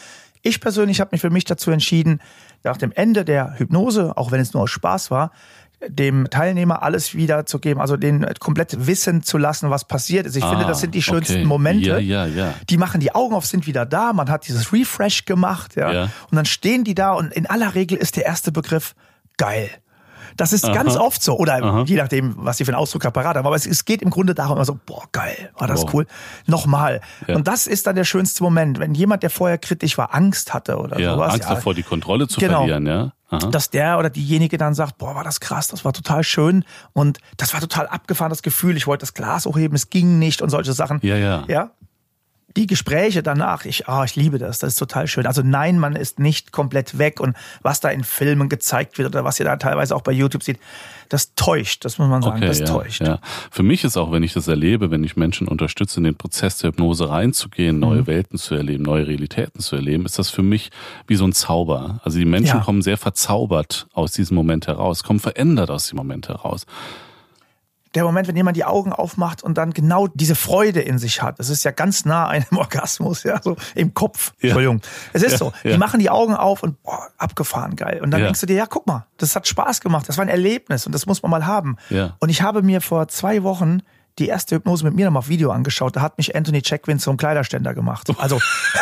Ich 0.42 0.60
persönlich 0.60 1.00
habe 1.00 1.10
mich 1.14 1.22
für 1.22 1.30
mich 1.30 1.46
dazu 1.46 1.72
entschieden, 1.72 2.20
nach 2.64 2.78
dem 2.78 2.92
Ende 2.92 3.24
der 3.24 3.58
Hypnose, 3.58 4.18
auch 4.18 4.32
wenn 4.32 4.42
es 4.42 4.54
nur 4.54 4.64
aus 4.64 4.72
Spaß 4.72 5.12
war, 5.12 5.32
dem 5.88 6.30
Teilnehmer 6.30 6.84
alles 6.84 7.16
wiederzugeben, 7.16 7.82
also 7.82 7.98
den 7.98 8.26
komplett 8.40 8.88
wissen 8.88 9.24
zu 9.24 9.38
lassen, 9.38 9.70
was 9.70 9.86
passiert 9.86 10.26
ist. 10.26 10.36
Ich 10.36 10.44
ah, 10.44 10.50
finde, 10.50 10.66
das 10.66 10.82
sind 10.82 10.96
die 10.96 11.02
schönsten 11.02 11.38
okay. 11.38 11.46
Momente. 11.46 11.90
Ja, 11.90 11.98
ja, 12.00 12.26
ja. 12.26 12.54
Die 12.70 12.78
machen 12.78 13.00
die 13.00 13.14
Augen 13.14 13.34
auf, 13.34 13.46
sind 13.46 13.68
wieder 13.68 13.86
da. 13.86 14.14
Man 14.14 14.30
hat 14.30 14.48
dieses 14.48 14.72
Refresh 14.74 15.26
gemacht, 15.26 15.76
ja. 15.76 15.92
ja. 15.92 16.04
Und 16.30 16.36
dann 16.36 16.46
stehen 16.46 16.84
die 16.84 16.96
da 16.96 17.14
und 17.14 17.34
in 17.34 17.46
aller 17.46 17.76
Regel 17.76 17.98
ist 17.98 18.16
der 18.16 18.26
erste 18.26 18.52
Begriff 18.52 18.96
geil. 19.38 19.70
Das 20.38 20.54
ist 20.54 20.66
Aha. 20.66 20.74
ganz 20.74 20.96
oft 20.96 21.22
so. 21.24 21.38
Oder 21.38 21.64
Aha. 21.64 21.84
je 21.86 21.96
nachdem, 21.96 22.36
was 22.38 22.58
sie 22.58 22.66
für 22.66 22.72
einen 22.72 22.80
Ausdruck 22.80 23.02
parat 23.14 23.36
haben. 23.36 23.46
Aber 23.46 23.56
es, 23.56 23.66
es, 23.66 23.86
geht 23.86 24.02
im 24.02 24.10
Grunde 24.10 24.34
darum, 24.34 24.58
immer 24.58 24.66
so, 24.66 24.78
boah, 24.86 25.04
geil, 25.12 25.52
war 25.58 25.68
das 25.68 25.84
wow. 25.84 25.94
cool. 25.94 26.08
Nochmal. 26.46 27.02
Ja. 27.28 27.36
Und 27.36 27.48
das 27.48 27.68
ist 27.68 27.88
dann 27.88 27.96
der 27.96 28.04
schönste 28.04 28.44
Moment, 28.44 28.80
wenn 28.80 28.94
jemand, 28.94 29.24
der 29.24 29.30
vorher 29.30 29.58
kritisch 29.58 29.98
war, 29.98 30.14
Angst 30.14 30.54
hatte 30.54 30.78
oder 30.78 31.00
ja, 31.00 31.14
sowas. 31.14 31.34
Angst 31.34 31.50
ja. 31.50 31.56
davor, 31.56 31.74
die 31.74 31.84
Kontrolle 31.84 32.28
zu 32.28 32.40
genau. 32.40 32.60
verlieren, 32.60 32.86
ja. 32.86 33.12
Aha. 33.30 33.48
dass 33.50 33.72
der 33.72 33.98
oder 33.98 34.10
diejenige 34.10 34.58
dann 34.58 34.76
sagt, 34.76 35.00
boah, 35.00 35.16
war 35.16 35.24
das 35.24 35.40
krass, 35.40 35.68
das 35.68 35.84
war 35.84 35.94
total 35.94 36.24
schön 36.24 36.66
und 36.94 37.18
das 37.38 37.54
war 37.54 37.62
total 37.62 37.88
abgefahren, 37.88 38.30
das 38.30 38.44
Gefühl, 38.44 38.78
ich 38.78 38.86
wollte 38.86 39.02
das 39.02 39.16
Glas 39.16 39.46
hochheben, 39.48 39.76
es 39.76 39.90
ging 39.90 40.20
nicht 40.20 40.42
und 40.44 40.50
solche 40.50 40.74
Sachen. 40.74 41.00
Ja, 41.02 41.16
ja. 41.18 41.44
Ja. 41.48 41.72
Die 42.56 42.68
Gespräche 42.68 43.24
danach, 43.24 43.66
ich, 43.66 43.88
ah, 43.88 44.04
ich 44.04 44.16
liebe 44.16 44.38
das, 44.38 44.60
das 44.60 44.74
ist 44.74 44.80
total 44.80 45.08
schön. 45.08 45.26
Also 45.26 45.42
nein, 45.44 45.80
man 45.80 45.96
ist 45.96 46.20
nicht 46.20 46.52
komplett 46.52 46.98
weg 46.98 47.20
und 47.20 47.36
was 47.62 47.80
da 47.80 47.90
in 47.90 48.04
Filmen 48.04 48.48
gezeigt 48.50 48.98
wird 48.98 49.08
oder 49.10 49.24
was 49.24 49.40
ihr 49.40 49.46
da 49.46 49.56
teilweise 49.58 49.96
auch 49.96 50.02
bei 50.04 50.12
YouTube 50.12 50.44
sieht, 50.44 50.60
das 51.10 51.34
täuscht, 51.36 51.84
das 51.86 51.98
muss 51.98 52.08
man 52.10 52.22
sagen, 52.22 52.38
Okay, 52.38 52.48
das 52.48 52.60
ja, 52.60 52.66
täuscht. 52.66 53.02
Ja. 53.02 53.20
Für 53.52 53.64
mich 53.64 53.84
ist 53.84 53.98
auch, 53.98 54.12
wenn 54.12 54.24
ich 54.24 54.34
das 54.34 54.48
erlebe, 54.48 54.90
wenn 54.92 55.04
ich 55.04 55.16
Menschen 55.16 55.48
unterstütze, 55.48 56.00
in 56.00 56.04
den 56.06 56.16
Prozess 56.16 56.58
der 56.60 56.70
Hypnose 56.70 57.10
reinzugehen, 57.10 57.80
neue 57.80 58.02
Mhm. 58.02 58.08
Welten 58.08 58.38
zu 58.40 58.56
erleben, 58.56 58.84
neue 58.84 59.08
Realitäten 59.08 59.60
zu 59.60 59.76
erleben, 59.76 60.06
ist 60.06 60.18
das 60.20 60.30
für 60.30 60.44
mich 60.44 60.70
wie 61.08 61.16
so 61.16 61.26
ein 61.26 61.34
Zauber. 61.34 62.00
Also 62.04 62.18
die 62.20 62.26
Menschen 62.26 62.58
Ja. 62.58 62.64
kommen 62.64 62.82
sehr 62.82 62.98
verzaubert 62.98 63.88
aus 63.94 64.12
diesem 64.14 64.36
Moment 64.36 64.68
heraus, 64.68 65.04
kommen 65.04 65.20
verändert 65.20 65.70
aus 65.70 65.88
dem 65.88 65.98
Moment 65.98 66.30
heraus. 66.30 66.66
Der 67.96 68.04
Moment, 68.04 68.28
wenn 68.28 68.36
jemand 68.36 68.58
die 68.58 68.66
Augen 68.66 68.92
aufmacht 68.92 69.44
und 69.44 69.58
dann 69.58 69.72
genau 69.72 70.08
diese 70.08 70.36
Freude 70.36 70.82
in 70.82 70.98
sich 70.98 71.22
hat, 71.22 71.40
das 71.40 71.50
ist 71.50 71.64
ja 71.64 71.72
ganz 71.72 72.06
nah 72.06 72.28
einem 72.28 72.46
Orgasmus, 72.58 73.24
ja, 73.24 73.42
so 73.42 73.56
im 73.76 73.94
Kopf. 73.94 74.34
Ja. 74.40 74.50
Entschuldigung. 74.50 74.82
Es 75.14 75.22
ist 75.22 75.34
Ja, 75.34 75.38
so. 75.38 75.54
ja. 75.64 75.72
Die 75.74 75.78
machen 75.78 76.00
die 76.00 76.10
Augen 76.10 76.36
auf 76.36 76.64
und 76.64 76.82
boah, 76.84 77.10
abgefahren 77.18 77.76
geil. 77.76 78.00
Und 78.04 78.12
dann 78.12 78.22
denkst 78.22 78.40
du 78.40 78.46
dir, 78.46 78.56
ja, 78.56 78.66
guck 78.66 78.88
mal, 78.88 79.06
das 79.18 79.36
hat 79.36 79.48
Spaß 79.48 79.82
gemacht, 79.82 80.10
das 80.10 80.18
war 80.18 80.24
ein 80.26 80.30
Erlebnis 80.30 80.86
und 80.86 80.94
das 80.94 81.06
muss 81.06 81.22
man 81.22 81.32
mal 81.32 81.46
haben. 81.46 81.78
Ja. 81.90 82.16
Und 82.20 82.30
ich 82.30 82.42
habe 82.42 82.62
mir 82.64 82.82
vor 82.82 83.08
zwei 83.08 83.44
Wochen 83.44 83.82
die 84.20 84.28
erste 84.28 84.56
Hypnose 84.56 84.86
mit 84.86 84.94
mir 84.96 85.06
nochmal 85.06 85.20
auf 85.22 85.30
Video 85.30 85.52
angeschaut. 85.52 85.96
Da 85.96 86.02
hat 86.02 86.18
mich 86.18 86.36
Anthony 86.36 86.62
Checkwin 86.62 87.00
zum 87.00 87.18
Kleiderständer 87.18 87.74
gemacht. 87.74 88.08
Also, 88.20 88.40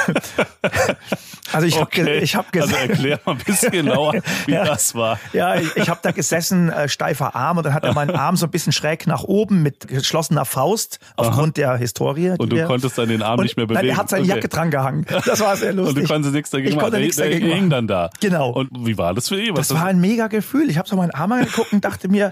also 1.54 1.68
ich 1.68 1.76
habe 1.76 1.86
Okay. 1.86 2.20
ich 2.20 2.36
hab 2.36 2.48
also 2.56 2.68
gesehen. 2.70 2.90
erklär 2.90 3.20
mal 3.26 3.32
ein 3.34 3.38
bisschen 3.40 3.72
genauer, 3.72 4.14
wie 4.46 4.52
Ja. 4.54 4.64
das 4.66 4.96
war. 4.96 5.20
Ja, 5.34 5.56
ich, 5.56 5.76
ich 5.76 5.90
habe 5.90 6.00
da 6.04 6.12
gesessen, 6.12 6.70
äh, 6.70 6.88
steifer 6.90 7.36
Arm 7.36 7.58
und 7.58 7.66
dann 7.66 7.74
hat 7.74 7.84
er 7.84 7.94
meinen 7.94 8.12
Arm 8.16 8.36
so 8.36 8.46
ein 8.46 8.52
bisschen 8.52 8.74
schräg 8.74 9.08
nach 9.08 9.24
oben 9.24 9.62
mit 9.64 9.88
geschlossener 9.88 10.46
Faust 10.46 11.00
aufgrund 11.16 11.58
der 11.58 11.76
Historie. 11.78 12.32
Und 12.38 12.52
du 12.52 12.56
wir- 12.58 12.66
konntest 12.66 12.98
dann 12.98 13.10
den 13.10 13.22
Arm 13.22 13.40
nicht 13.42 13.58
mehr 13.58 13.66
Nein, 13.66 13.76
bewegen. 13.76 13.90
er 13.90 13.98
hat 13.98 14.10
seine 14.10 14.24
Okay. 14.24 14.34
Jacke 14.36 14.48
dran 14.50 14.72
gehangen. 14.72 15.06
Das 15.26 15.40
war 15.40 15.56
sehr 15.56 15.74
lustig. 15.74 15.98
Und 15.98 16.04
du 16.10 16.14
konntest 16.14 16.34
nichts 16.34 16.50
dagegen 16.52 16.70
ich 16.70 16.76
machen. 16.76 16.84
konnte 16.84 16.98
Der- 16.98 17.02
nichts 17.06 17.18
der 17.18 17.26
dagegen 17.28 17.46
hing 17.48 17.56
machen. 17.58 17.70
dann 17.70 17.88
da. 17.88 18.10
Genau. 18.20 18.50
Und 18.52 18.70
wie 18.86 18.98
war 18.98 19.14
das 19.14 19.30
für 19.30 19.42
ihn? 19.42 19.56
Was 19.56 19.70
Das 19.70 19.78
war 19.78 19.86
ein 19.88 20.00
mega 20.00 20.28
Gefühl. 20.28 20.70
Ich 20.70 20.78
habe 20.78 20.88
so 20.88 20.96
meinen 20.96 21.12
Arm 21.12 21.32
angeguckt 21.32 21.74
und 21.74 21.84
dachte 21.84 22.08
mir, 22.10 22.32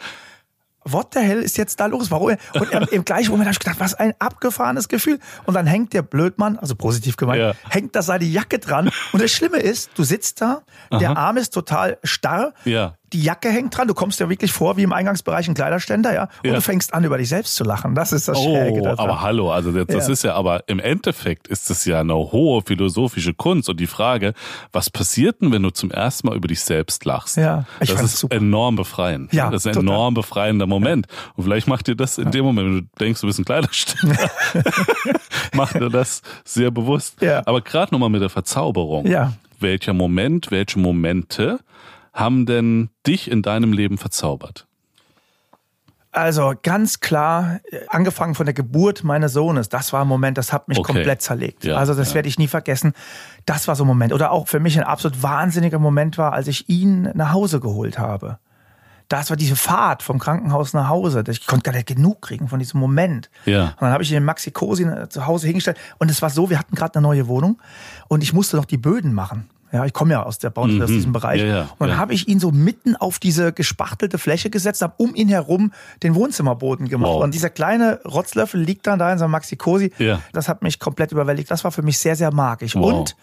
what 0.86 1.14
the 1.14 1.20
hell 1.20 1.40
ist 1.42 1.58
jetzt 1.58 1.80
da 1.80 1.86
los? 1.88 2.10
Warum? 2.12 2.36
Und 2.54 2.72
im, 2.72 2.84
im 2.92 3.06
gleichen 3.06 3.32
Moment 3.32 3.48
habe 3.48 3.54
ich 3.54 3.60
gedacht, 3.60 3.80
was 3.80 3.94
ein 3.96 4.14
abgefahrenes 4.20 4.88
Gefühl. 4.88 5.20
Und 5.46 5.54
dann 5.54 5.68
hängt 5.68 5.94
der 5.94 6.02
Blödmann, 6.02 6.58
also 6.58 6.76
positiv 6.76 7.18
gemeint, 7.18 7.40
Ja. 7.42 7.54
hängt 7.70 7.96
da 7.96 8.02
seine 8.02 8.26
Jacke 8.26 8.60
dran. 8.60 8.90
Und 9.12 9.22
das 9.22 9.32
Schlimme 9.32 9.58
ist, 9.58 9.92
du 9.96 10.04
sitzt 10.04 10.42
da, 10.42 10.62
der 10.92 11.18
Arm 11.18 11.38
ist 11.38 11.54
total 11.54 11.98
starr. 12.04 12.54
Ja. 12.66 12.96
Die 13.14 13.24
Jacke 13.24 13.50
hängt 13.50 13.76
dran, 13.76 13.88
du 13.88 13.94
kommst 13.94 14.20
ja 14.20 14.30
wirklich 14.30 14.52
vor 14.52 14.78
wie 14.78 14.84
im 14.84 14.94
Eingangsbereich 14.94 15.48
ein 15.48 15.54
Kleiderständer, 15.56 16.14
ja. 16.14 16.24
Und 16.24 16.30
Ja. 16.50 16.54
du 16.56 16.62
fängst 16.62 16.94
an, 16.94 17.04
über 17.04 17.18
dich 17.18 17.30
selbst 17.30 17.56
zu 17.56 17.64
lachen. 17.64 17.96
Das 17.96 18.12
ist 18.12 18.28
das 18.28 18.38
Schräge 18.38 18.80
Oh, 18.80 18.84
daran. 18.84 19.00
aber 19.00 19.22
hallo, 19.22 19.52
also 19.52 19.72
das, 19.72 19.88
das 19.88 20.08
Ja. 20.08 20.14
ist 20.14 20.24
ja, 20.24 20.36
aber 20.36 20.64
im 20.68 20.80
Endeffekt 20.80 21.48
ist 21.48 21.70
es 21.72 21.86
ja 21.86 22.00
eine 22.02 22.14
hohe 22.16 22.62
philosophische 22.62 23.34
Kunst 23.34 23.68
und 23.70 23.80
die 23.80 23.88
Frage, 23.88 24.34
was 24.72 24.90
passiert 24.90 25.42
denn, 25.42 25.52
wenn 25.52 25.64
du 25.64 25.70
zum 25.72 25.92
ersten 25.92 26.28
Mal 26.28 26.36
über 26.36 26.48
dich 26.48 26.62
selbst 26.62 27.04
lachst? 27.06 27.38
Ja, 27.38 27.66
ich 27.80 27.90
das 27.92 28.02
ist 28.04 28.18
super. 28.20 28.36
enorm 28.36 28.76
befreiend. 28.76 29.34
Ja, 29.34 29.50
das 29.50 29.62
ist 29.62 29.68
ein 29.68 29.74
total. 29.74 29.90
enorm 29.90 30.14
befreiender 30.14 30.68
Moment. 30.68 31.08
Und 31.36 31.46
vielleicht 31.46 31.68
macht 31.68 31.88
dir 31.88 31.96
das 31.96 32.18
in 32.18 32.32
dem 32.32 32.46
Moment, 32.46 32.68
wenn 32.68 32.76
du 32.82 32.88
denkst, 33.00 33.22
du 33.22 33.28
bist 33.28 33.40
ein 33.40 33.46
Kleiderständer, 33.46 34.30
macht 35.54 35.76
dir 35.76 35.90
das 35.90 36.22
sehr 36.44 36.72
bewusst. 36.72 37.22
Ja. 37.22 37.42
Aber 37.46 37.62
gerade 37.62 37.94
nochmal 37.94 38.10
mit 38.10 38.22
der 38.22 38.30
Verzauberung. 38.30 39.06
Ja. 39.08 39.34
Welcher 39.60 39.94
Moment, 39.94 40.52
welche 40.52 40.80
Momente 40.80 41.60
haben 42.20 42.46
denn 42.46 42.90
dich 43.08 43.30
in 43.30 43.42
deinem 43.42 43.74
Leben 43.74 43.98
verzaubert? 43.98 44.68
Also 46.12 46.54
ganz 46.64 47.02
klar, 47.02 47.60
äh, 47.72 47.82
angefangen 47.88 48.34
von 48.34 48.46
der 48.46 48.56
Geburt 48.56 49.04
meines 49.04 49.34
Sohnes, 49.34 49.70
das 49.70 49.94
war 49.94 50.02
ein 50.02 50.08
Moment, 50.08 50.40
das 50.40 50.52
hat 50.52 50.68
mich 50.68 50.80
Okay. 50.80 50.94
komplett 50.94 51.22
zerlegt. 51.22 51.66
Ja, 51.66 51.78
also 51.78 51.94
das 51.94 52.10
ja. 52.10 52.16
werde 52.16 52.28
ich 52.28 52.40
nie 52.40 52.48
vergessen. 52.48 52.94
Das 53.46 53.68
war 53.68 53.76
so 53.76 53.84
ein 53.84 53.88
Moment. 53.88 54.12
Oder 54.12 54.32
auch 54.32 54.48
für 54.48 54.60
mich 54.60 54.78
ein 54.78 54.84
absolut 54.84 55.22
wahnsinniger 55.22 55.78
Moment 55.78 56.18
war, 56.18 56.34
als 56.34 56.48
ich 56.48 56.68
ihn 56.68 57.12
nach 57.14 57.32
Hause 57.32 57.60
geholt 57.60 58.00
habe. 58.00 58.40
Das 59.08 59.30
war 59.30 59.38
diese 59.38 59.56
Fahrt 59.56 60.04
vom 60.04 60.20
Krankenhaus 60.20 60.74
nach 60.74 60.88
Hause. 60.88 61.24
Ich 61.30 61.46
konnte 61.48 61.64
gar 61.64 61.74
nicht 61.76 61.88
genug 61.88 62.22
kriegen 62.22 62.48
von 62.48 62.60
diesem 62.60 62.80
Moment. 62.80 63.30
Ja. 63.46 63.66
Und 63.66 63.82
dann 63.82 63.92
habe 63.92 64.04
ich 64.04 64.12
ihn 64.12 64.18
in 64.18 64.24
Maxi 64.24 64.52
Cosi 64.52 64.84
äh, 64.84 65.10
zu 65.10 65.28
Hause 65.28 65.48
hingestellt. 65.48 65.78
Und 66.00 66.10
es 66.10 66.22
war 66.24 66.32
so, 66.32 66.50
wir 66.50 66.58
hatten 66.58 66.76
gerade 66.76 66.96
eine 66.96 67.04
neue 67.04 67.28
Wohnung 67.28 67.62
und 68.08 68.24
ich 68.24 68.34
musste 68.34 68.58
noch 68.58 68.66
die 68.66 68.78
Böden 68.78 69.14
machen. 69.14 69.50
Ja, 69.72 69.86
ich 69.86 69.94
komme 69.94 70.14
ja 70.14 70.24
aus 70.24 70.40
der 70.40 70.50
Bauindustrie, 70.50 70.84
aus 70.84 70.90
diesem 70.90 71.12
Bereich. 71.12 71.42
Mhm. 71.42 71.48
Ja, 71.48 71.56
ja, 71.56 71.62
und 71.62 71.80
dann 71.82 71.90
ja. 71.90 71.98
habe 71.98 72.14
ich 72.14 72.28
ihn 72.28 72.40
so 72.40 72.52
mitten 72.52 72.96
auf 72.96 73.20
diese 73.20 73.54
gespachtelte 73.54 74.18
Fläche 74.18 74.50
gesetzt, 74.50 74.82
habe 74.82 74.94
um 74.98 75.14
ihn 75.16 75.30
herum 75.30 75.72
den 76.02 76.16
Wohnzimmerboden 76.16 76.88
gemacht. 76.88 77.12
Wow. 77.12 77.24
Und 77.24 77.34
dieser 77.34 77.50
kleine 77.50 78.00
Rotzlöffel 78.04 78.60
liegt 78.62 78.88
dann 78.88 79.00
da 79.00 79.12
in 79.12 79.20
seinem 79.20 79.32
Maxi 79.32 79.56
Cosi. 79.56 79.92
Ja. 80.00 80.22
Das 80.34 80.50
hat 80.50 80.64
mich 80.64 80.80
komplett 80.80 81.12
überwältigt. 81.12 81.52
Das 81.52 81.64
war 81.64 81.72
für 81.72 81.84
mich 81.84 82.00
sehr, 82.00 82.16
sehr 82.16 82.34
magisch. 82.34 82.76
Wow. 82.76 82.94
Und 82.94 83.16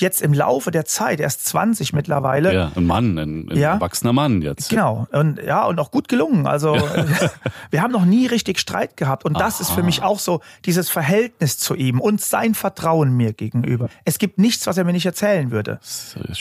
jetzt 0.00 0.22
im 0.22 0.32
Laufe 0.32 0.70
der 0.70 0.84
Zeit, 0.84 1.20
er 1.20 1.26
ist 1.26 1.44
20 1.46 1.92
mittlerweile, 1.92 2.54
Ja, 2.54 2.72
ein 2.74 2.86
Mann, 2.86 3.18
ein, 3.18 3.48
ein 3.50 3.56
Ja. 3.56 3.74
erwachsener 3.74 4.12
Mann 4.12 4.42
jetzt. 4.42 4.70
Genau. 4.70 5.06
Und 5.12 5.40
ja, 5.42 5.64
und 5.64 5.78
auch 5.80 5.90
gut 5.90 6.08
gelungen. 6.08 6.46
Also 6.46 6.74
wir 7.70 7.82
haben 7.82 7.92
noch 7.92 8.04
nie 8.04 8.26
richtig 8.26 8.58
Streit 8.58 8.96
gehabt. 8.96 9.24
Und 9.24 9.38
das 9.38 9.60
ist 9.60 9.70
für 9.70 9.82
mich 9.82 10.02
auch 10.02 10.18
so 10.18 10.40
dieses 10.64 10.88
Verhältnis 10.88 11.58
zu 11.58 11.74
ihm 11.74 12.00
und 12.00 12.20
sein 12.20 12.54
Vertrauen 12.54 13.16
mir 13.16 13.32
gegenüber. 13.32 13.88
Es 14.04 14.18
gibt 14.18 14.38
nichts, 14.38 14.66
was 14.66 14.78
er 14.78 14.84
mir 14.84 14.92
nicht 14.92 15.06
erzählen 15.06 15.50
würde. 15.50 15.80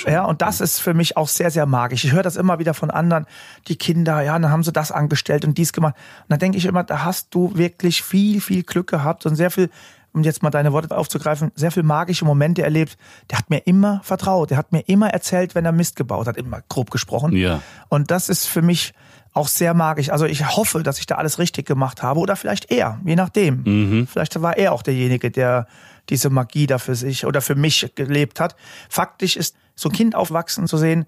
Ja, 0.06 0.26
und 0.26 0.42
das 0.42 0.62
ist 0.62 0.80
für 0.80 0.94
mich 0.94 1.18
auch 1.18 1.28
sehr, 1.28 1.52
sehr 1.52 1.66
magisch. 1.66 2.04
Ich 2.06 2.12
höre 2.12 2.24
das 2.24 2.36
immer 2.36 2.60
wieder 2.60 2.74
von 2.74 2.92
anderen, 2.92 3.26
die 3.68 3.76
Kinder, 3.76 4.22
ja, 4.22 4.38
dann 4.38 4.52
haben 4.52 4.64
sie 4.64 4.72
das 4.72 4.92
angestellt 4.92 5.46
und 5.46 5.58
dies 5.58 5.74
gemacht. 5.74 5.96
Und 5.96 6.30
dann 6.30 6.40
denke 6.40 6.58
ich 6.58 6.66
immer, 6.66 6.84
da 6.84 7.04
hast 7.04 7.34
du 7.34 7.56
wirklich 7.56 8.04
viel, 8.04 8.42
viel 8.42 8.64
Glück 8.64 8.88
gehabt 8.88 9.26
und 9.26 9.36
sehr 9.36 9.52
viel, 9.52 9.70
um 10.14 10.24
jetzt 10.24 10.44
mal 10.44 10.50
deine 10.50 10.74
Worte 10.74 10.96
aufzugreifen, 10.96 11.52
sehr 11.56 11.72
viel 11.72 11.84
magische 11.84 12.26
Momente 12.26 12.64
erlebt. 12.64 12.98
Der 13.30 13.38
hat 13.38 13.50
mir 13.50 13.60
immer 13.60 14.02
vertraut, 14.04 14.50
der 14.50 14.58
hat 14.58 14.72
mir 14.72 14.82
immer 14.82 15.10
erzählt, 15.10 15.56
wenn 15.56 15.66
er 15.66 15.72
Mist 15.72 15.96
gebaut 15.96 16.28
hat, 16.28 16.38
immer 16.38 16.62
grob 16.70 16.92
gesprochen. 16.92 17.34
Ja. 17.34 17.62
Und 17.90 18.12
das 18.12 18.30
ist 18.30 18.48
für 18.48 18.62
mich 18.62 18.94
auch 19.34 19.48
sehr 19.48 19.74
magisch. 19.74 20.10
Also 20.10 20.26
ich 20.26 20.58
hoffe, 20.58 20.82
dass 20.84 21.00
ich 21.00 21.06
da 21.06 21.16
alles 21.16 21.38
richtig 21.38 21.68
gemacht 21.68 22.02
habe 22.02 22.20
oder 22.20 22.36
vielleicht 22.36 22.72
er, 22.72 23.00
je 23.06 23.16
nachdem. 23.16 23.62
Mhm. 23.64 24.08
Vielleicht 24.08 24.42
war 24.42 24.58
er 24.58 24.74
auch 24.74 24.82
derjenige, 24.82 25.30
der 25.30 25.68
diese 26.10 26.30
Magie 26.30 26.68
da 26.68 26.80
für 26.80 26.96
sich 26.96 27.26
oder 27.26 27.42
für 27.42 27.56
mich 27.56 27.92
gelebt 27.96 28.40
hat. 28.40 28.56
Faktisch 28.90 29.36
ist 29.36 29.56
so 29.76 29.90
ein 29.90 29.92
Kind 29.92 30.16
aufwachsen 30.16 30.68
zu 30.68 30.78
sehen 30.78 31.06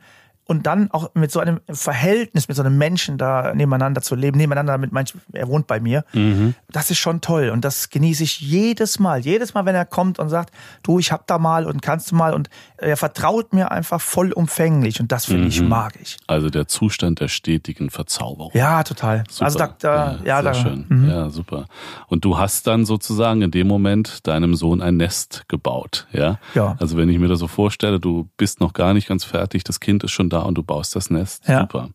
und 0.49 0.65
dann 0.65 0.89
auch 0.91 1.11
mit 1.13 1.31
so 1.31 1.39
einem 1.39 1.59
Verhältnis, 1.69 2.47
mit 2.47 2.57
so 2.57 2.63
einem 2.63 2.77
Menschen 2.77 3.17
da 3.17 3.53
nebeneinander 3.53 4.01
zu 4.01 4.15
leben, 4.15 4.37
nebeneinander 4.37 4.77
mit 4.77 4.91
manchen, 4.91 5.21
er 5.31 5.47
wohnt 5.47 5.67
bei 5.67 5.79
mir, 5.79 6.03
Mhm. 6.13 6.55
das 6.71 6.89
ist 6.91 6.97
schon 6.97 7.21
toll 7.21 7.49
und 7.49 7.63
das 7.63 7.89
genieße 7.89 8.23
ich 8.23 8.41
jedes 8.41 8.99
Mal. 8.99 9.19
Jedes 9.19 9.53
Mal, 9.53 9.65
wenn 9.65 9.75
er 9.75 9.85
kommt 9.85 10.19
und 10.19 10.29
sagt, 10.29 10.53
du, 10.83 10.99
ich 10.99 11.11
hab 11.11 11.27
da 11.27 11.37
mal 11.37 11.65
und 11.65 11.81
kannst 11.81 12.11
du 12.11 12.15
mal 12.15 12.33
und 12.33 12.49
er 12.77 12.97
vertraut 12.97 13.53
mir 13.53 13.71
einfach 13.71 14.01
vollumfänglich 14.01 14.99
und 14.99 15.11
das 15.11 15.25
finde 15.25 15.47
ich 15.47 15.61
Mhm. 15.61 15.69
magisch. 15.69 16.17
Also 16.27 16.49
der 16.49 16.67
Zustand 16.67 17.19
der 17.19 17.27
stetigen 17.27 17.89
Verzauberung. 17.89 18.51
Ja, 18.53 18.83
total. 18.83 19.23
Super. 19.29 19.45
Also 19.45 19.59
da, 19.59 19.75
da 19.79 20.19
ja, 20.25 20.41
sehr 20.41 20.43
da, 20.43 20.53
schön. 20.53 20.85
Mhm. 20.89 21.09
Ja, 21.09 21.29
super. 21.29 21.65
Und 22.07 22.25
du 22.25 22.37
hast 22.37 22.65
dann 22.67 22.85
sozusagen 22.85 23.41
in 23.41 23.51
dem 23.51 23.67
Moment 23.67 24.25
deinem 24.27 24.55
Sohn 24.55 24.81
ein 24.81 24.97
Nest 24.97 25.43
gebaut, 25.47 26.07
ja? 26.11 26.39
Ja. 26.55 26.75
Also 26.79 26.97
wenn 26.97 27.09
ich 27.09 27.19
mir 27.19 27.27
das 27.27 27.39
so 27.39 27.47
vorstelle, 27.47 27.99
du 27.99 28.27
bist 28.37 28.59
noch 28.59 28.73
gar 28.73 28.93
nicht 28.93 29.07
ganz 29.07 29.23
fertig, 29.23 29.63
das 29.63 29.79
Kind 29.79 30.03
ist 30.03 30.11
schon 30.11 30.29
da 30.29 30.38
und 30.45 30.55
du 30.57 30.63
baust 30.63 30.95
das 30.95 31.09
Nest. 31.09 31.47
Ja. 31.47 31.61
Super. 31.61 31.89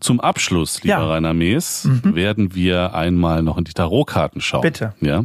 Zum 0.00 0.20
Abschluss, 0.20 0.82
lieber 0.82 0.94
Ja. 0.98 1.04
Mhm. 1.04 1.10
Rainer 1.10 1.34
Mees, 1.34 1.88
werden 2.02 2.54
wir 2.54 2.94
einmal 2.94 3.42
noch 3.42 3.58
in 3.58 3.64
die 3.64 3.72
Tarotkarten 3.72 4.40
schauen. 4.40 4.62
Bitte. 4.62 4.94
Ja. 5.00 5.24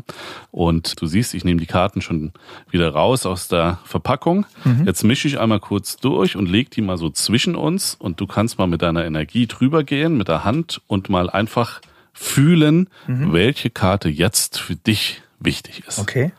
Und 0.51 1.01
du 1.01 1.07
siehst, 1.07 1.34
ich 1.34 1.43
nehme 1.43 1.59
die 1.59 1.65
Karten 1.65 2.01
schon 2.01 2.32
wieder 2.69 2.89
raus 2.93 3.26
aus 3.26 3.47
der 3.47 3.80
Verpackung. 3.86 4.45
Mhm. 4.63 4.86
Jetzt 4.86 5.03
mische 5.03 5.28
ich 5.28 5.39
einmal 5.39 5.59
kurz 5.59 5.97
durch 5.97 6.36
und 6.36 6.47
leg 6.49 6.69
die 6.71 6.82
mal 6.82 6.97
so 6.97 7.09
zwischen 7.09 7.55
uns 7.55 7.95
und 7.95 8.19
du 8.19 8.28
kannst 8.28 8.57
mal 8.59 8.67
mit 8.67 8.82
deiner 8.82 9.05
Energie 9.05 9.47
drüber 9.47 9.84
gehen, 9.84 10.17
mit 10.17 10.28
der 10.28 10.43
Hand 10.43 10.82
und 10.88 11.09
mal 11.09 11.30
einfach 11.30 11.82
fühlen, 12.13 12.89
Mhm. 13.07 13.34
welche 13.34 13.69
Karte 13.69 14.09
jetzt 14.09 14.59
für 14.59 14.76
dich 14.76 15.21
wichtig 15.39 15.84
ist. 15.88 15.99
Okay. 15.99 16.32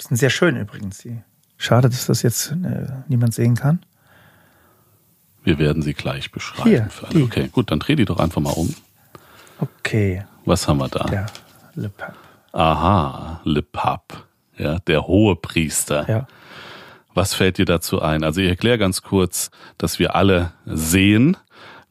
Die 0.00 0.04
sind 0.08 0.16
sehr 0.16 0.30
schön 0.30 0.56
übrigens. 0.56 0.98
Die. 0.98 1.18
Schade, 1.58 1.88
dass 1.88 2.06
das 2.06 2.20
jetzt 2.22 2.50
äh, 2.50 2.86
niemand 3.08 3.32
sehen 3.32 3.54
kann. 3.54 3.80
Wir 5.46 5.60
werden 5.60 5.80
sie 5.80 5.94
gleich 5.94 6.32
beschreiben. 6.32 6.90
Hier. 7.12 7.22
Okay, 7.22 7.48
gut, 7.52 7.70
dann 7.70 7.78
dreh 7.78 7.94
die 7.94 8.04
doch 8.04 8.18
einfach 8.18 8.42
mal 8.42 8.50
um. 8.50 8.74
Okay. 9.60 10.24
Was 10.44 10.66
haben 10.66 10.78
wir 10.78 10.88
da? 10.88 11.04
Der 11.04 11.26
Lippe. 11.76 12.12
Aha, 12.52 13.40
Lippab. 13.44 14.26
Ja, 14.58 14.80
der 14.80 15.06
hohe 15.06 15.36
Priester. 15.36 16.04
Ja. 16.08 16.26
Was 17.14 17.32
fällt 17.32 17.58
dir 17.58 17.64
dazu 17.64 18.02
ein? 18.02 18.24
Also 18.24 18.40
ich 18.40 18.48
erkläre 18.48 18.76
ganz 18.76 19.02
kurz, 19.02 19.52
dass 19.78 20.00
wir 20.00 20.16
alle 20.16 20.52
sehen. 20.64 21.36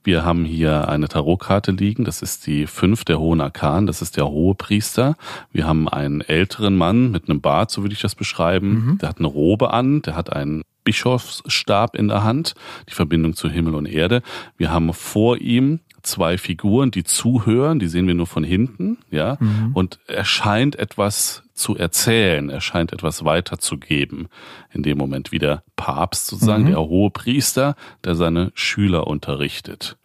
Wir 0.04 0.26
haben 0.26 0.44
hier 0.44 0.90
eine 0.90 1.08
Tarotkarte 1.08 1.72
liegen. 1.72 2.04
Das 2.04 2.22
ist 2.22 2.48
die 2.48 2.68
fünf 2.68 3.06
der 3.06 3.20
Hohen 3.22 3.40
Arkan. 3.40 3.88
Das 3.88 4.02
ist 4.02 4.18
der 4.18 4.28
hohe 4.28 4.54
Priester. 4.54 5.16
Wir 5.54 5.66
haben 5.66 5.88
einen 5.88 6.20
älteren 6.20 6.76
Mann 6.76 7.10
mit 7.10 7.30
einem 7.30 7.40
Bart, 7.40 7.72
so 7.72 7.84
würde 7.84 7.94
ich 7.94 8.02
das 8.02 8.16
beschreiben. 8.16 8.98
Der 9.02 9.08
hat 9.08 9.20
eine 9.20 9.28
Robe 9.28 9.72
an. 9.72 10.02
Der 10.02 10.18
hat 10.18 10.34
einen 10.34 10.64
Bischofsstab 10.86 11.98
in 11.98 12.08
der 12.08 12.24
Hand. 12.24 12.54
Die 12.88 12.94
Verbindung 12.94 13.36
zu 13.36 13.50
Himmel 13.50 13.76
und 13.76 13.86
Erde. 13.86 14.22
Wir 14.58 14.72
haben 14.72 14.94
vor 14.94 15.38
ihm 15.38 15.82
zwei 16.06 16.38
Figuren, 16.38 16.92
die 16.92 17.04
zuhören, 17.04 17.80
die 17.80 17.88
sehen 17.88 18.08
wir 18.08 18.14
nur 18.14 18.28
von 18.28 18.44
hinten, 18.44 19.00
ja, 19.12 19.38
mhm. 19.40 19.72
und 19.74 20.00
er 20.08 20.24
scheint 20.24 20.78
etwas 20.78 21.44
zu 21.54 21.76
erzählen, 21.76 22.50
er 22.50 22.62
scheint 22.62 22.94
etwas 22.94 23.26
weiterzugeben. 23.26 24.28
In 24.72 24.84
dem 24.84 24.98
Moment 24.98 25.32
wie 25.32 25.40
der 25.40 25.64
Papst 25.76 26.28
sozusagen, 26.28 26.64
mhm. 26.64 26.70
der 26.70 26.80
hohe 26.80 27.10
Priester, 27.10 27.76
der 28.04 28.16
seine 28.16 28.52
Schüler 28.54 29.08
unterrichtet. 29.08 29.98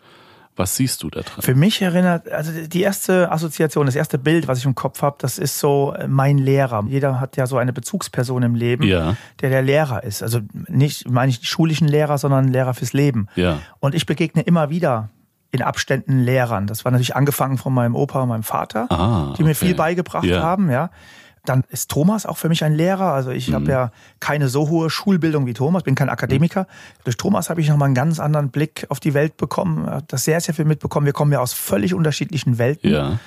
Was 0.61 0.77
siehst 0.77 1.03
du 1.03 1.09
da 1.09 1.23
drin? 1.23 1.41
Für 1.43 1.55
mich 1.55 1.81
erinnert, 1.81 2.31
also 2.31 2.53
die 2.53 2.83
erste 2.83 3.33
Assoziation, 3.33 3.87
das 3.87 3.97
erste 3.97 4.19
Bild, 4.19 4.47
was 4.47 4.59
ich 4.59 4.67
im 4.67 4.75
Kopf 4.75 5.01
habe, 5.01 5.17
das 5.19 5.39
ist 5.39 5.59
so 5.59 5.95
äh, 5.95 6.07
mein 6.07 6.37
Lehrer. 6.37 6.85
Jeder 6.87 7.19
hat 7.19 7.39
ja 7.39 7.47
so 7.47 7.57
eine 7.57 7.73
Bezugsperson 7.73 8.43
im 8.43 8.55
Leben, 8.55 8.85
ja. 8.85 9.17
der 9.41 9.49
der 9.49 9.63
Lehrer 9.63 10.05
ist. 10.05 10.23
Also 10.23 10.41
nicht, 10.69 11.11
meine 11.11 11.31
ich, 11.31 11.49
schulischen 11.49 11.89
Lehrer, 11.89 12.19
sondern 12.19 12.49
Lehrer 12.49 12.75
fürs 12.75 12.93
Leben. 12.93 13.29
Ja. 13.37 13.59
Und 13.79 13.95
ich 13.95 14.05
begegne 14.05 14.43
immer 14.43 14.69
wieder 14.69 15.09
in 15.51 15.63
Abständen 15.63 16.21
Lehrern. 16.21 16.67
Das 16.67 16.85
war 16.85 16.93
natürlich 16.93 17.17
angefangen 17.17 17.57
von 17.57 17.73
meinem 17.73 17.97
Opa 17.97 18.23
und 18.23 18.29
meinem 18.29 18.43
Vater, 18.43 18.87
ah, 18.91 19.35
die 19.37 19.43
mir 19.43 19.51
okay. 19.51 19.67
viel 19.67 19.75
beigebracht 19.75 20.25
ja. 20.25 20.43
haben, 20.43 20.71
ja. 20.71 20.91
Dann 21.45 21.65
ist 21.71 21.91
Thomas 21.91 22.27
auch 22.27 22.37
für 22.37 22.49
mich 22.49 22.65
ein 22.65 22.75
Lehrer. 22.75 23.13
Also 23.13 23.31
ich 23.31 23.49
mhm. 23.49 23.55
habe 23.55 23.71
ja 23.71 23.93
keine 24.21 24.49
so 24.49 24.69
hohe 24.69 24.91
Schulbildung 24.91 25.47
wie 25.47 25.55
Thomas, 25.55 25.83
bin 25.83 25.95
kein 25.95 26.09
Akademiker. 26.09 26.63
Mhm. 26.63 27.05
Durch 27.05 27.17
Thomas 27.17 27.51
habe 27.51 27.61
ich 27.61 27.69
nochmal 27.69 27.87
einen 27.87 27.95
ganz 27.95 28.21
anderen 28.21 28.51
Blick 28.51 28.87
auf 28.89 29.01
die 29.01 29.15
Welt 29.15 29.37
bekommen, 29.37 30.03
das 30.09 30.25
sehr, 30.25 30.41
sehr 30.41 30.55
viel 30.55 30.65
mitbekommen. 30.65 31.07
Wir 31.07 31.13
kommen 31.13 31.33
ja 31.33 31.41
aus 31.41 31.53
völlig 31.53 31.95
unterschiedlichen 31.95 32.59
Welten. 32.59 32.91
Ja. 32.91 33.19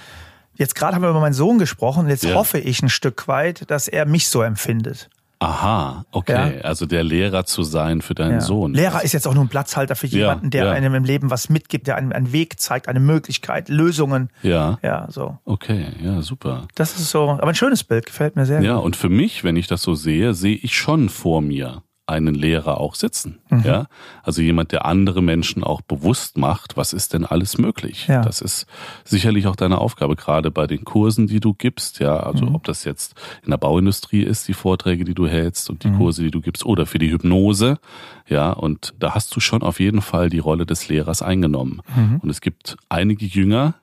Jetzt 0.55 0.75
gerade 0.75 0.95
haben 0.95 1.01
wir 1.01 1.09
über 1.09 1.19
meinen 1.19 1.33
Sohn 1.33 1.57
gesprochen. 1.57 2.07
Jetzt 2.07 2.23
ja. 2.23 2.35
hoffe 2.35 2.59
ich 2.59 2.81
ein 2.83 2.89
Stück 2.89 3.27
weit, 3.27 3.69
dass 3.71 3.87
er 3.87 4.05
mich 4.05 4.27
so 4.29 4.41
empfindet. 4.43 5.09
Aha, 5.43 6.05
okay. 6.11 6.57
Ja. 6.57 6.61
Also 6.61 6.85
der 6.85 7.03
Lehrer 7.03 7.45
zu 7.45 7.63
sein 7.63 8.01
für 8.01 8.15
deinen 8.15 8.35
ja. 8.35 8.41
Sohn. 8.41 8.73
Lehrer 8.73 9.03
ist 9.03 9.13
jetzt 9.13 9.27
auch 9.27 9.33
nur 9.33 9.43
ein 9.43 9.49
Platzhalter 9.49 9.95
für 9.95 10.07
jemanden, 10.07 10.49
der 10.49 10.71
einem 10.71 10.95
im 10.95 11.03
Leben 11.03 11.29
was 11.29 11.49
mitgibt, 11.49 11.87
der 11.87 11.97
einem 11.97 12.11
einen 12.11 12.31
Weg 12.31 12.59
zeigt, 12.59 12.87
eine 12.87 12.99
Möglichkeit, 12.99 13.69
Lösungen. 13.69 14.29
Ja. 14.41 14.79
Ja, 14.81 15.07
so. 15.09 15.37
Okay, 15.45 15.87
ja, 16.01 16.21
super. 16.21 16.67
Das 16.75 16.97
ist 16.97 17.09
so, 17.09 17.29
aber 17.29 17.47
ein 17.47 17.55
schönes 17.55 17.83
Bild, 17.83 18.05
gefällt 18.05 18.35
mir 18.35 18.45
sehr. 18.45 18.61
Ja, 18.61 18.75
gut. 18.75 18.85
und 18.85 18.95
für 18.95 19.09
mich, 19.09 19.43
wenn 19.43 19.55
ich 19.55 19.67
das 19.67 19.81
so 19.81 19.95
sehe, 19.95 20.33
sehe 20.33 20.55
ich 20.55 20.75
schon 20.77 21.09
vor 21.09 21.41
mir 21.41 21.83
einen 22.05 22.35
Lehrer 22.35 22.79
auch 22.81 22.95
sitzen. 22.95 23.39
Mhm. 23.49 23.63
Ja, 23.63 23.85
also 24.23 24.41
jemand, 24.41 24.73
der 24.73 24.85
andere 24.85 25.21
Menschen 25.21 25.63
auch 25.63 25.81
bewusst 25.81 26.37
macht, 26.37 26.75
was 26.75 26.91
ist 26.91 27.13
denn 27.13 27.25
alles 27.25 27.57
möglich. 27.57 28.07
Ja. 28.07 28.21
Das 28.21 28.41
ist 28.41 28.65
sicherlich 29.05 29.47
auch 29.47 29.55
deine 29.55 29.77
Aufgabe, 29.77 30.15
gerade 30.15 30.51
bei 30.51 30.67
den 30.67 30.83
Kursen, 30.83 31.27
die 31.27 31.39
du 31.39 31.53
gibst. 31.53 31.99
Ja, 31.99 32.17
also 32.17 32.45
mhm. 32.45 32.55
ob 32.55 32.65
das 32.65 32.83
jetzt 32.83 33.15
in 33.43 33.51
der 33.51 33.57
Bauindustrie 33.57 34.21
ist, 34.21 34.47
die 34.47 34.53
Vorträge, 34.53 35.05
die 35.05 35.13
du 35.13 35.27
hältst 35.27 35.69
und 35.69 35.83
die 35.83 35.89
mhm. 35.89 35.97
Kurse, 35.97 36.23
die 36.23 36.31
du 36.31 36.41
gibst, 36.41 36.65
oder 36.65 36.85
für 36.85 36.99
die 36.99 37.09
Hypnose. 37.09 37.79
Ja, 38.27 38.51
und 38.51 38.93
da 38.99 39.15
hast 39.15 39.33
du 39.35 39.39
schon 39.39 39.63
auf 39.63 39.79
jeden 39.79 40.01
Fall 40.01 40.29
die 40.29 40.39
Rolle 40.39 40.65
des 40.65 40.89
Lehrers 40.89 41.21
eingenommen. 41.21 41.81
Mhm. 41.95 42.19
Und 42.21 42.29
es 42.29 42.41
gibt 42.41 42.75
einige 42.89 43.25
Jünger, 43.25 43.75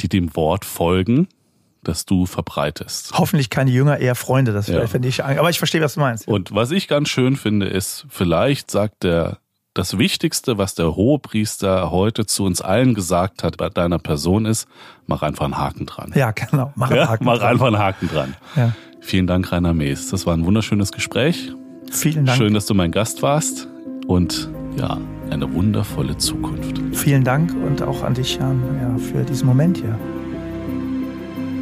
die 0.00 0.08
dem 0.08 0.36
Wort 0.36 0.64
folgen, 0.64 1.28
das 1.88 2.04
du 2.04 2.26
verbreitest. 2.26 3.12
Hoffentlich 3.14 3.50
keine 3.50 3.70
Jünger, 3.70 3.98
eher 3.98 4.14
Freunde, 4.14 4.52
das 4.52 4.66
ja. 4.66 4.86
finde 4.86 5.08
ich. 5.08 5.24
Aber 5.24 5.50
ich 5.50 5.58
verstehe, 5.58 5.80
was 5.80 5.94
du 5.94 6.00
meinst. 6.00 6.26
Und 6.28 6.54
was 6.54 6.70
ich 6.70 6.88
ganz 6.88 7.08
schön 7.08 7.36
finde, 7.36 7.66
ist, 7.66 8.06
vielleicht 8.08 8.70
sagt 8.70 9.02
der 9.04 9.38
das 9.76 9.98
Wichtigste, 9.98 10.56
was 10.56 10.74
der 10.74 10.96
Hohepriester 10.96 11.90
heute 11.90 12.24
zu 12.24 12.44
uns 12.44 12.62
allen 12.62 12.94
gesagt 12.94 13.42
hat 13.42 13.58
bei 13.58 13.68
deiner 13.68 13.98
Person 13.98 14.46
ist, 14.46 14.66
mach 15.06 15.22
einfach 15.22 15.44
einen 15.44 15.58
Haken 15.58 15.84
dran. 15.84 16.12
Ja, 16.14 16.30
genau. 16.30 16.72
Mach, 16.76 16.90
einen 16.90 16.98
ja, 16.98 17.08
Haken 17.08 17.24
mach 17.24 17.38
dran. 17.38 17.48
einfach 17.48 17.66
einen 17.66 17.78
Haken 17.78 18.08
dran. 18.08 18.34
Ja. 18.56 18.72
Vielen 19.00 19.26
Dank, 19.26 19.52
Rainer 19.52 19.74
Mees. 19.74 20.10
Das 20.10 20.26
war 20.26 20.34
ein 20.34 20.46
wunderschönes 20.46 20.92
Gespräch. 20.92 21.52
Vielen 21.90 22.24
Dank. 22.24 22.38
Schön, 22.38 22.54
dass 22.54 22.64
du 22.64 22.74
mein 22.74 22.90
Gast 22.90 23.22
warst. 23.22 23.68
Und 24.06 24.48
ja, 24.78 24.98
eine 25.30 25.52
wundervolle 25.52 26.16
Zukunft. 26.16 26.80
Vielen 26.92 27.24
Dank 27.24 27.52
und 27.54 27.82
auch 27.82 28.02
an 28.02 28.14
dich, 28.14 28.36
Jan, 28.36 28.62
ja, 28.80 28.98
für 28.98 29.24
diesen 29.24 29.46
Moment 29.46 29.76
hier. 29.76 29.98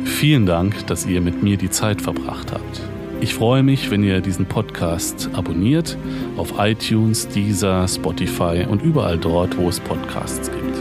Vielen 0.05 0.47
Dank, 0.47 0.87
dass 0.87 1.07
ihr 1.07 1.21
mit 1.21 1.43
mir 1.43 1.57
die 1.57 1.71
Zeit 1.71 2.01
verbracht 2.01 2.53
habt. 2.53 2.81
Ich 3.21 3.35
freue 3.35 3.63
mich, 3.63 3.91
wenn 3.91 4.05
ihr 4.05 4.21
diesen 4.21 4.47
Podcast 4.47 5.31
abonniert 5.33 5.97
auf 6.37 6.55
iTunes, 6.59 7.29
Deezer, 7.29 7.89
Spotify 7.89 8.67
und 8.69 8.83
überall 8.83 9.19
dort, 9.19 9.57
wo 9.57 9.69
es 9.69 9.81
Podcasts 9.81 10.51
gibt. 10.51 10.77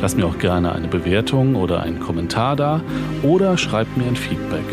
Lasst 0.00 0.16
mir 0.16 0.26
auch 0.26 0.38
gerne 0.38 0.72
eine 0.72 0.88
Bewertung 0.88 1.56
oder 1.56 1.82
einen 1.82 1.98
Kommentar 1.98 2.56
da 2.56 2.80
oder 3.22 3.56
schreibt 3.58 3.96
mir 3.96 4.06
ein 4.06 4.16
Feedback. 4.16 4.66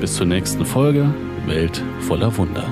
Bis 0.00 0.14
zur 0.14 0.26
nächsten 0.26 0.66
Folge, 0.66 1.06
Welt 1.46 1.82
voller 2.00 2.36
Wunder. 2.36 2.66